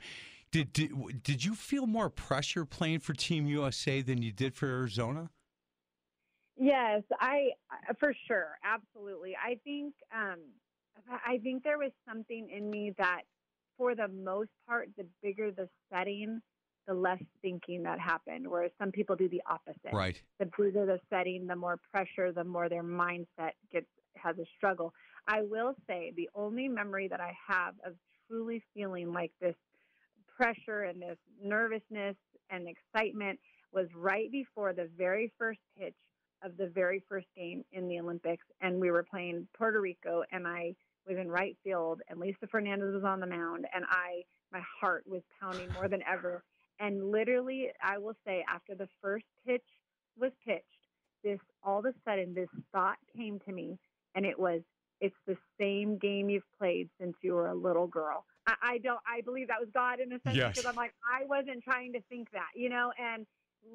did, 0.51 0.73
did 0.73 0.91
did 1.23 1.45
you 1.45 1.55
feel 1.55 1.87
more 1.87 2.09
pressure 2.09 2.65
playing 2.65 2.99
for 2.99 3.13
team 3.13 3.45
USA 3.45 4.01
than 4.01 4.21
you 4.21 4.33
did 4.33 4.55
for 4.55 4.65
Arizona 4.65 5.29
Yes, 6.59 7.03
I 7.19 7.49
for 7.99 8.13
sure, 8.27 8.57
absolutely. 8.63 9.35
I 9.35 9.59
think 9.63 9.93
um, 10.13 10.39
I 11.09 11.37
think 11.37 11.63
there 11.63 11.77
was 11.77 11.91
something 12.07 12.49
in 12.49 12.69
me 12.69 12.93
that, 12.97 13.21
for 13.77 13.95
the 13.95 14.07
most 14.07 14.49
part, 14.67 14.89
the 14.97 15.05
bigger 15.21 15.51
the 15.51 15.69
setting, 15.91 16.41
the 16.87 16.93
less 16.93 17.21
thinking 17.41 17.83
that 17.83 17.99
happened. 17.99 18.47
Whereas 18.47 18.71
some 18.79 18.91
people 18.91 19.15
do 19.15 19.29
the 19.29 19.41
opposite. 19.49 19.93
right 19.93 20.19
The 20.39 20.49
bigger 20.57 20.85
the 20.85 20.99
setting, 21.09 21.47
the 21.47 21.55
more 21.55 21.79
pressure, 21.91 22.31
the 22.31 22.43
more 22.43 22.69
their 22.69 22.83
mindset 22.83 23.51
gets 23.71 23.87
has 24.15 24.37
a 24.39 24.45
struggle. 24.57 24.93
I 25.27 25.43
will 25.43 25.75
say 25.87 26.11
the 26.15 26.29
only 26.33 26.67
memory 26.67 27.07
that 27.07 27.21
I 27.21 27.33
have 27.47 27.75
of 27.85 27.93
truly 28.27 28.63
feeling 28.73 29.13
like 29.13 29.31
this 29.39 29.55
pressure 30.35 30.83
and 30.83 31.01
this 31.01 31.17
nervousness 31.41 32.15
and 32.49 32.67
excitement 32.67 33.39
was 33.73 33.87
right 33.95 34.31
before 34.31 34.73
the 34.73 34.89
very 34.97 35.31
first 35.37 35.59
pitch 35.77 35.95
of 36.43 36.55
the 36.57 36.67
very 36.67 37.03
first 37.09 37.27
game 37.35 37.63
in 37.71 37.87
the 37.87 37.99
Olympics. 37.99 38.45
And 38.61 38.79
we 38.79 38.91
were 38.91 39.03
playing 39.03 39.47
Puerto 39.57 39.81
Rico, 39.81 40.23
and 40.31 40.47
I 40.47 40.75
was 41.07 41.17
in 41.17 41.29
right 41.29 41.57
field, 41.63 42.01
and 42.09 42.19
Lisa 42.19 42.47
Fernandez 42.51 42.93
was 42.93 43.03
on 43.03 43.19
the 43.19 43.27
mound, 43.27 43.65
and 43.73 43.85
I, 43.89 44.23
my 44.51 44.61
heart 44.79 45.03
was 45.07 45.21
pounding 45.39 45.71
more 45.73 45.87
than 45.87 46.01
ever. 46.11 46.43
And 46.79 47.09
literally, 47.11 47.69
I 47.81 47.97
will 47.97 48.15
say, 48.25 48.43
after 48.53 48.75
the 48.75 48.87
first 49.01 49.25
pitch 49.45 49.63
was 50.19 50.31
pitched, 50.45 50.63
this 51.23 51.39
all 51.63 51.79
of 51.79 51.85
a 51.85 51.93
sudden, 52.05 52.33
this 52.33 52.49
thought 52.71 52.97
came 53.15 53.39
to 53.47 53.51
me, 53.51 53.77
and 54.15 54.25
it 54.25 54.37
was, 54.37 54.61
it's 55.01 55.15
the 55.25 55.37
same 55.59 55.97
game 55.97 56.29
you've 56.29 56.43
played 56.59 56.89
since 56.99 57.15
you 57.21 57.33
were 57.33 57.47
a 57.47 57.55
little 57.55 57.87
girl. 57.87 58.25
I, 58.47 58.53
I 58.61 58.77
don't. 58.79 58.99
I 59.07 59.21
believe 59.21 59.47
that 59.47 59.59
was 59.59 59.69
God 59.73 59.99
in 59.99 60.11
a 60.11 60.19
sense 60.21 60.35
Yes. 60.37 60.55
because 60.55 60.69
I'm 60.69 60.75
like 60.75 60.93
I 61.03 61.25
wasn't 61.25 61.63
trying 61.63 61.93
to 61.93 62.01
think 62.09 62.31
that, 62.31 62.49
you 62.55 62.69
know. 62.69 62.91
And 62.99 63.25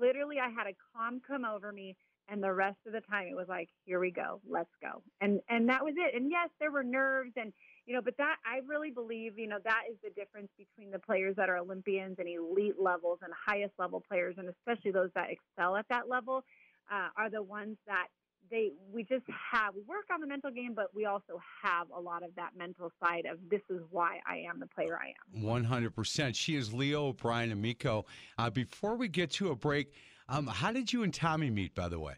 literally, 0.00 0.38
I 0.38 0.48
had 0.48 0.66
a 0.66 0.74
calm 0.94 1.20
come 1.26 1.44
over 1.44 1.72
me, 1.72 1.96
and 2.28 2.42
the 2.42 2.52
rest 2.52 2.78
of 2.86 2.92
the 2.92 3.00
time 3.00 3.26
it 3.28 3.36
was 3.36 3.48
like, 3.48 3.68
here 3.84 4.00
we 4.00 4.10
go, 4.10 4.40
let's 4.48 4.70
go, 4.80 5.02
and 5.20 5.40
and 5.48 5.68
that 5.68 5.84
was 5.84 5.94
it. 5.96 6.14
And 6.14 6.30
yes, 6.30 6.48
there 6.60 6.70
were 6.70 6.84
nerves, 6.84 7.32
and 7.36 7.52
you 7.86 7.94
know, 7.94 8.02
but 8.02 8.16
that 8.18 8.36
I 8.46 8.60
really 8.66 8.90
believe, 8.90 9.38
you 9.38 9.48
know, 9.48 9.58
that 9.64 9.82
is 9.90 9.96
the 10.02 10.10
difference 10.10 10.48
between 10.56 10.90
the 10.90 10.98
players 10.98 11.34
that 11.36 11.48
are 11.48 11.58
Olympians 11.58 12.16
and 12.18 12.28
elite 12.28 12.80
levels 12.80 13.18
and 13.22 13.32
highest 13.46 13.74
level 13.78 14.02
players, 14.08 14.36
and 14.38 14.48
especially 14.48 14.92
those 14.92 15.10
that 15.14 15.28
excel 15.30 15.76
at 15.76 15.86
that 15.90 16.08
level, 16.08 16.44
uh, 16.90 17.08
are 17.16 17.30
the 17.30 17.42
ones 17.42 17.76
that 17.86 18.06
they 18.50 18.70
we 18.92 19.02
just 19.02 19.24
have 19.52 19.74
we 19.74 19.82
work 19.82 20.04
on 20.12 20.20
the 20.20 20.26
mental 20.26 20.50
game, 20.50 20.74
but 20.74 20.94
we 20.94 21.06
also 21.06 21.40
have 21.62 21.88
a 21.96 22.00
lot 22.00 22.22
of 22.22 22.34
that 22.36 22.50
mental 22.56 22.90
side 23.02 23.24
of 23.30 23.38
this 23.50 23.62
is 23.70 23.80
why 23.90 24.20
I 24.26 24.44
am 24.48 24.60
the 24.60 24.66
player 24.66 24.98
I 24.98 25.14
am. 25.36 25.42
One 25.42 25.64
hundred 25.64 25.94
percent. 25.96 26.36
She 26.36 26.56
is 26.56 26.72
Leah 26.72 27.00
O'Brien 27.00 27.50
Amico. 27.50 28.04
Uh, 28.38 28.50
before 28.50 28.96
we 28.96 29.08
get 29.08 29.30
to 29.32 29.50
a 29.50 29.56
break, 29.56 29.94
um, 30.28 30.46
how 30.46 30.72
did 30.72 30.92
you 30.92 31.02
and 31.02 31.12
Tommy 31.12 31.50
meet? 31.50 31.74
By 31.74 31.88
the 31.88 31.98
way. 31.98 32.14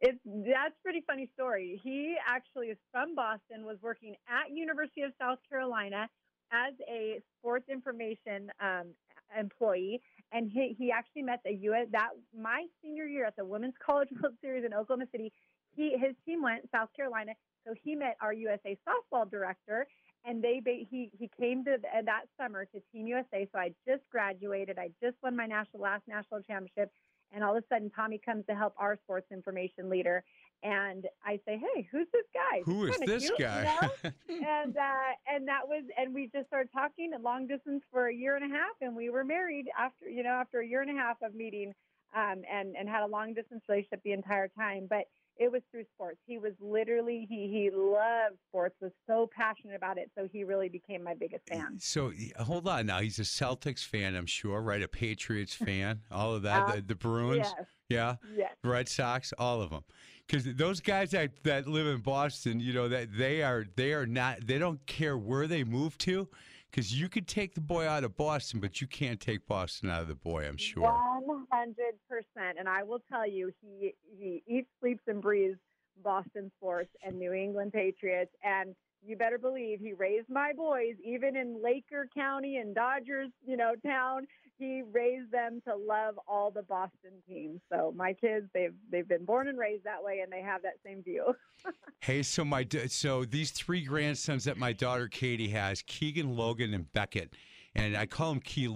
It's 0.00 0.18
that's 0.24 0.74
pretty 0.82 1.04
funny 1.06 1.30
story. 1.34 1.80
He 1.82 2.16
actually 2.26 2.68
is 2.68 2.78
from 2.90 3.14
Boston, 3.14 3.64
was 3.64 3.76
working 3.80 4.16
at 4.28 4.50
University 4.50 5.02
of 5.02 5.12
South 5.20 5.38
Carolina 5.48 6.08
as 6.50 6.74
a 6.90 7.20
sports 7.38 7.66
information 7.70 8.50
um, 8.60 8.94
employee, 9.38 10.00
and 10.32 10.50
he, 10.50 10.74
he 10.76 10.90
actually 10.90 11.22
met 11.22 11.40
the 11.44 11.52
U.S. 11.52 11.86
that 11.92 12.10
my 12.36 12.66
senior 12.82 13.06
year 13.06 13.24
at 13.24 13.36
the 13.36 13.44
Women's 13.44 13.74
College 13.84 14.08
World 14.20 14.34
Series 14.40 14.64
in 14.64 14.74
Oklahoma 14.74 15.06
City. 15.12 15.32
He 15.74 15.96
his 15.96 16.14
team 16.26 16.42
went 16.42 16.68
South 16.70 16.88
Carolina, 16.94 17.32
so 17.66 17.72
he 17.82 17.94
met 17.94 18.16
our 18.20 18.32
USA 18.32 18.76
softball 18.86 19.30
director, 19.30 19.86
and 20.24 20.42
they 20.42 20.60
he 20.90 21.10
he 21.18 21.30
came 21.38 21.64
to 21.64 21.76
the, 21.80 22.04
that 22.04 22.22
summer 22.40 22.64
to 22.66 22.80
Team 22.92 23.06
USA. 23.06 23.48
So 23.52 23.58
I 23.58 23.72
just 23.86 24.02
graduated. 24.10 24.78
I 24.78 24.90
just 25.02 25.16
won 25.22 25.36
my 25.36 25.46
national 25.46 25.82
last 25.82 26.02
national 26.06 26.40
championship. 26.42 26.90
And 27.34 27.42
all 27.42 27.56
of 27.56 27.64
a 27.64 27.66
sudden, 27.74 27.90
Tommy 27.96 28.20
comes 28.22 28.44
to 28.46 28.54
help 28.54 28.74
our 28.76 28.98
sports 29.04 29.26
information 29.32 29.88
leader. 29.88 30.22
And 30.62 31.06
I 31.24 31.40
say, 31.46 31.58
"Hey, 31.58 31.88
who's 31.90 32.06
this 32.12 32.26
guy? 32.34 32.60
Who 32.64 32.84
is 32.84 32.98
this 32.98 33.26
cute, 33.26 33.38
you 33.38 33.44
guy? 33.44 33.64
know?" 33.64 34.10
and 34.28 34.76
uh, 34.76 35.12
and 35.26 35.48
that 35.48 35.66
was, 35.66 35.82
and 35.96 36.14
we 36.14 36.28
just 36.32 36.46
started 36.48 36.70
talking 36.72 37.12
at 37.14 37.22
long 37.22 37.46
distance 37.46 37.82
for 37.90 38.06
a 38.06 38.14
year 38.14 38.36
and 38.36 38.44
a 38.44 38.54
half, 38.54 38.76
and 38.80 38.94
we 38.94 39.10
were 39.10 39.24
married 39.24 39.66
after, 39.78 40.08
you 40.08 40.22
know, 40.22 40.30
after 40.30 40.60
a 40.60 40.66
year 40.66 40.82
and 40.82 40.90
a 40.90 40.94
half 40.94 41.16
of 41.22 41.34
meeting, 41.34 41.72
um, 42.14 42.42
and 42.50 42.76
and 42.76 42.88
had 42.88 43.02
a 43.02 43.06
long 43.06 43.34
distance 43.34 43.62
relationship 43.68 44.02
the 44.04 44.12
entire 44.12 44.48
time. 44.48 44.86
But 44.88 45.06
it 45.36 45.50
was 45.50 45.62
through 45.70 45.84
sports. 45.94 46.18
He 46.26 46.38
was 46.38 46.52
literally 46.60 47.26
he 47.28 47.48
he 47.48 47.70
loved 47.72 48.36
sports, 48.48 48.74
was 48.80 48.92
so 49.06 49.28
passionate 49.34 49.74
about 49.74 49.98
it, 49.98 50.10
so 50.16 50.28
he 50.32 50.44
really 50.44 50.68
became 50.68 51.02
my 51.02 51.14
biggest 51.14 51.46
fan. 51.48 51.78
So 51.80 52.12
hold 52.38 52.68
on 52.68 52.86
now. 52.86 53.00
He's 53.00 53.18
a 53.18 53.22
Celtics 53.22 53.84
fan, 53.84 54.14
I'm 54.14 54.26
sure, 54.26 54.60
right? 54.60 54.82
A 54.82 54.88
Patriots 54.88 55.54
fan, 55.66 56.00
all 56.10 56.34
of 56.34 56.42
that. 56.42 56.62
Uh, 56.62 56.76
the, 56.76 56.82
the 56.82 56.94
Bruins, 56.94 57.52
yes. 57.58 57.66
yeah, 57.88 58.16
Yes. 58.36 58.52
Red 58.62 58.88
Sox, 58.88 59.32
all 59.38 59.60
of 59.60 59.70
them. 59.70 59.84
Because 60.26 60.44
those 60.54 60.80
guys 60.80 61.10
that, 61.10 61.30
that 61.42 61.66
live 61.66 61.86
in 61.86 62.00
Boston, 62.00 62.60
you 62.60 62.72
know 62.72 62.88
that 62.88 63.08
they 63.16 63.42
are 63.42 63.66
they 63.76 63.92
are 63.92 64.06
not 64.06 64.46
they 64.46 64.58
don't 64.58 64.84
care 64.86 65.16
where 65.16 65.46
they 65.46 65.64
move 65.64 65.98
to. 65.98 66.28
Because 66.72 66.98
you 66.98 67.10
could 67.10 67.28
take 67.28 67.54
the 67.54 67.60
boy 67.60 67.86
out 67.86 68.02
of 68.02 68.16
Boston, 68.16 68.58
but 68.58 68.80
you 68.80 68.86
can't 68.86 69.20
take 69.20 69.46
Boston 69.46 69.90
out 69.90 70.00
of 70.00 70.08
the 70.08 70.14
boy. 70.14 70.46
I'm 70.48 70.56
sure. 70.56 70.82
One 70.82 71.46
hundred 71.52 71.94
percent, 72.08 72.56
and 72.58 72.66
I 72.66 72.82
will 72.82 73.02
tell 73.10 73.28
you, 73.28 73.52
he 73.60 73.92
he 74.18 74.42
eats, 74.46 74.68
sleeps, 74.80 75.02
and 75.06 75.20
breathes 75.20 75.58
Boston 76.02 76.50
sports 76.56 76.88
and 77.04 77.18
New 77.18 77.34
England 77.34 77.74
Patriots, 77.74 78.32
and 78.42 78.74
you 79.04 79.16
better 79.16 79.38
believe 79.38 79.80
he 79.80 79.92
raised 79.92 80.28
my 80.28 80.52
boys, 80.56 80.94
even 81.04 81.36
in 81.36 81.60
Laker 81.62 82.08
County 82.14 82.58
and 82.58 82.74
Dodgers, 82.74 83.30
you 83.44 83.56
know, 83.56 83.74
town. 83.84 84.26
He 84.58 84.82
raised 84.92 85.32
them 85.32 85.60
to 85.66 85.74
love 85.74 86.14
all 86.28 86.52
the 86.52 86.62
Boston 86.62 87.10
teams. 87.28 87.60
So 87.72 87.92
my 87.96 88.12
kids, 88.12 88.46
they've 88.54 88.74
they've 88.90 89.08
been 89.08 89.24
born 89.24 89.48
and 89.48 89.58
raised 89.58 89.84
that 89.84 90.02
way, 90.02 90.20
and 90.20 90.32
they 90.32 90.42
have 90.42 90.62
that 90.62 90.74
same 90.84 91.02
view. 91.02 91.34
Hey, 92.00 92.24
so 92.24 92.44
my 92.44 92.66
so 92.88 93.24
these 93.24 93.52
three 93.52 93.84
grandsons 93.84 94.42
that 94.42 94.56
my 94.56 94.72
daughter 94.72 95.06
Katie 95.06 95.50
has, 95.50 95.82
Keegan, 95.82 96.36
Logan, 96.36 96.74
and 96.74 96.92
Beckett, 96.92 97.34
and 97.76 97.96
I 97.96 98.06
call 98.06 98.30
them 98.30 98.40
Key 98.40 98.66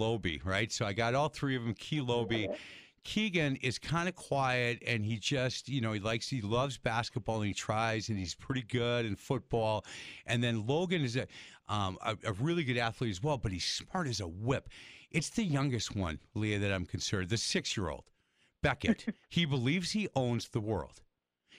right? 0.45 0.71
So 0.71 0.87
I 0.87 0.93
got 0.93 1.17
all 1.17 1.29
three 1.29 1.57
of 1.57 1.65
them 1.65 1.75
Key 1.75 2.01
Loby. 2.01 2.49
Keegan 3.07 3.55
is 3.63 3.79
kind 3.79 4.09
of 4.09 4.17
quiet 4.17 4.83
and 4.85 5.05
he 5.05 5.17
just, 5.17 5.69
you 5.69 5.81
know, 5.81 5.93
he 5.93 6.01
likes, 6.01 6.29
he 6.29 6.41
loves 6.41 6.77
basketball 6.77 7.37
and 7.37 7.47
he 7.47 7.55
tries 7.55 8.09
and 8.09 8.19
he's 8.19 8.35
pretty 8.35 8.63
good 8.63 9.07
in 9.07 9.15
football. 9.15 9.85
And 10.27 10.43
then 10.43 10.67
Logan 10.67 11.05
is 11.05 11.15
a, 11.15 11.29
um, 11.69 11.99
a, 12.05 12.17
a 12.25 12.33
really 12.33 12.65
good 12.65 12.77
athlete 12.77 13.13
as 13.13 13.23
well, 13.23 13.39
but 13.39 13.53
he's 13.53 13.65
smart 13.65 14.09
as 14.09 14.21
a 14.21 14.27
whip. 14.27 14.69
It's 15.13 15.31
the 15.31 15.45
youngest 15.45 15.95
one, 15.95 16.19
Leah, 16.35 16.59
that 16.59 16.73
I'm 16.73 16.85
concerned, 16.85 17.29
the 17.29 17.37
six 17.37 17.77
year 17.77 17.91
old, 17.91 18.11
Beckett. 18.61 19.07
he 19.29 19.45
believes 19.45 19.93
he 19.93 20.09
owns 20.17 20.49
the 20.49 20.61
world. 20.61 21.01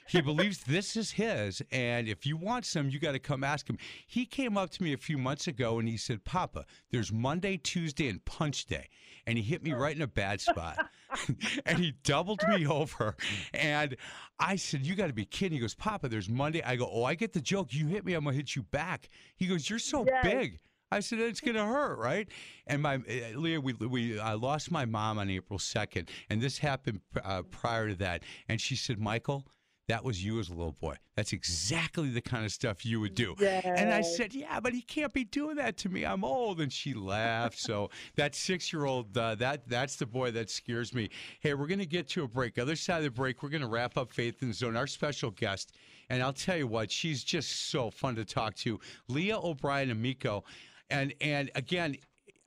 He 0.08 0.22
believes 0.22 0.64
this 0.64 0.96
is 0.96 1.12
his, 1.12 1.62
and 1.72 2.08
if 2.08 2.26
you 2.26 2.38
want 2.38 2.66
some, 2.66 2.90
you 2.90 3.00
got 3.00 3.12
to 3.14 3.20
come 3.20 3.44
ask 3.44 3.70
him. 3.70 3.78
He 4.08 4.26
came 4.26 4.58
up 4.58 4.70
to 4.72 4.84
me 4.84 4.94
a 4.94 4.98
few 4.98 5.18
months 5.18 5.48
ago 5.48 5.80
and 5.80 5.88
he 5.88 5.98
said, 5.98 6.24
Papa, 6.24 6.66
there's 6.92 7.12
Monday, 7.12 7.58
Tuesday, 7.58 8.08
and 8.08 8.24
punch 8.26 8.66
day. 8.66 8.90
And 9.26 9.38
he 9.38 9.44
hit 9.44 9.62
me 9.64 9.74
right 9.74 9.96
in 9.96 10.02
a 10.02 10.08
bad 10.08 10.40
spot. 10.40 10.90
and 11.66 11.80
he 11.80 11.94
doubled 12.04 12.48
me 12.48 12.66
over. 12.66 13.16
And 13.54 13.98
I 14.40 14.56
said, 14.56 14.86
You 14.86 14.96
got 14.96 15.08
to 15.08 15.14
be 15.14 15.26
kidding. 15.26 15.58
He 15.58 15.60
goes, 15.60 15.76
Papa, 15.76 16.08
there's 16.08 16.30
Monday. 16.30 16.62
I 16.64 16.76
go, 16.78 16.90
Oh, 16.92 17.04
I 17.04 17.16
get 17.16 17.34
the 17.34 17.42
joke. 17.42 17.74
You 17.74 17.88
hit 17.88 18.06
me, 18.06 18.14
I'm 18.14 18.24
to 18.24 18.32
hit 18.32 18.56
you 18.56 18.64
back. 18.64 19.10
He 19.36 19.48
goes, 19.48 19.70
You're 19.70 19.80
so 19.80 20.06
Yes. 20.06 20.24
big. 20.24 20.60
I 20.90 21.02
said 21.02 21.20
it's 21.20 21.42
going 21.42 21.56
to 21.56 21.66
hurt, 21.66 21.98
right? 22.00 22.30
And 22.66 22.82
my 22.82 22.96
uh, 22.96 23.38
Leah, 23.38 23.60
we 23.60 23.74
we 23.74 24.20
I 24.20 24.34
lost 24.34 24.72
my 24.72 24.86
mom 24.86 25.20
on 25.20 25.30
April 25.30 25.60
second, 25.60 26.10
and 26.30 26.42
this 26.42 26.60
happened 26.60 27.02
uh, 27.22 27.42
prior 27.42 27.90
to 27.90 27.96
that. 27.96 28.24
And 28.48 28.62
she 28.62 28.78
said, 28.78 28.98
Michael, 28.98 29.46
that 29.88 30.04
was 30.04 30.24
you 30.24 30.40
as 30.40 30.50
a 30.50 30.54
little 30.54 30.74
boy. 30.74 30.96
That's 31.16 31.32
exactly 31.32 32.10
the 32.10 32.22
kind 32.22 32.44
of 32.44 32.52
stuff 32.52 32.86
you 32.86 33.00
would 33.00 33.16
do. 33.16 33.36
And 33.64 33.94
I 33.94 34.02
said, 34.02 34.34
yeah, 34.34 34.60
but 34.60 34.74
he 34.74 34.82
can't 34.82 35.14
be 35.14 35.24
doing 35.24 35.56
that 35.56 35.78
to 35.78 35.90
me. 35.90 36.06
I'm 36.06 36.26
old. 36.26 36.60
And 36.60 36.72
she 36.72 36.94
laughed. 36.94 37.58
so 37.58 37.90
that 38.16 38.36
six 38.36 38.74
year 38.74 38.86
old, 38.86 39.18
uh, 39.18 39.36
that 39.36 39.68
that's 39.68 39.96
the 39.96 40.06
boy 40.06 40.32
that 40.32 40.50
scares 40.50 40.94
me. 40.94 41.10
Hey, 41.40 41.54
we're 41.54 41.68
going 41.68 41.80
to 41.80 41.86
get 41.86 42.10
to 42.10 42.24
a 42.24 42.28
break. 42.28 42.60
Other 42.60 42.76
side 42.76 42.98
of 42.98 43.04
the 43.04 43.12
break, 43.12 43.42
we're 43.42 43.50
going 43.50 43.62
to 43.62 43.68
wrap 43.68 43.98
up 43.98 44.12
Faith 44.12 44.42
in 44.42 44.50
the 44.50 44.54
Zone. 44.54 44.76
Our 44.76 44.88
special 44.88 45.32
guest, 45.32 45.72
and 46.10 46.22
I'll 46.22 46.34
tell 46.34 46.58
you 46.58 46.68
what, 46.68 46.92
she's 46.92 47.24
just 47.24 47.70
so 47.70 47.90
fun 47.90 48.16
to 48.16 48.26
talk 48.26 48.56
to. 48.56 48.80
Leah 49.08 49.40
O'Brien 49.40 49.90
Amico. 49.90 50.44
And 50.90 51.14
and 51.22 51.50
again, 51.56 51.98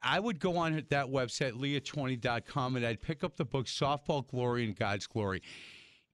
I 0.02 0.20
would 0.20 0.40
go 0.40 0.56
on 0.56 0.82
that 0.88 1.06
website, 1.06 1.52
leah20.com, 1.52 2.76
and 2.76 2.86
I'd 2.86 3.02
pick 3.02 3.22
up 3.24 3.36
the 3.36 3.44
book 3.44 3.66
Softball 3.66 4.26
Glory 4.26 4.64
and 4.64 4.76
God's 4.76 5.06
Glory. 5.06 5.42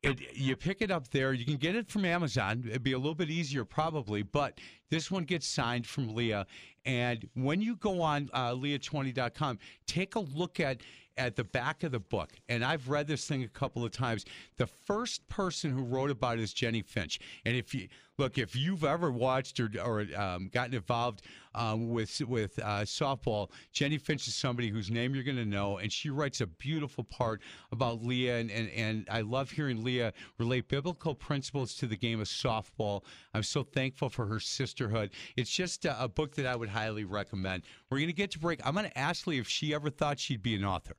It, 0.06 0.36
you 0.36 0.54
pick 0.54 0.82
it 0.82 0.92
up 0.92 1.10
there. 1.10 1.32
You 1.32 1.44
can 1.44 1.56
get 1.56 1.74
it 1.74 1.88
from 1.90 2.04
Amazon. 2.04 2.62
It'd 2.68 2.84
be 2.84 2.92
a 2.92 2.98
little 2.98 3.14
bit 3.14 3.28
easier, 3.28 3.64
probably, 3.64 4.22
but 4.22 4.60
this 4.88 5.10
one 5.10 5.24
gets 5.24 5.48
signed 5.48 5.84
from 5.84 6.14
Leah. 6.14 6.46
And 6.84 7.28
when 7.34 7.60
you 7.60 7.74
go 7.74 8.00
on 8.00 8.30
uh, 8.32 8.52
leah20.com, 8.52 9.58
take 9.86 10.14
a 10.14 10.20
look 10.20 10.60
at 10.60 10.82
at 11.18 11.34
the 11.34 11.44
back 11.44 11.82
of 11.82 11.92
the 11.92 11.98
book. 11.98 12.32
And 12.48 12.62
I've 12.62 12.88
read 12.88 13.08
this 13.08 13.26
thing 13.26 13.42
a 13.42 13.48
couple 13.48 13.82
of 13.82 13.90
times. 13.90 14.26
The 14.58 14.66
first 14.66 15.26
person 15.28 15.70
who 15.70 15.82
wrote 15.82 16.10
about 16.10 16.38
it 16.38 16.42
is 16.42 16.52
Jennie 16.52 16.82
Finch. 16.82 17.18
And 17.46 17.56
if 17.56 17.74
you 17.74 17.88
look, 18.18 18.38
if 18.38 18.56
you've 18.56 18.84
ever 18.84 19.10
watched 19.10 19.60
or, 19.60 19.70
or 19.84 20.06
um, 20.16 20.48
gotten 20.52 20.74
involved 20.74 21.22
um, 21.54 21.90
with 21.90 22.20
with 22.22 22.58
uh, 22.58 22.80
softball, 22.80 23.50
Jennie 23.72 23.98
Finch 23.98 24.26
is 24.28 24.34
somebody 24.34 24.68
whose 24.68 24.90
name 24.90 25.14
you're 25.14 25.24
going 25.24 25.36
to 25.36 25.44
know, 25.44 25.78
and 25.78 25.92
she 25.92 26.10
writes 26.10 26.40
a 26.40 26.46
beautiful 26.46 27.04
part 27.04 27.40
about 27.72 28.02
Leah. 28.02 28.38
And, 28.38 28.50
and 28.50 28.70
and 28.70 29.08
I 29.10 29.20
love 29.22 29.50
hearing 29.50 29.84
Leah 29.84 30.12
relate 30.38 30.68
biblical 30.68 31.14
principles 31.14 31.74
to 31.76 31.86
the 31.86 31.96
game 31.96 32.20
of 32.20 32.26
softball. 32.26 33.04
I'm 33.34 33.42
so 33.42 33.62
thankful 33.62 34.08
for 34.08 34.26
her 34.26 34.40
sisterhood. 34.40 35.10
It's 35.36 35.50
just 35.50 35.84
a, 35.84 36.02
a 36.02 36.08
book 36.08 36.34
that 36.36 36.46
I 36.46 36.56
would 36.56 36.68
highly 36.68 37.04
recommend. 37.04 37.62
We're 37.90 37.98
going 37.98 38.08
to 38.08 38.14
get 38.14 38.30
to 38.32 38.38
break. 38.38 38.60
I'm 38.66 38.74
going 38.74 38.88
to 38.88 38.98
ask 38.98 39.26
Leah 39.26 39.40
if 39.40 39.48
she 39.48 39.74
ever 39.74 39.90
thought 39.90 40.18
she'd 40.18 40.42
be 40.42 40.54
an 40.54 40.64
author. 40.64 40.96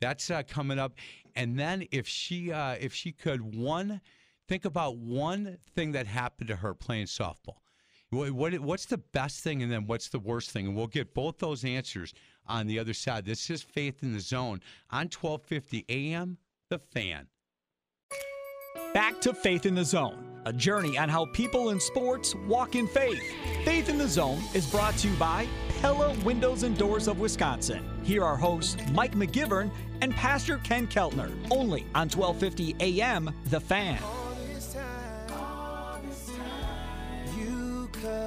That's 0.00 0.30
uh, 0.30 0.42
coming 0.48 0.78
up, 0.78 0.94
and 1.36 1.58
then 1.58 1.86
if 1.90 2.08
she 2.08 2.50
uh, 2.52 2.76
if 2.80 2.94
she 2.94 3.12
could 3.12 3.54
one 3.54 4.00
think 4.50 4.64
about 4.64 4.96
one 4.96 5.56
thing 5.76 5.92
that 5.92 6.08
happened 6.08 6.48
to 6.48 6.56
her 6.56 6.74
playing 6.74 7.06
softball. 7.06 7.58
What, 8.10 8.32
what 8.32 8.58
what's 8.58 8.84
the 8.84 8.98
best 8.98 9.44
thing, 9.44 9.62
and 9.62 9.70
then 9.70 9.86
what's 9.86 10.08
the 10.08 10.18
worst 10.18 10.50
thing, 10.50 10.66
and 10.66 10.74
we'll 10.74 10.88
get 10.88 11.14
both 11.14 11.38
those 11.38 11.64
answers 11.64 12.12
on 12.48 12.66
the 12.66 12.80
other 12.80 12.92
side. 12.92 13.24
This 13.24 13.48
is 13.48 13.62
Faith 13.62 14.02
in 14.02 14.12
the 14.12 14.18
Zone 14.18 14.60
on 14.90 15.08
1250 15.08 15.84
AM. 15.88 16.36
The 16.68 16.80
Fan. 16.80 17.28
Back 18.92 19.20
to 19.20 19.32
Faith 19.32 19.66
in 19.66 19.76
the 19.76 19.84
Zone, 19.84 20.42
a 20.44 20.52
journey 20.52 20.98
on 20.98 21.08
how 21.08 21.26
people 21.26 21.70
in 21.70 21.78
sports 21.78 22.34
walk 22.48 22.74
in 22.74 22.88
faith. 22.88 23.22
Faith 23.64 23.88
in 23.88 23.98
the 23.98 24.08
Zone 24.08 24.42
is 24.52 24.66
brought 24.66 24.96
to 24.98 25.08
you 25.08 25.14
by 25.14 25.46
Pella 25.80 26.12
Windows 26.24 26.64
and 26.64 26.76
Doors 26.76 27.06
of 27.06 27.20
Wisconsin. 27.20 27.88
Here 28.02 28.24
are 28.24 28.36
hosts 28.36 28.76
Mike 28.92 29.14
McGivern 29.14 29.70
and 30.00 30.12
Pastor 30.12 30.58
Ken 30.58 30.88
Keltner, 30.88 31.30
only 31.52 31.82
on 31.94 32.08
1250 32.08 32.74
AM 32.80 33.32
The 33.46 33.60
Fan. 33.60 33.98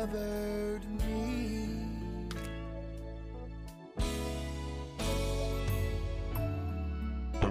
Covered 0.03 0.81
me. 0.99 1.69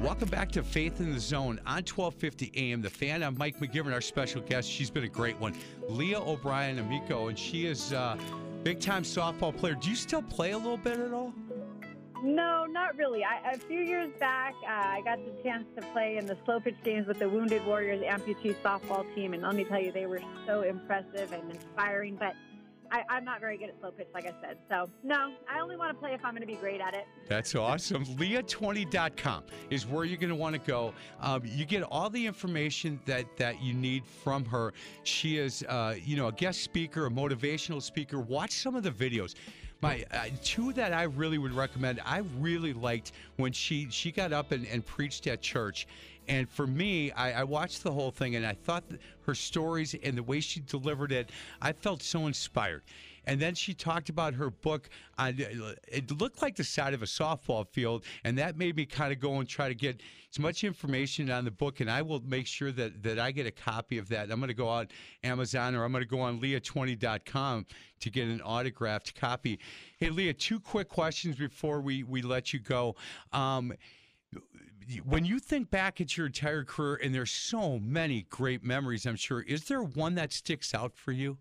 Welcome 0.03 0.29
back 0.29 0.53
to 0.53 0.63
Faith 0.63 1.01
in 1.01 1.15
the 1.15 1.21
Zone 1.21 1.61
on 1.65 1.77
1250 1.85 2.53
AM. 2.55 2.83
The 2.83 2.91
fan, 2.91 3.23
I'm 3.23 3.39
Mike 3.39 3.59
McGivern, 3.59 3.95
our 3.95 4.03
special 4.03 4.43
guest. 4.43 4.69
She's 4.69 4.91
been 4.91 5.05
a 5.05 5.09
great 5.09 5.39
one. 5.41 5.55
Leah 5.89 6.21
O'Brien 6.21 6.79
Amico, 6.79 7.29
and 7.29 7.39
she 7.39 7.67
is 7.67 7.95
uh, 7.95 8.19
a 8.19 8.63
big 8.63 8.81
time 8.81 9.03
softball 9.03 9.57
player. 9.57 9.75
Do 9.75 9.89
you 9.89 9.97
still 9.97 10.23
play 10.23 10.51
a 10.51 10.59
little 10.59 10.77
bit 10.77 10.99
at 10.99 11.15
all? 11.15 11.33
No, 12.23 12.67
not 12.67 12.97
really. 12.97 13.25
I, 13.25 13.53
a 13.53 13.59
few 13.59 13.81
years 13.81 14.11
back, 14.21 14.55
uh, 14.63 14.71
I 14.71 15.03
got 15.05 15.19
the 15.19 15.43
chance 15.43 15.65
to 15.77 15.83
play 15.93 16.19
in 16.19 16.27
the 16.27 16.37
slow 16.45 16.61
pitch 16.61 16.77
games 16.85 17.09
with 17.09 17.19
the 17.19 17.29
Wounded 17.29 17.67
Warriors 17.67 18.01
amputee 18.03 18.55
softball 18.63 19.13
team, 19.15 19.35
and 19.35 19.43
let 19.43 19.57
me 19.57 19.65
tell 19.65 19.81
you, 19.81 19.91
they 19.91 20.07
were 20.07 20.23
so 20.47 20.63
impressive 20.63 21.33
and 21.33 21.51
inspiring. 21.51 22.15
But 22.15 22.35
I, 22.93 23.03
I'm 23.09 23.25
not 23.25 23.41
very 23.41 23.57
good 23.57 23.71
at 23.71 23.81
slow 23.81 23.91
pitch, 23.91 24.09
like 24.15 24.27
I 24.27 24.35
said. 24.41 24.59
So, 24.69 24.89
no, 25.03 25.33
I 25.51 25.61
only 25.61 25.77
want 25.77 25.91
to 25.91 25.99
play 25.99 26.13
if 26.13 26.25
I'm 26.25 26.33
going 26.33 26.43
to 26.43 26.47
be 26.47 26.57
great 26.57 26.81
at 26.81 26.95
it. 26.95 27.07
That's 27.27 27.55
awesome. 27.55 28.05
Leah20.com 28.05 29.45
is 29.71 29.87
where 29.87 30.05
you're 30.05 30.19
going 30.19 30.31
to 30.31 30.37
want 30.37 30.55
to 30.55 30.61
go. 30.61 30.93
Um, 31.19 31.43
you 31.45 31.65
get 31.65 31.83
all 31.85 32.11
the 32.11 32.25
information 32.25 33.01
that, 33.07 33.37
that 33.39 33.63
you 33.63 33.73
need 33.73 34.07
from 34.07 34.45
her. 34.45 34.75
She 35.05 35.39
is, 35.39 35.65
uh, 35.69 35.95
you 36.05 36.17
know, 36.17 36.29
a 36.29 36.33
guest 36.33 36.61
speaker, 36.61 37.07
a 37.07 37.11
motivational 37.11 37.83
speaker. 37.83 38.21
Watch 38.21 38.53
some 38.53 38.77
of 38.77 38.83
the 38.83 38.91
videos. 38.91 39.35
My 39.83 40.05
uh, 40.13 40.27
two 40.45 40.73
that 40.75 40.93
I 40.93 41.03
really 41.03 41.39
would 41.39 41.53
recommend. 41.53 42.01
I 42.07 42.23
really 42.39 42.73
liked 42.73 43.11
when 43.37 43.53
she 43.53 43.89
she 43.91 44.13
got 44.13 44.33
up 44.33 44.53
and, 44.53 44.65
and 44.69 44.87
preached 44.87 45.27
at 45.27 45.43
church, 45.43 45.89
and 46.29 46.49
for 46.49 46.69
me, 46.69 47.11
I, 47.11 47.41
I 47.41 47.45
watched 47.45 47.83
the 47.83 47.91
whole 47.91 48.13
thing 48.13 48.37
and 48.37 48.47
I 48.47 48.55
thought 48.55 48.85
her 49.27 49.35
stories 49.35 49.95
and 50.05 50.17
the 50.17 50.23
way 50.23 50.39
she 50.39 50.61
delivered 50.61 51.11
it, 51.11 51.31
I 51.61 51.73
felt 51.73 52.01
so 52.01 52.29
inspired. 52.29 52.83
And 53.25 53.41
then 53.41 53.55
she 53.55 53.75
talked 53.75 54.09
about 54.09 54.35
her 54.35 54.51
book. 54.51 54.89
On, 55.19 55.35
it 55.89 56.11
looked 56.11 56.43
like 56.43 56.57
the 56.57 56.65
side 56.65 56.95
of 56.95 57.03
a 57.03 57.07
softball 57.07 57.67
field, 57.67 58.05
and 58.25 58.39
that 58.39 58.57
made 58.57 58.77
me 58.77 58.87
kind 58.87 59.13
of 59.13 59.21
go 59.21 59.35
and 59.35 59.49
try 59.49 59.69
to 59.69 59.75
get 59.75 60.01
as 60.31 60.39
much 60.39 60.65
information 60.65 61.31
on 61.31 61.45
the 61.45 61.51
book. 61.51 61.81
And 61.81 61.91
I 61.91 62.03
will 62.03 62.21
make 62.21 62.47
sure 62.47 62.73
that 62.73 63.03
that 63.03 63.19
I 63.19 63.31
get 63.31 63.47
a 63.47 63.51
copy 63.51 63.99
of 63.99 64.09
that. 64.09 64.31
I'm 64.31 64.39
going 64.39 64.49
to 64.49 64.55
go 64.55 64.69
on 64.69 64.89
Amazon 65.23 65.75
or 65.75 65.85
I'm 65.85 65.93
going 65.93 66.05
to 66.05 66.09
go 66.09 66.21
on 66.21 66.41
Leah20.com 66.41 67.67
to 68.01 68.11
get 68.11 68.29
an 68.29 68.41
autographed 68.41 69.15
copy. 69.15 69.61
Hey, 69.99 70.11
Leah, 70.11 70.35
two 70.35 70.61
quick 70.61 70.89
questions 70.89 71.37
before 71.37 71.81
we 71.81 72.03
we 72.03 72.23
let 72.23 72.53
you 72.53 72.59
go. 72.59 72.97
Um, 73.33 73.73
when 75.05 75.25
you 75.25 75.39
think 75.39 75.71
back 75.71 76.01
at 76.01 76.17
your 76.17 76.27
entire 76.27 76.65
career, 76.65 76.99
and 77.03 77.15
there's 77.15 77.31
so 77.31 77.79
many 77.79 78.27
great 78.31 78.65
memories, 78.65 79.07
I'm 79.07 79.17
sure, 79.17 79.41
is 79.43 79.65
there 79.65 79.83
one 79.83 80.15
that 80.17 80.33
sticks 80.33 80.75
out 80.75 80.97
for 80.97 81.13
you? 81.13 81.39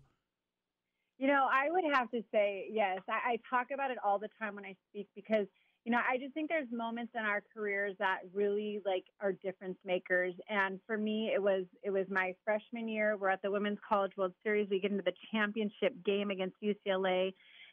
You 1.18 1.28
know, 1.28 1.46
I 1.50 1.70
would 1.70 1.84
have 1.92 2.10
to 2.10 2.22
say 2.32 2.66
yes. 2.70 2.98
I, 3.08 3.32
I 3.32 3.38
talk 3.48 3.68
about 3.72 3.90
it 3.90 3.98
all 4.04 4.18
the 4.18 4.28
time 4.40 4.56
when 4.56 4.64
I 4.64 4.74
speak 4.90 5.08
because 5.14 5.46
you 5.84 5.92
know 5.92 5.98
I 5.98 6.16
just 6.18 6.34
think 6.34 6.48
there's 6.48 6.68
moments 6.72 7.12
in 7.14 7.20
our 7.22 7.42
careers 7.54 7.94
that 7.98 8.20
really 8.32 8.80
like 8.84 9.04
are 9.20 9.32
difference 9.32 9.78
makers. 9.84 10.34
And 10.48 10.80
for 10.86 10.96
me, 10.96 11.30
it 11.34 11.42
was 11.42 11.64
it 11.82 11.90
was 11.90 12.06
my 12.10 12.34
freshman 12.44 12.88
year. 12.88 13.16
We're 13.16 13.28
at 13.28 13.42
the 13.42 13.50
Women's 13.50 13.78
College 13.88 14.12
World 14.16 14.32
Series. 14.42 14.68
We 14.70 14.80
get 14.80 14.90
into 14.90 15.04
the 15.04 15.14
championship 15.32 15.94
game 16.04 16.30
against 16.30 16.56
UCLA. 16.62 17.32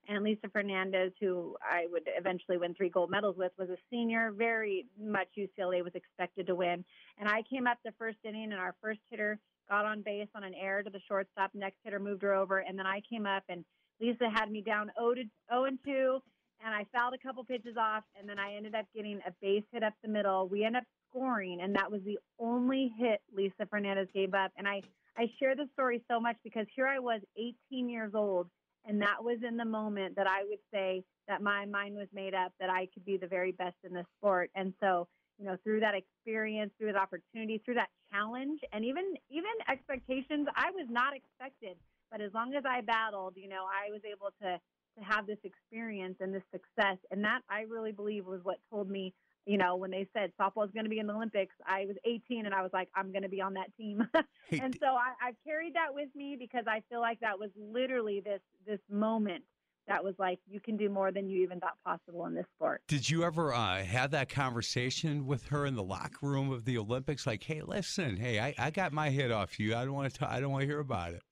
And 0.10 0.24
Lisa 0.24 0.50
Fernandez, 0.52 1.12
who 1.22 1.56
I 1.62 1.86
would 1.92 2.02
eventually 2.18 2.58
win 2.58 2.74
three 2.74 2.90
gold 2.90 3.12
medals 3.12 3.36
with, 3.38 3.52
was 3.60 3.70
a 3.70 3.78
senior. 3.92 4.32
Very 4.32 4.88
much 5.00 5.28
UCLA 5.38 5.84
was 5.84 5.94
expected 5.94 6.48
to 6.48 6.56
win. 6.56 6.84
And 7.20 7.30
I 7.30 7.44
came 7.48 7.68
up 7.68 7.78
the 7.86 7.94
first 8.00 8.18
inning, 8.24 8.52
and 8.52 8.60
our 8.60 8.76
first 8.82 9.00
hitter 9.12 9.40
got 9.70 9.86
on 9.86 10.02
base 10.02 10.28
on 10.34 10.44
an 10.44 10.56
error 10.60 10.82
to 10.82 10.90
the 10.90 11.00
shortstop. 11.08 11.52
Next 11.54 11.78
hitter 11.84 12.00
moved 12.00 12.24
her 12.24 12.34
over, 12.34 12.58
and 12.58 12.78
then 12.78 12.88
I 12.88 13.02
came 13.08 13.28
up, 13.28 13.44
and 13.50 13.64
Lisa 14.02 14.30
had 14.34 14.50
me 14.50 14.62
down 14.62 14.92
0 15.00 15.14
to 15.14 15.24
0 15.52 15.66
and 15.66 15.78
2, 15.86 16.20
and 16.66 16.74
I 16.74 16.86
fouled 16.92 17.14
a 17.14 17.20
couple 17.20 17.44
pitches 17.44 17.78
off, 17.78 18.04
and 18.20 18.28
then 18.28 18.40
I 18.40 18.56
ended 18.56 18.74
up 18.74 18.86
getting 18.96 19.20
a 19.28 19.32
base 19.42 19.64
hit 19.72 19.84
up 19.84 19.94
the 20.02 20.10
middle. 20.10 20.48
We 20.48 20.64
ended 20.64 20.82
up 20.82 20.88
scoring, 21.12 21.60
and 21.62 21.76
that 21.76 21.92
was 21.92 22.02
the 22.04 22.18
only 22.40 22.92
hit 22.98 23.22
Lisa 23.32 23.68
Fernandez 23.70 24.08
gave 24.12 24.34
up. 24.34 24.52
And 24.58 24.68
I 24.68 24.82
I 25.18 25.30
share 25.38 25.56
this 25.56 25.68
story 25.74 26.02
so 26.10 26.20
much 26.20 26.38
because 26.44 26.66
here 26.76 26.88
I 26.88 27.00
was, 27.00 27.20
18 27.38 27.90
years 27.90 28.14
old, 28.16 28.48
and 28.90 29.00
that 29.04 29.24
was 29.24 29.38
in 29.48 29.56
the 29.56 29.66
moment 29.66 30.16
that 30.16 30.26
I 30.26 30.44
would 30.44 30.60
say 30.74 31.04
that 31.28 31.44
my 31.44 31.66
mind 31.68 31.96
was 31.96 32.08
made 32.12 32.34
up 32.34 32.54
that 32.60 32.72
I 32.72 32.88
could 32.92 33.06
be 33.06 33.18
the 33.18 33.28
very 33.28 33.52
best 33.52 33.76
in 33.84 33.94
the 33.94 34.04
sport. 34.18 34.50
And 34.56 34.74
so, 34.82 35.08
you 35.38 35.46
know, 35.46 35.58
through 35.64 35.82
that 35.82 35.94
experience, 35.94 36.72
through 36.78 36.92
that 36.92 37.00
opportunity, 37.00 37.62
through 37.64 37.76
that 37.76 37.90
challenge, 38.12 38.60
and 38.74 38.84
even 38.84 39.14
even 39.30 39.52
expectations, 39.70 40.48
I 40.56 40.72
was 40.72 40.88
not 40.90 41.14
expected. 41.16 41.78
But 42.12 42.20
as 42.20 42.34
long 42.34 42.56
as 42.56 42.64
I 42.68 42.82
battled, 42.82 43.34
you 43.38 43.48
know, 43.48 43.66
I 43.70 43.92
was 43.92 44.02
able 44.04 44.32
to 44.42 44.60
to 44.98 45.06
have 45.06 45.28
this 45.28 45.38
experience 45.44 46.18
and 46.20 46.34
this 46.34 46.44
success, 46.52 46.98
and 47.12 47.24
that 47.24 47.42
I 47.48 47.62
really 47.70 47.92
believe 47.92 48.26
was 48.26 48.42
what 48.44 48.58
told 48.72 48.90
me 48.90 49.14
you 49.50 49.58
know, 49.58 49.76
when 49.76 49.90
they 49.90 50.08
said 50.14 50.32
softball 50.40 50.64
is 50.64 50.72
going 50.72 50.84
to 50.84 50.92
be 50.92 51.00
in 51.00 51.08
the 51.08 51.14
Olympics, 51.14 51.56
I 51.66 51.88
was 51.88 51.96
18 52.06 52.46
and 52.46 52.54
I 52.54 52.62
was 52.62 52.70
like, 52.72 52.88
I'm 52.94 53.12
going 53.12 53.24
to 53.24 53.30
be 53.30 53.42
on 53.42 53.56
that 53.56 53.76
team. 53.76 54.08
and 54.52 54.78
so 54.80 54.86
I, 54.90 55.14
I've 55.28 55.36
carried 55.44 55.74
that 55.74 55.92
with 55.92 56.10
me 56.16 56.38
because 56.38 56.66
I 56.68 56.84
feel 56.88 57.02
like 57.02 57.20
that 57.22 57.40
was 57.40 57.50
literally 57.58 58.22
this 58.24 58.42
this 58.68 58.80
moment 58.92 59.44
that 59.88 60.04
was 60.04 60.14
like, 60.20 60.38
you 60.48 60.60
can 60.60 60.78
do 60.78 60.88
more 60.88 61.12
than 61.12 61.28
you 61.28 61.42
even 61.42 61.60
thought 61.60 61.78
possible 61.84 62.28
in 62.28 62.36
this 62.36 62.46
sport. 62.56 62.84
Did 62.88 63.10
you 63.10 63.24
ever 63.24 63.52
uh, 63.52 63.84
have 63.84 64.12
that 64.12 64.30
conversation 64.30 65.26
with 65.26 65.48
her 65.48 65.66
in 65.66 65.74
the 65.74 65.82
locker 65.82 66.28
room 66.28 66.52
of 66.52 66.64
the 66.66 66.78
Olympics? 66.78 67.26
Like, 67.26 67.42
hey, 67.42 67.64
listen, 67.64 68.18
hey, 68.18 68.40
I, 68.40 68.54
I 68.60 68.70
got 68.70 68.94
my 68.94 69.10
head 69.10 69.32
off 69.32 69.60
you. 69.60 69.76
I 69.76 69.84
don't 69.84 69.96
want 69.96 70.14
to. 70.14 70.32
I 70.32 70.40
don't 70.40 70.52
want 70.52 70.62
to 70.62 70.68
hear 70.68 70.80
about 70.80 71.14
it. 71.14 71.24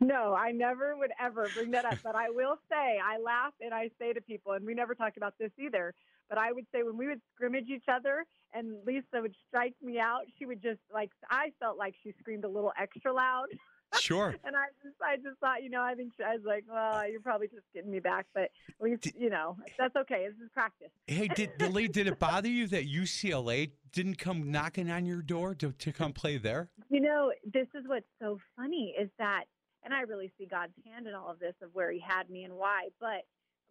No, 0.00 0.34
I 0.34 0.50
never 0.50 0.96
would 0.96 1.12
ever 1.20 1.48
bring 1.54 1.70
that 1.72 1.84
up. 1.84 1.98
But 2.02 2.16
I 2.16 2.30
will 2.30 2.56
say, 2.68 2.98
I 2.98 3.18
laugh 3.18 3.52
and 3.60 3.72
I 3.72 3.90
say 4.00 4.12
to 4.12 4.20
people, 4.20 4.52
and 4.52 4.66
we 4.66 4.74
never 4.74 4.94
talked 4.96 5.16
about 5.16 5.34
this 5.38 5.50
either. 5.58 5.94
But 6.28 6.38
I 6.38 6.52
would 6.52 6.64
say 6.72 6.82
when 6.82 6.96
we 6.96 7.06
would 7.06 7.20
scrimmage 7.34 7.68
each 7.68 7.84
other 7.88 8.24
and 8.54 8.76
Lisa 8.86 9.20
would 9.20 9.34
strike 9.48 9.74
me 9.82 9.98
out, 9.98 10.22
she 10.38 10.46
would 10.46 10.62
just 10.62 10.80
like 10.92 11.10
I 11.30 11.52
felt 11.60 11.76
like 11.78 11.94
she 12.02 12.12
screamed 12.20 12.44
a 12.44 12.48
little 12.48 12.72
extra 12.80 13.12
loud. 13.12 13.46
Sure. 14.00 14.34
and 14.44 14.56
I 14.56 14.64
just 14.82 14.96
I 15.00 15.16
just 15.16 15.38
thought, 15.38 15.62
you 15.62 15.70
know, 15.70 15.80
I 15.80 15.94
think 15.94 16.14
she, 16.16 16.24
I 16.24 16.34
was 16.34 16.42
like, 16.44 16.64
well, 16.68 17.08
you're 17.08 17.20
probably 17.20 17.46
just 17.46 17.62
getting 17.72 17.92
me 17.92 18.00
back, 18.00 18.26
but 18.34 18.44
at 18.44 18.80
least 18.80 19.12
you 19.16 19.30
know 19.30 19.56
that's 19.78 19.94
okay. 19.94 20.26
This 20.26 20.44
is 20.44 20.50
practice. 20.52 20.88
Hey, 21.06 21.28
did 21.28 21.50
Lee, 21.72 21.86
did 21.86 22.08
it 22.08 22.18
bother 22.18 22.48
you 22.48 22.66
that 22.68 22.86
UCLA 22.86 23.70
didn't 23.92 24.18
come 24.18 24.50
knocking 24.50 24.90
on 24.90 25.06
your 25.06 25.22
door 25.22 25.54
to 25.56 25.70
to 25.70 25.92
come 25.92 26.12
play 26.12 26.38
there? 26.38 26.70
You 26.90 27.02
know, 27.02 27.32
this 27.52 27.68
is 27.74 27.84
what's 27.86 28.06
so 28.20 28.40
funny 28.56 28.94
is 29.00 29.10
that, 29.18 29.44
and 29.84 29.94
I 29.94 30.00
really 30.00 30.32
see 30.38 30.46
God's 30.46 30.72
hand 30.84 31.06
in 31.06 31.14
all 31.14 31.30
of 31.30 31.38
this 31.38 31.54
of 31.62 31.70
where 31.72 31.92
He 31.92 32.00
had 32.00 32.28
me 32.28 32.42
and 32.42 32.54
why, 32.54 32.88
but 32.98 33.22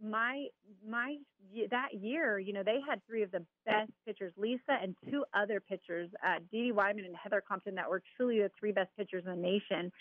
my 0.04 0.48
my 0.88 1.18
that 1.70 1.90
year, 1.94 2.40
you 2.40 2.52
know, 2.52 2.64
they 2.64 2.80
had 2.88 3.02
three 3.06 3.22
of 3.22 3.32
the 3.32 3.46
best 3.66 3.92
pitchers, 4.06 4.34
Lisa 4.38 4.78
and 4.82 4.96
two 5.10 5.24
other 5.34 5.60
pitchers, 5.60 6.10
uh, 6.26 6.40
Dee 6.52 6.64
Dee 6.64 6.72
Weiman 6.72 7.06
and 7.06 7.16
Heather 7.16 7.44
Compton, 7.48 7.76
that 7.76 7.90
were 7.90 8.02
truly 8.18 8.40
the 8.40 8.50
three 8.60 8.72
best 8.72 8.90
pitchers 8.98 9.24
in 9.26 9.32
the 9.32 9.38
nation, 9.38 9.92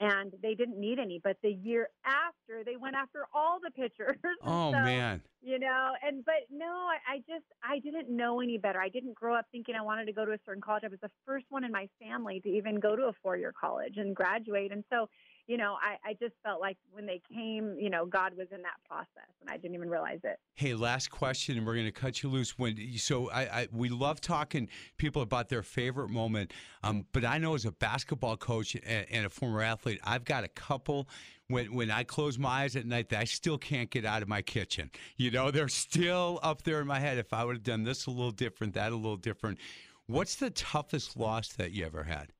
and 0.00 0.32
they 0.42 0.54
didn't 0.54 0.80
need 0.80 0.98
any. 0.98 1.20
But 1.22 1.36
the 1.42 1.50
year 1.50 1.88
after, 2.04 2.64
they 2.64 2.76
went 2.76 2.96
after 2.96 3.26
all 3.34 3.58
the 3.62 3.70
pitchers. 3.70 4.16
Oh 4.44 4.72
so, 4.72 4.80
man, 4.80 5.22
you 5.40 5.58
know, 5.58 5.92
and 6.02 6.24
but 6.24 6.34
no, 6.50 6.66
I, 6.66 7.14
I 7.14 7.16
just 7.18 7.44
I 7.62 7.78
didn't 7.78 8.08
know 8.14 8.40
any 8.40 8.58
better. 8.58 8.80
I 8.80 8.88
didn't 8.88 9.14
grow 9.14 9.34
up 9.34 9.46
thinking 9.52 9.74
I 9.74 9.82
wanted 9.82 10.06
to 10.06 10.12
go 10.12 10.24
to 10.24 10.32
a 10.32 10.38
certain 10.44 10.62
college. 10.62 10.82
I 10.84 10.88
was 10.88 10.98
the 11.00 11.10
first 11.24 11.46
one 11.50 11.64
in 11.64 11.70
my 11.70 11.88
family 12.00 12.40
to 12.40 12.48
even 12.48 12.80
go 12.80 12.96
to 12.96 13.04
a 13.04 13.12
four 13.22 13.36
year 13.36 13.52
college 13.58 13.98
and 13.98 14.16
graduate, 14.16 14.72
and 14.72 14.82
so 14.90 15.08
you 15.46 15.56
know, 15.56 15.76
I, 15.82 16.10
I 16.10 16.12
just 16.14 16.34
felt 16.44 16.60
like 16.60 16.76
when 16.92 17.04
they 17.04 17.20
came, 17.32 17.76
you 17.78 17.90
know, 17.90 18.06
God 18.06 18.36
was 18.36 18.46
in 18.52 18.62
that 18.62 18.76
process, 18.88 19.28
and 19.40 19.50
I 19.50 19.56
didn't 19.56 19.74
even 19.74 19.90
realize 19.90 20.20
it. 20.22 20.38
Hey, 20.54 20.74
last 20.74 21.10
question, 21.10 21.58
and 21.58 21.66
we're 21.66 21.74
going 21.74 21.86
to 21.86 21.92
cut 21.92 22.22
you 22.22 22.28
loose. 22.28 22.58
When 22.58 22.76
so, 22.96 23.28
I, 23.30 23.42
I 23.42 23.68
we 23.72 23.88
love 23.88 24.20
talking 24.20 24.68
people 24.98 25.22
about 25.22 25.48
their 25.48 25.62
favorite 25.62 26.10
moment, 26.10 26.52
um, 26.84 27.06
but 27.12 27.24
I 27.24 27.38
know 27.38 27.54
as 27.54 27.64
a 27.64 27.72
basketball 27.72 28.36
coach 28.36 28.74
and, 28.74 29.06
and 29.10 29.26
a 29.26 29.30
former 29.30 29.62
athlete, 29.62 30.00
I've 30.04 30.24
got 30.24 30.44
a 30.44 30.48
couple 30.48 31.08
when 31.48 31.74
when 31.74 31.90
I 31.90 32.04
close 32.04 32.38
my 32.38 32.62
eyes 32.62 32.76
at 32.76 32.86
night 32.86 33.08
that 33.08 33.18
I 33.18 33.24
still 33.24 33.58
can't 33.58 33.90
get 33.90 34.04
out 34.04 34.22
of 34.22 34.28
my 34.28 34.42
kitchen. 34.42 34.90
You 35.16 35.32
know, 35.32 35.50
they're 35.50 35.68
still 35.68 36.38
up 36.42 36.62
there 36.62 36.80
in 36.80 36.86
my 36.86 37.00
head. 37.00 37.18
If 37.18 37.32
I 37.32 37.44
would 37.44 37.56
have 37.56 37.64
done 37.64 37.82
this 37.82 38.06
a 38.06 38.10
little 38.10 38.30
different, 38.30 38.74
that 38.74 38.92
a 38.92 38.96
little 38.96 39.16
different. 39.16 39.58
What's 40.06 40.36
the 40.36 40.50
toughest 40.50 41.16
loss 41.16 41.48
that 41.54 41.72
you 41.72 41.84
ever 41.84 42.04
had? 42.04 42.32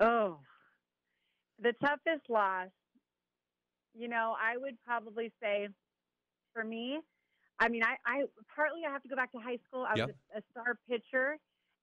Oh, 0.00 0.38
the 1.58 1.72
toughest 1.84 2.28
loss, 2.28 2.68
you 3.94 4.08
know, 4.08 4.36
I 4.40 4.56
would 4.56 4.76
probably 4.84 5.32
say 5.42 5.68
for 6.52 6.64
me, 6.64 7.00
I 7.58 7.68
mean, 7.68 7.82
I, 7.84 7.96
I 8.06 8.22
partly 8.54 8.82
I 8.86 8.92
have 8.92 9.02
to 9.02 9.08
go 9.08 9.16
back 9.16 9.32
to 9.32 9.38
high 9.38 9.58
school. 9.66 9.84
I 9.88 9.96
Yep. 9.96 10.06
was 10.06 10.14
a, 10.34 10.38
a 10.38 10.42
star 10.50 10.78
pitcher, 10.88 11.38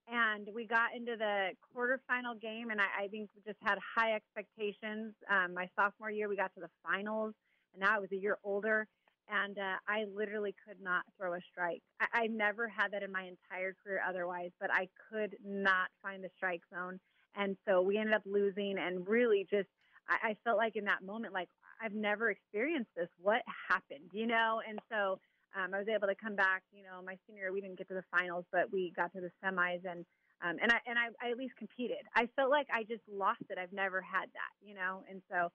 and 0.07 0.47
we 0.53 0.65
got 0.67 0.95
into 0.95 1.17
the 1.17 1.51
quarterfinal 1.75 2.41
game, 2.41 2.69
and 2.71 2.79
I, 2.81 3.03
I 3.05 3.07
think 3.09 3.29
we 3.35 3.41
just 3.45 3.59
had 3.61 3.77
high 3.95 4.13
expectations. 4.15 5.15
Um, 5.29 5.53
my 5.53 5.69
sophomore 5.77 6.11
year, 6.11 6.29
we 6.29 6.37
got 6.37 6.53
to 6.55 6.61
the 6.61 6.69
finals, 6.83 7.33
and 7.73 7.81
now 7.81 7.95
I 7.95 7.99
was 7.99 8.09
a 8.13 8.17
year 8.17 8.37
older, 8.43 8.87
and 9.27 9.57
uh, 9.57 9.77
I 9.87 10.05
literally 10.05 10.55
could 10.65 10.79
not 10.81 11.03
throw 11.17 11.33
a 11.33 11.39
strike. 11.51 11.83
I, 11.99 12.07
I 12.13 12.27
never 12.27 12.69
had 12.69 12.91
that 12.93 13.03
in 13.03 13.11
my 13.11 13.23
entire 13.23 13.73
career 13.83 14.01
otherwise, 14.07 14.51
but 14.59 14.71
I 14.71 14.87
could 15.11 15.35
not 15.43 15.89
find 16.01 16.23
the 16.23 16.29
strike 16.37 16.61
zone. 16.73 16.99
And 17.37 17.57
so 17.67 17.81
we 17.81 17.97
ended 17.97 18.13
up 18.13 18.23
losing 18.25 18.77
and 18.77 19.07
really 19.07 19.45
just 19.49 19.69
I, 20.07 20.29
I 20.29 20.37
felt 20.43 20.57
like 20.57 20.75
in 20.75 20.85
that 20.85 21.03
moment, 21.03 21.33
like 21.33 21.49
I've 21.81 21.93
never 21.93 22.29
experienced 22.29 22.91
this. 22.95 23.09
What 23.21 23.41
happened? 23.69 24.09
You 24.13 24.27
know? 24.27 24.61
And 24.67 24.79
so 24.89 25.19
um, 25.55 25.73
I 25.73 25.79
was 25.79 25.87
able 25.87 26.07
to 26.07 26.15
come 26.15 26.35
back. 26.35 26.63
You 26.73 26.83
know, 26.83 27.01
my 27.05 27.17
senior 27.27 27.43
year, 27.43 27.53
we 27.53 27.61
didn't 27.61 27.77
get 27.77 27.87
to 27.89 27.93
the 27.93 28.03
finals, 28.11 28.45
but 28.51 28.71
we 28.71 28.91
got 28.95 29.13
to 29.13 29.21
the 29.21 29.31
semis, 29.43 29.81
and 29.89 30.05
um, 30.43 30.57
and 30.61 30.71
I 30.71 30.79
and 30.85 30.99
I, 30.99 31.07
I 31.25 31.31
at 31.31 31.37
least 31.37 31.55
competed. 31.55 32.03
I 32.15 32.27
felt 32.35 32.49
like 32.49 32.67
I 32.73 32.83
just 32.83 33.03
lost 33.11 33.43
it. 33.49 33.57
I've 33.57 33.71
never 33.73 34.01
had 34.01 34.25
that. 34.33 34.51
You 34.61 34.75
know, 34.75 35.03
and 35.09 35.21
so 35.31 35.49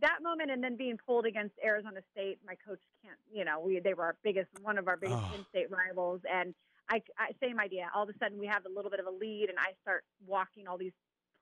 that 0.00 0.18
moment 0.22 0.50
and 0.50 0.62
then 0.62 0.76
being 0.76 0.98
pulled 0.98 1.24
against 1.24 1.54
Arizona 1.64 2.00
State, 2.10 2.38
my 2.44 2.54
coach 2.66 2.80
can't, 3.02 3.16
you 3.32 3.44
know, 3.44 3.60
we 3.60 3.78
they 3.78 3.94
were 3.94 4.04
our 4.04 4.16
biggest, 4.24 4.48
one 4.60 4.76
of 4.76 4.88
our 4.88 4.96
biggest 4.96 5.22
Oh. 5.22 5.34
in-state 5.36 5.70
rivals, 5.70 6.20
and 6.30 6.52
I, 6.90 7.00
I 7.16 7.30
same 7.40 7.60
idea. 7.60 7.90
All 7.94 8.02
of 8.02 8.08
a 8.08 8.18
sudden, 8.18 8.38
we 8.38 8.46
have 8.48 8.66
a 8.66 8.68
little 8.74 8.90
bit 8.90 9.00
of 9.00 9.06
a 9.06 9.10
lead, 9.10 9.50
and 9.50 9.58
I 9.58 9.74
start 9.82 10.04
walking 10.26 10.66
all 10.66 10.78
these 10.78 10.92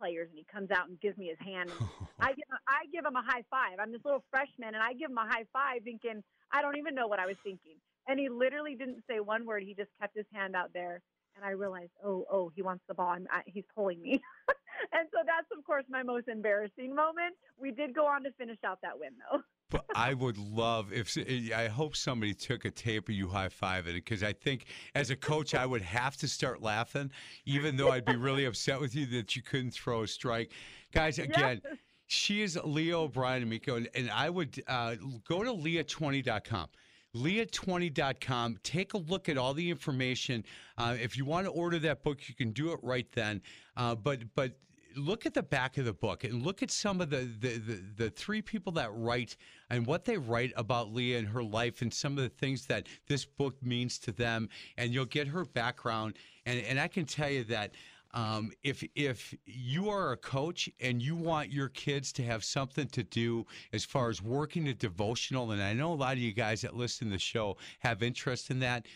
players, 0.03 0.29
and 0.29 0.39
he 0.39 0.45
comes 0.51 0.71
out 0.73 0.89
and 0.89 1.01
gives 1.01 1.17
me 1.17 1.29
his 1.29 1.39
hand. 1.39 1.71
And 1.71 1.89
I 2.21 2.35
give, 2.35 2.45
I 2.67 2.87
give 2.93 3.05
him 3.05 3.15
a 3.15 3.23
high 3.23 3.45
five. 3.51 3.79
I'm 3.79 3.93
this 3.93 4.05
little 4.05 4.25
freshman, 4.31 4.75
and 4.75 4.83
I 4.83 4.95
give 4.95 5.11
him 5.11 5.19
a 5.19 5.29
high 5.29 5.47
five, 5.53 5.85
thinking 5.85 6.23
I 6.51 6.63
don't 6.63 6.77
even 6.77 6.95
know 6.95 7.07
what 7.07 7.21
I 7.21 7.27
was 7.27 7.37
thinking. 7.45 7.79
And 8.09 8.19
he 8.19 8.29
literally 8.29 8.75
didn't 8.75 9.05
say 9.09 9.21
one 9.21 9.47
word. 9.47 9.63
He 9.63 9.75
just 9.75 9.91
kept 10.01 10.17
his 10.17 10.27
hand 10.35 10.57
out 10.57 10.73
there, 10.75 11.01
and 11.37 11.45
I 11.45 11.51
realized, 11.51 11.93
oh, 12.05 12.25
oh, 12.31 12.51
he 12.55 12.63
wants 12.63 12.83
the 12.89 12.95
ball. 12.95 13.11
I'm, 13.11 13.27
I, 13.31 13.43
he's 13.47 13.65
pulling 13.75 14.03
me. 14.03 14.21
and 14.93 15.09
so 15.13 15.19
that's 15.25 15.47
of 15.57 15.65
course 15.65 15.85
my 15.89 16.03
most 16.03 16.27
embarrassing 16.27 16.95
moment. 16.95 17.37
We 17.59 17.71
did 17.71 17.95
go 17.95 18.07
on 18.07 18.25
to 18.25 18.33
finish 18.33 18.59
out 18.67 18.81
that 18.83 18.99
win, 18.99 19.13
though. 19.31 19.41
But 19.73 19.87
I 19.95 20.13
would 20.13 20.37
love 20.37 20.93
if 20.93 21.17
I 21.57 21.67
hope 21.67 21.97
somebody 21.97 22.35
took 22.35 22.67
a 22.67 22.71
tape 22.71 23.09
of 23.09 23.15
you 23.15 23.27
high 23.27 23.49
fiving 23.49 23.89
it 23.89 24.05
because 24.05 24.23
I 24.23 24.35
think 24.35 24.67
as 24.95 25.09
a 25.09 25.17
coach 25.17 25.55
I 25.55 25.65
would 25.65 25.81
have 25.81 26.15
to 26.19 26.29
start 26.29 26.61
laughing, 26.61 27.11
even 27.47 27.79
though 27.79 27.91
I'd 27.91 28.05
be 28.05 28.17
really 28.17 28.45
upset 28.45 28.79
with 28.79 28.95
you 28.95 29.07
that 29.07 29.35
you 29.35 29.41
couldn't 29.41 29.71
throw 29.71 30.03
a 30.03 30.07
strike. 30.07 30.53
Guys, 30.93 31.19
again, 31.19 31.63
she 32.07 32.43
is 32.43 32.59
Leah 32.63 32.99
O'Brien 32.99 33.43
Amico, 33.43 33.77
and, 33.77 33.89
and 33.95 34.11
I 34.11 34.29
would 34.29 34.63
uh, 34.69 34.97
go 35.27 35.43
to 35.43 35.51
leah20.com. 35.51 36.69
Leah20.com. 37.17 38.59
Take 38.63 38.93
a 38.93 38.99
look 38.99 39.31
at 39.31 39.39
all 39.39 39.55
the 39.55 39.71
information. 39.71 40.45
Uh, 40.77 40.97
if 41.01 41.17
you 41.17 41.25
want 41.25 41.47
to 41.47 41.51
order 41.51 41.79
that 41.79 42.03
book, 42.03 42.29
you 42.29 42.35
can 42.35 42.51
do 42.51 42.73
it 42.73 42.81
right 42.83 43.11
then. 43.13 43.41
Uh, 43.79 43.95
but 43.95 44.21
but 44.35 44.53
look 44.97 45.27
at 45.27 45.35
the 45.35 45.43
back 45.43 45.79
of 45.79 45.85
the 45.85 45.93
book 45.93 46.25
and 46.25 46.43
look 46.43 46.63
at 46.63 46.71
some 46.71 47.01
of 47.01 47.11
the, 47.11 47.29
the, 47.41 47.59
the, 47.59 47.83
the 47.97 48.11
three 48.11 48.43
people 48.43 48.73
that 48.73 48.91
write 48.95 49.37
and 49.71 49.87
what 49.87 50.05
they 50.05 50.19
write 50.19 50.53
about 50.57 50.93
Leah 50.93 51.19
and 51.19 51.29
her 51.29 51.43
life 51.43 51.83
and 51.83 51.93
some 51.93 52.17
of 52.19 52.25
the 52.25 52.31
things 52.31 52.67
that 52.67 52.87
this 53.09 53.25
book 53.25 53.55
means 53.63 53.99
to 54.01 54.13
them. 54.13 54.49
And 54.77 54.93
you'll 54.93 55.05
get 55.05 55.29
her 55.29 55.45
background. 55.45 56.15
And, 56.47 56.61
and 56.61 56.79
I 56.81 56.89
can 56.89 57.05
tell 57.05 57.31
you 57.31 57.45
that 57.45 57.73
um, 58.15 58.53
if 58.63 58.85
if 58.95 59.35
you 59.47 59.89
are 59.89 60.13
a 60.13 60.17
coach 60.17 60.69
and 60.81 61.01
you 61.01 61.17
want 61.17 61.51
your 61.51 61.69
kids 61.71 62.13
to 62.13 62.23
have 62.25 62.45
something 62.45 62.87
to 62.89 63.03
do 63.03 63.47
as 63.73 63.85
far 63.85 64.11
as 64.11 64.21
working 64.21 64.69
a 64.69 64.75
devotional, 64.75 65.53
and 65.53 65.63
I 65.63 65.73
know 65.73 65.93
a 65.93 65.95
lot 65.95 66.13
of 66.13 66.19
you 66.19 66.33
guys 66.33 66.61
that 66.61 66.77
listen 66.77 67.09
to 67.09 67.13
the 67.15 67.19
show 67.19 67.57
have 67.79 68.03
interest 68.03 68.51
in 68.51 68.61
that, 68.61 68.87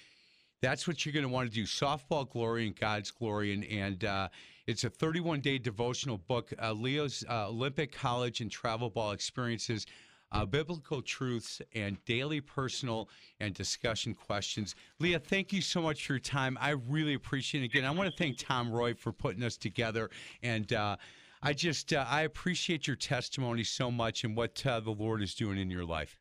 that's 0.60 0.86
what 0.86 1.04
you're 1.04 1.14
going 1.14 1.24
to 1.24 1.32
want 1.32 1.48
to 1.48 1.54
do. 1.54 1.64
Softball 1.64 2.28
Glory 2.28 2.66
and 2.66 2.78
God's 2.78 3.10
Glory, 3.10 3.54
and 3.54 3.64
and 3.64 4.04
uh, 4.04 4.28
it's 4.66 4.84
a 4.84 4.90
31 4.90 5.40
day 5.40 5.58
devotional 5.58 6.18
book. 6.18 6.52
Uh, 6.60 6.72
Leah's 6.72 7.24
uh, 7.28 7.48
Olympic, 7.48 7.92
college, 7.92 8.40
and 8.40 8.50
travel 8.50 8.90
ball 8.90 9.12
experiences. 9.12 9.86
Uh, 10.32 10.44
biblical 10.44 11.00
truths 11.00 11.62
and 11.76 12.04
daily 12.04 12.40
personal 12.40 13.08
and 13.38 13.54
discussion 13.54 14.12
questions. 14.12 14.74
Leah, 14.98 15.20
thank 15.20 15.52
you 15.52 15.62
so 15.62 15.80
much 15.80 16.04
for 16.04 16.14
your 16.14 16.20
time. 16.20 16.58
I 16.60 16.70
really 16.70 17.14
appreciate 17.14 17.62
it. 17.62 17.66
Again, 17.66 17.84
I 17.84 17.92
want 17.92 18.10
to 18.10 18.16
thank 18.16 18.36
Tom 18.38 18.72
Roy 18.72 18.92
for 18.92 19.12
putting 19.12 19.44
us 19.44 19.56
together. 19.56 20.10
And 20.42 20.72
uh, 20.72 20.96
I 21.42 21.52
just, 21.52 21.92
uh, 21.92 22.04
I 22.08 22.22
appreciate 22.22 22.88
your 22.88 22.96
testimony 22.96 23.62
so 23.62 23.88
much 23.88 24.24
and 24.24 24.36
what 24.36 24.66
uh, 24.66 24.80
the 24.80 24.90
Lord 24.90 25.22
is 25.22 25.32
doing 25.32 25.58
in 25.58 25.70
your 25.70 25.84
life. 25.84 26.18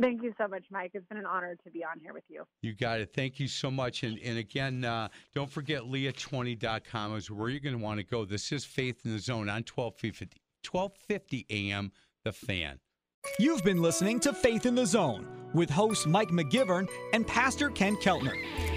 Thank 0.00 0.22
you 0.22 0.32
so 0.38 0.48
much, 0.48 0.64
Mike. 0.70 0.92
It's 0.94 1.06
been 1.08 1.18
an 1.18 1.26
honor 1.26 1.56
to 1.62 1.70
be 1.70 1.84
on 1.84 2.00
here 2.00 2.14
with 2.14 2.24
you. 2.28 2.44
You 2.62 2.74
got 2.74 3.00
it. 3.00 3.12
Thank 3.14 3.38
you 3.38 3.48
so 3.48 3.70
much. 3.70 4.02
And, 4.02 4.18
and 4.24 4.38
again, 4.38 4.84
uh, 4.84 5.08
don't 5.34 5.50
forget 5.50 5.82
leah20.com 5.82 7.16
is 7.16 7.30
where 7.30 7.48
you're 7.50 7.60
going 7.60 7.76
to 7.76 7.82
want 7.82 7.98
to 7.98 8.04
go. 8.04 8.24
This 8.24 8.50
is 8.52 8.64
Faith 8.64 9.04
in 9.04 9.12
the 9.12 9.18
Zone 9.18 9.48
on 9.48 9.64
1250, 9.66 10.40
1250 10.68 11.46
a.m. 11.50 11.92
The 12.24 12.32
Fan. 12.32 12.78
You've 13.38 13.62
been 13.62 13.82
listening 13.82 14.18
to 14.20 14.32
Faith 14.32 14.64
in 14.64 14.74
the 14.74 14.86
Zone 14.86 15.26
with 15.52 15.68
host 15.68 16.06
Mike 16.06 16.30
McGivern 16.30 16.88
and 17.12 17.26
Pastor 17.26 17.68
Ken 17.68 17.96
Keltner. 17.96 18.34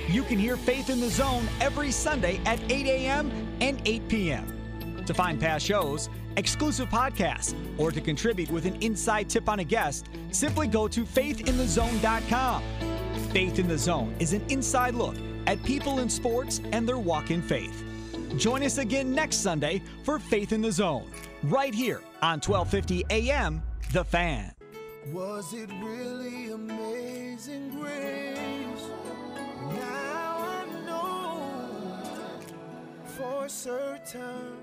You 0.09 0.24
can 0.24 0.38
hear 0.38 0.57
Faith 0.57 0.89
in 0.89 0.99
the 0.99 1.09
Zone 1.09 1.47
every 1.61 1.91
Sunday 1.91 2.41
at 2.45 2.59
8 2.69 2.86
a.m. 2.86 3.32
and 3.61 3.82
8 3.86 4.07
p.m. 4.09 5.03
To 5.05 5.13
find 5.13 5.39
past 5.39 5.65
shows, 5.65 6.09
exclusive 6.38 6.90
podcasts, 6.90 7.56
or 7.78 7.92
to 7.92 8.02
contribute 8.02 8.50
with 8.52 8.66
an 8.66 8.76
inside 8.82 9.30
tip 9.30 9.50
on 9.50 9.60
a 9.60 9.64
guest, 9.64 10.08
simply 10.32 10.68
go 10.68 10.88
to 10.88 11.04
faithinthezone.com. 11.04 12.64
Faith 13.32 13.60
in 13.60 13.68
the 13.68 13.78
Zone 13.78 14.16
is 14.20 14.34
an 14.34 14.44
inside 14.50 14.96
look 14.96 15.16
at 15.48 15.62
people 15.64 16.00
in 16.00 16.10
sports 16.10 16.62
and 16.72 16.88
their 16.88 17.00
walk 17.00 17.32
in 17.32 17.42
faith. 17.42 17.84
Join 18.38 18.64
us 18.64 18.78
again 18.78 19.12
next 19.12 19.38
Sunday 19.38 19.82
for 20.04 20.18
Faith 20.20 20.54
in 20.54 20.62
the 20.62 20.72
Zone, 20.72 21.10
right 21.44 21.74
here 21.74 22.02
on 22.22 22.40
1250 22.40 23.06
a.m. 23.10 23.62
The 23.92 24.04
Fan. 24.04 24.54
Was 25.12 25.54
it 25.54 25.70
really 25.82 26.52
amazing 26.52 27.70
grace? 27.72 28.90
Now 29.76 30.38
I 30.40 30.66
know 30.86 32.40
for 33.06 33.50
certain, 33.50 34.62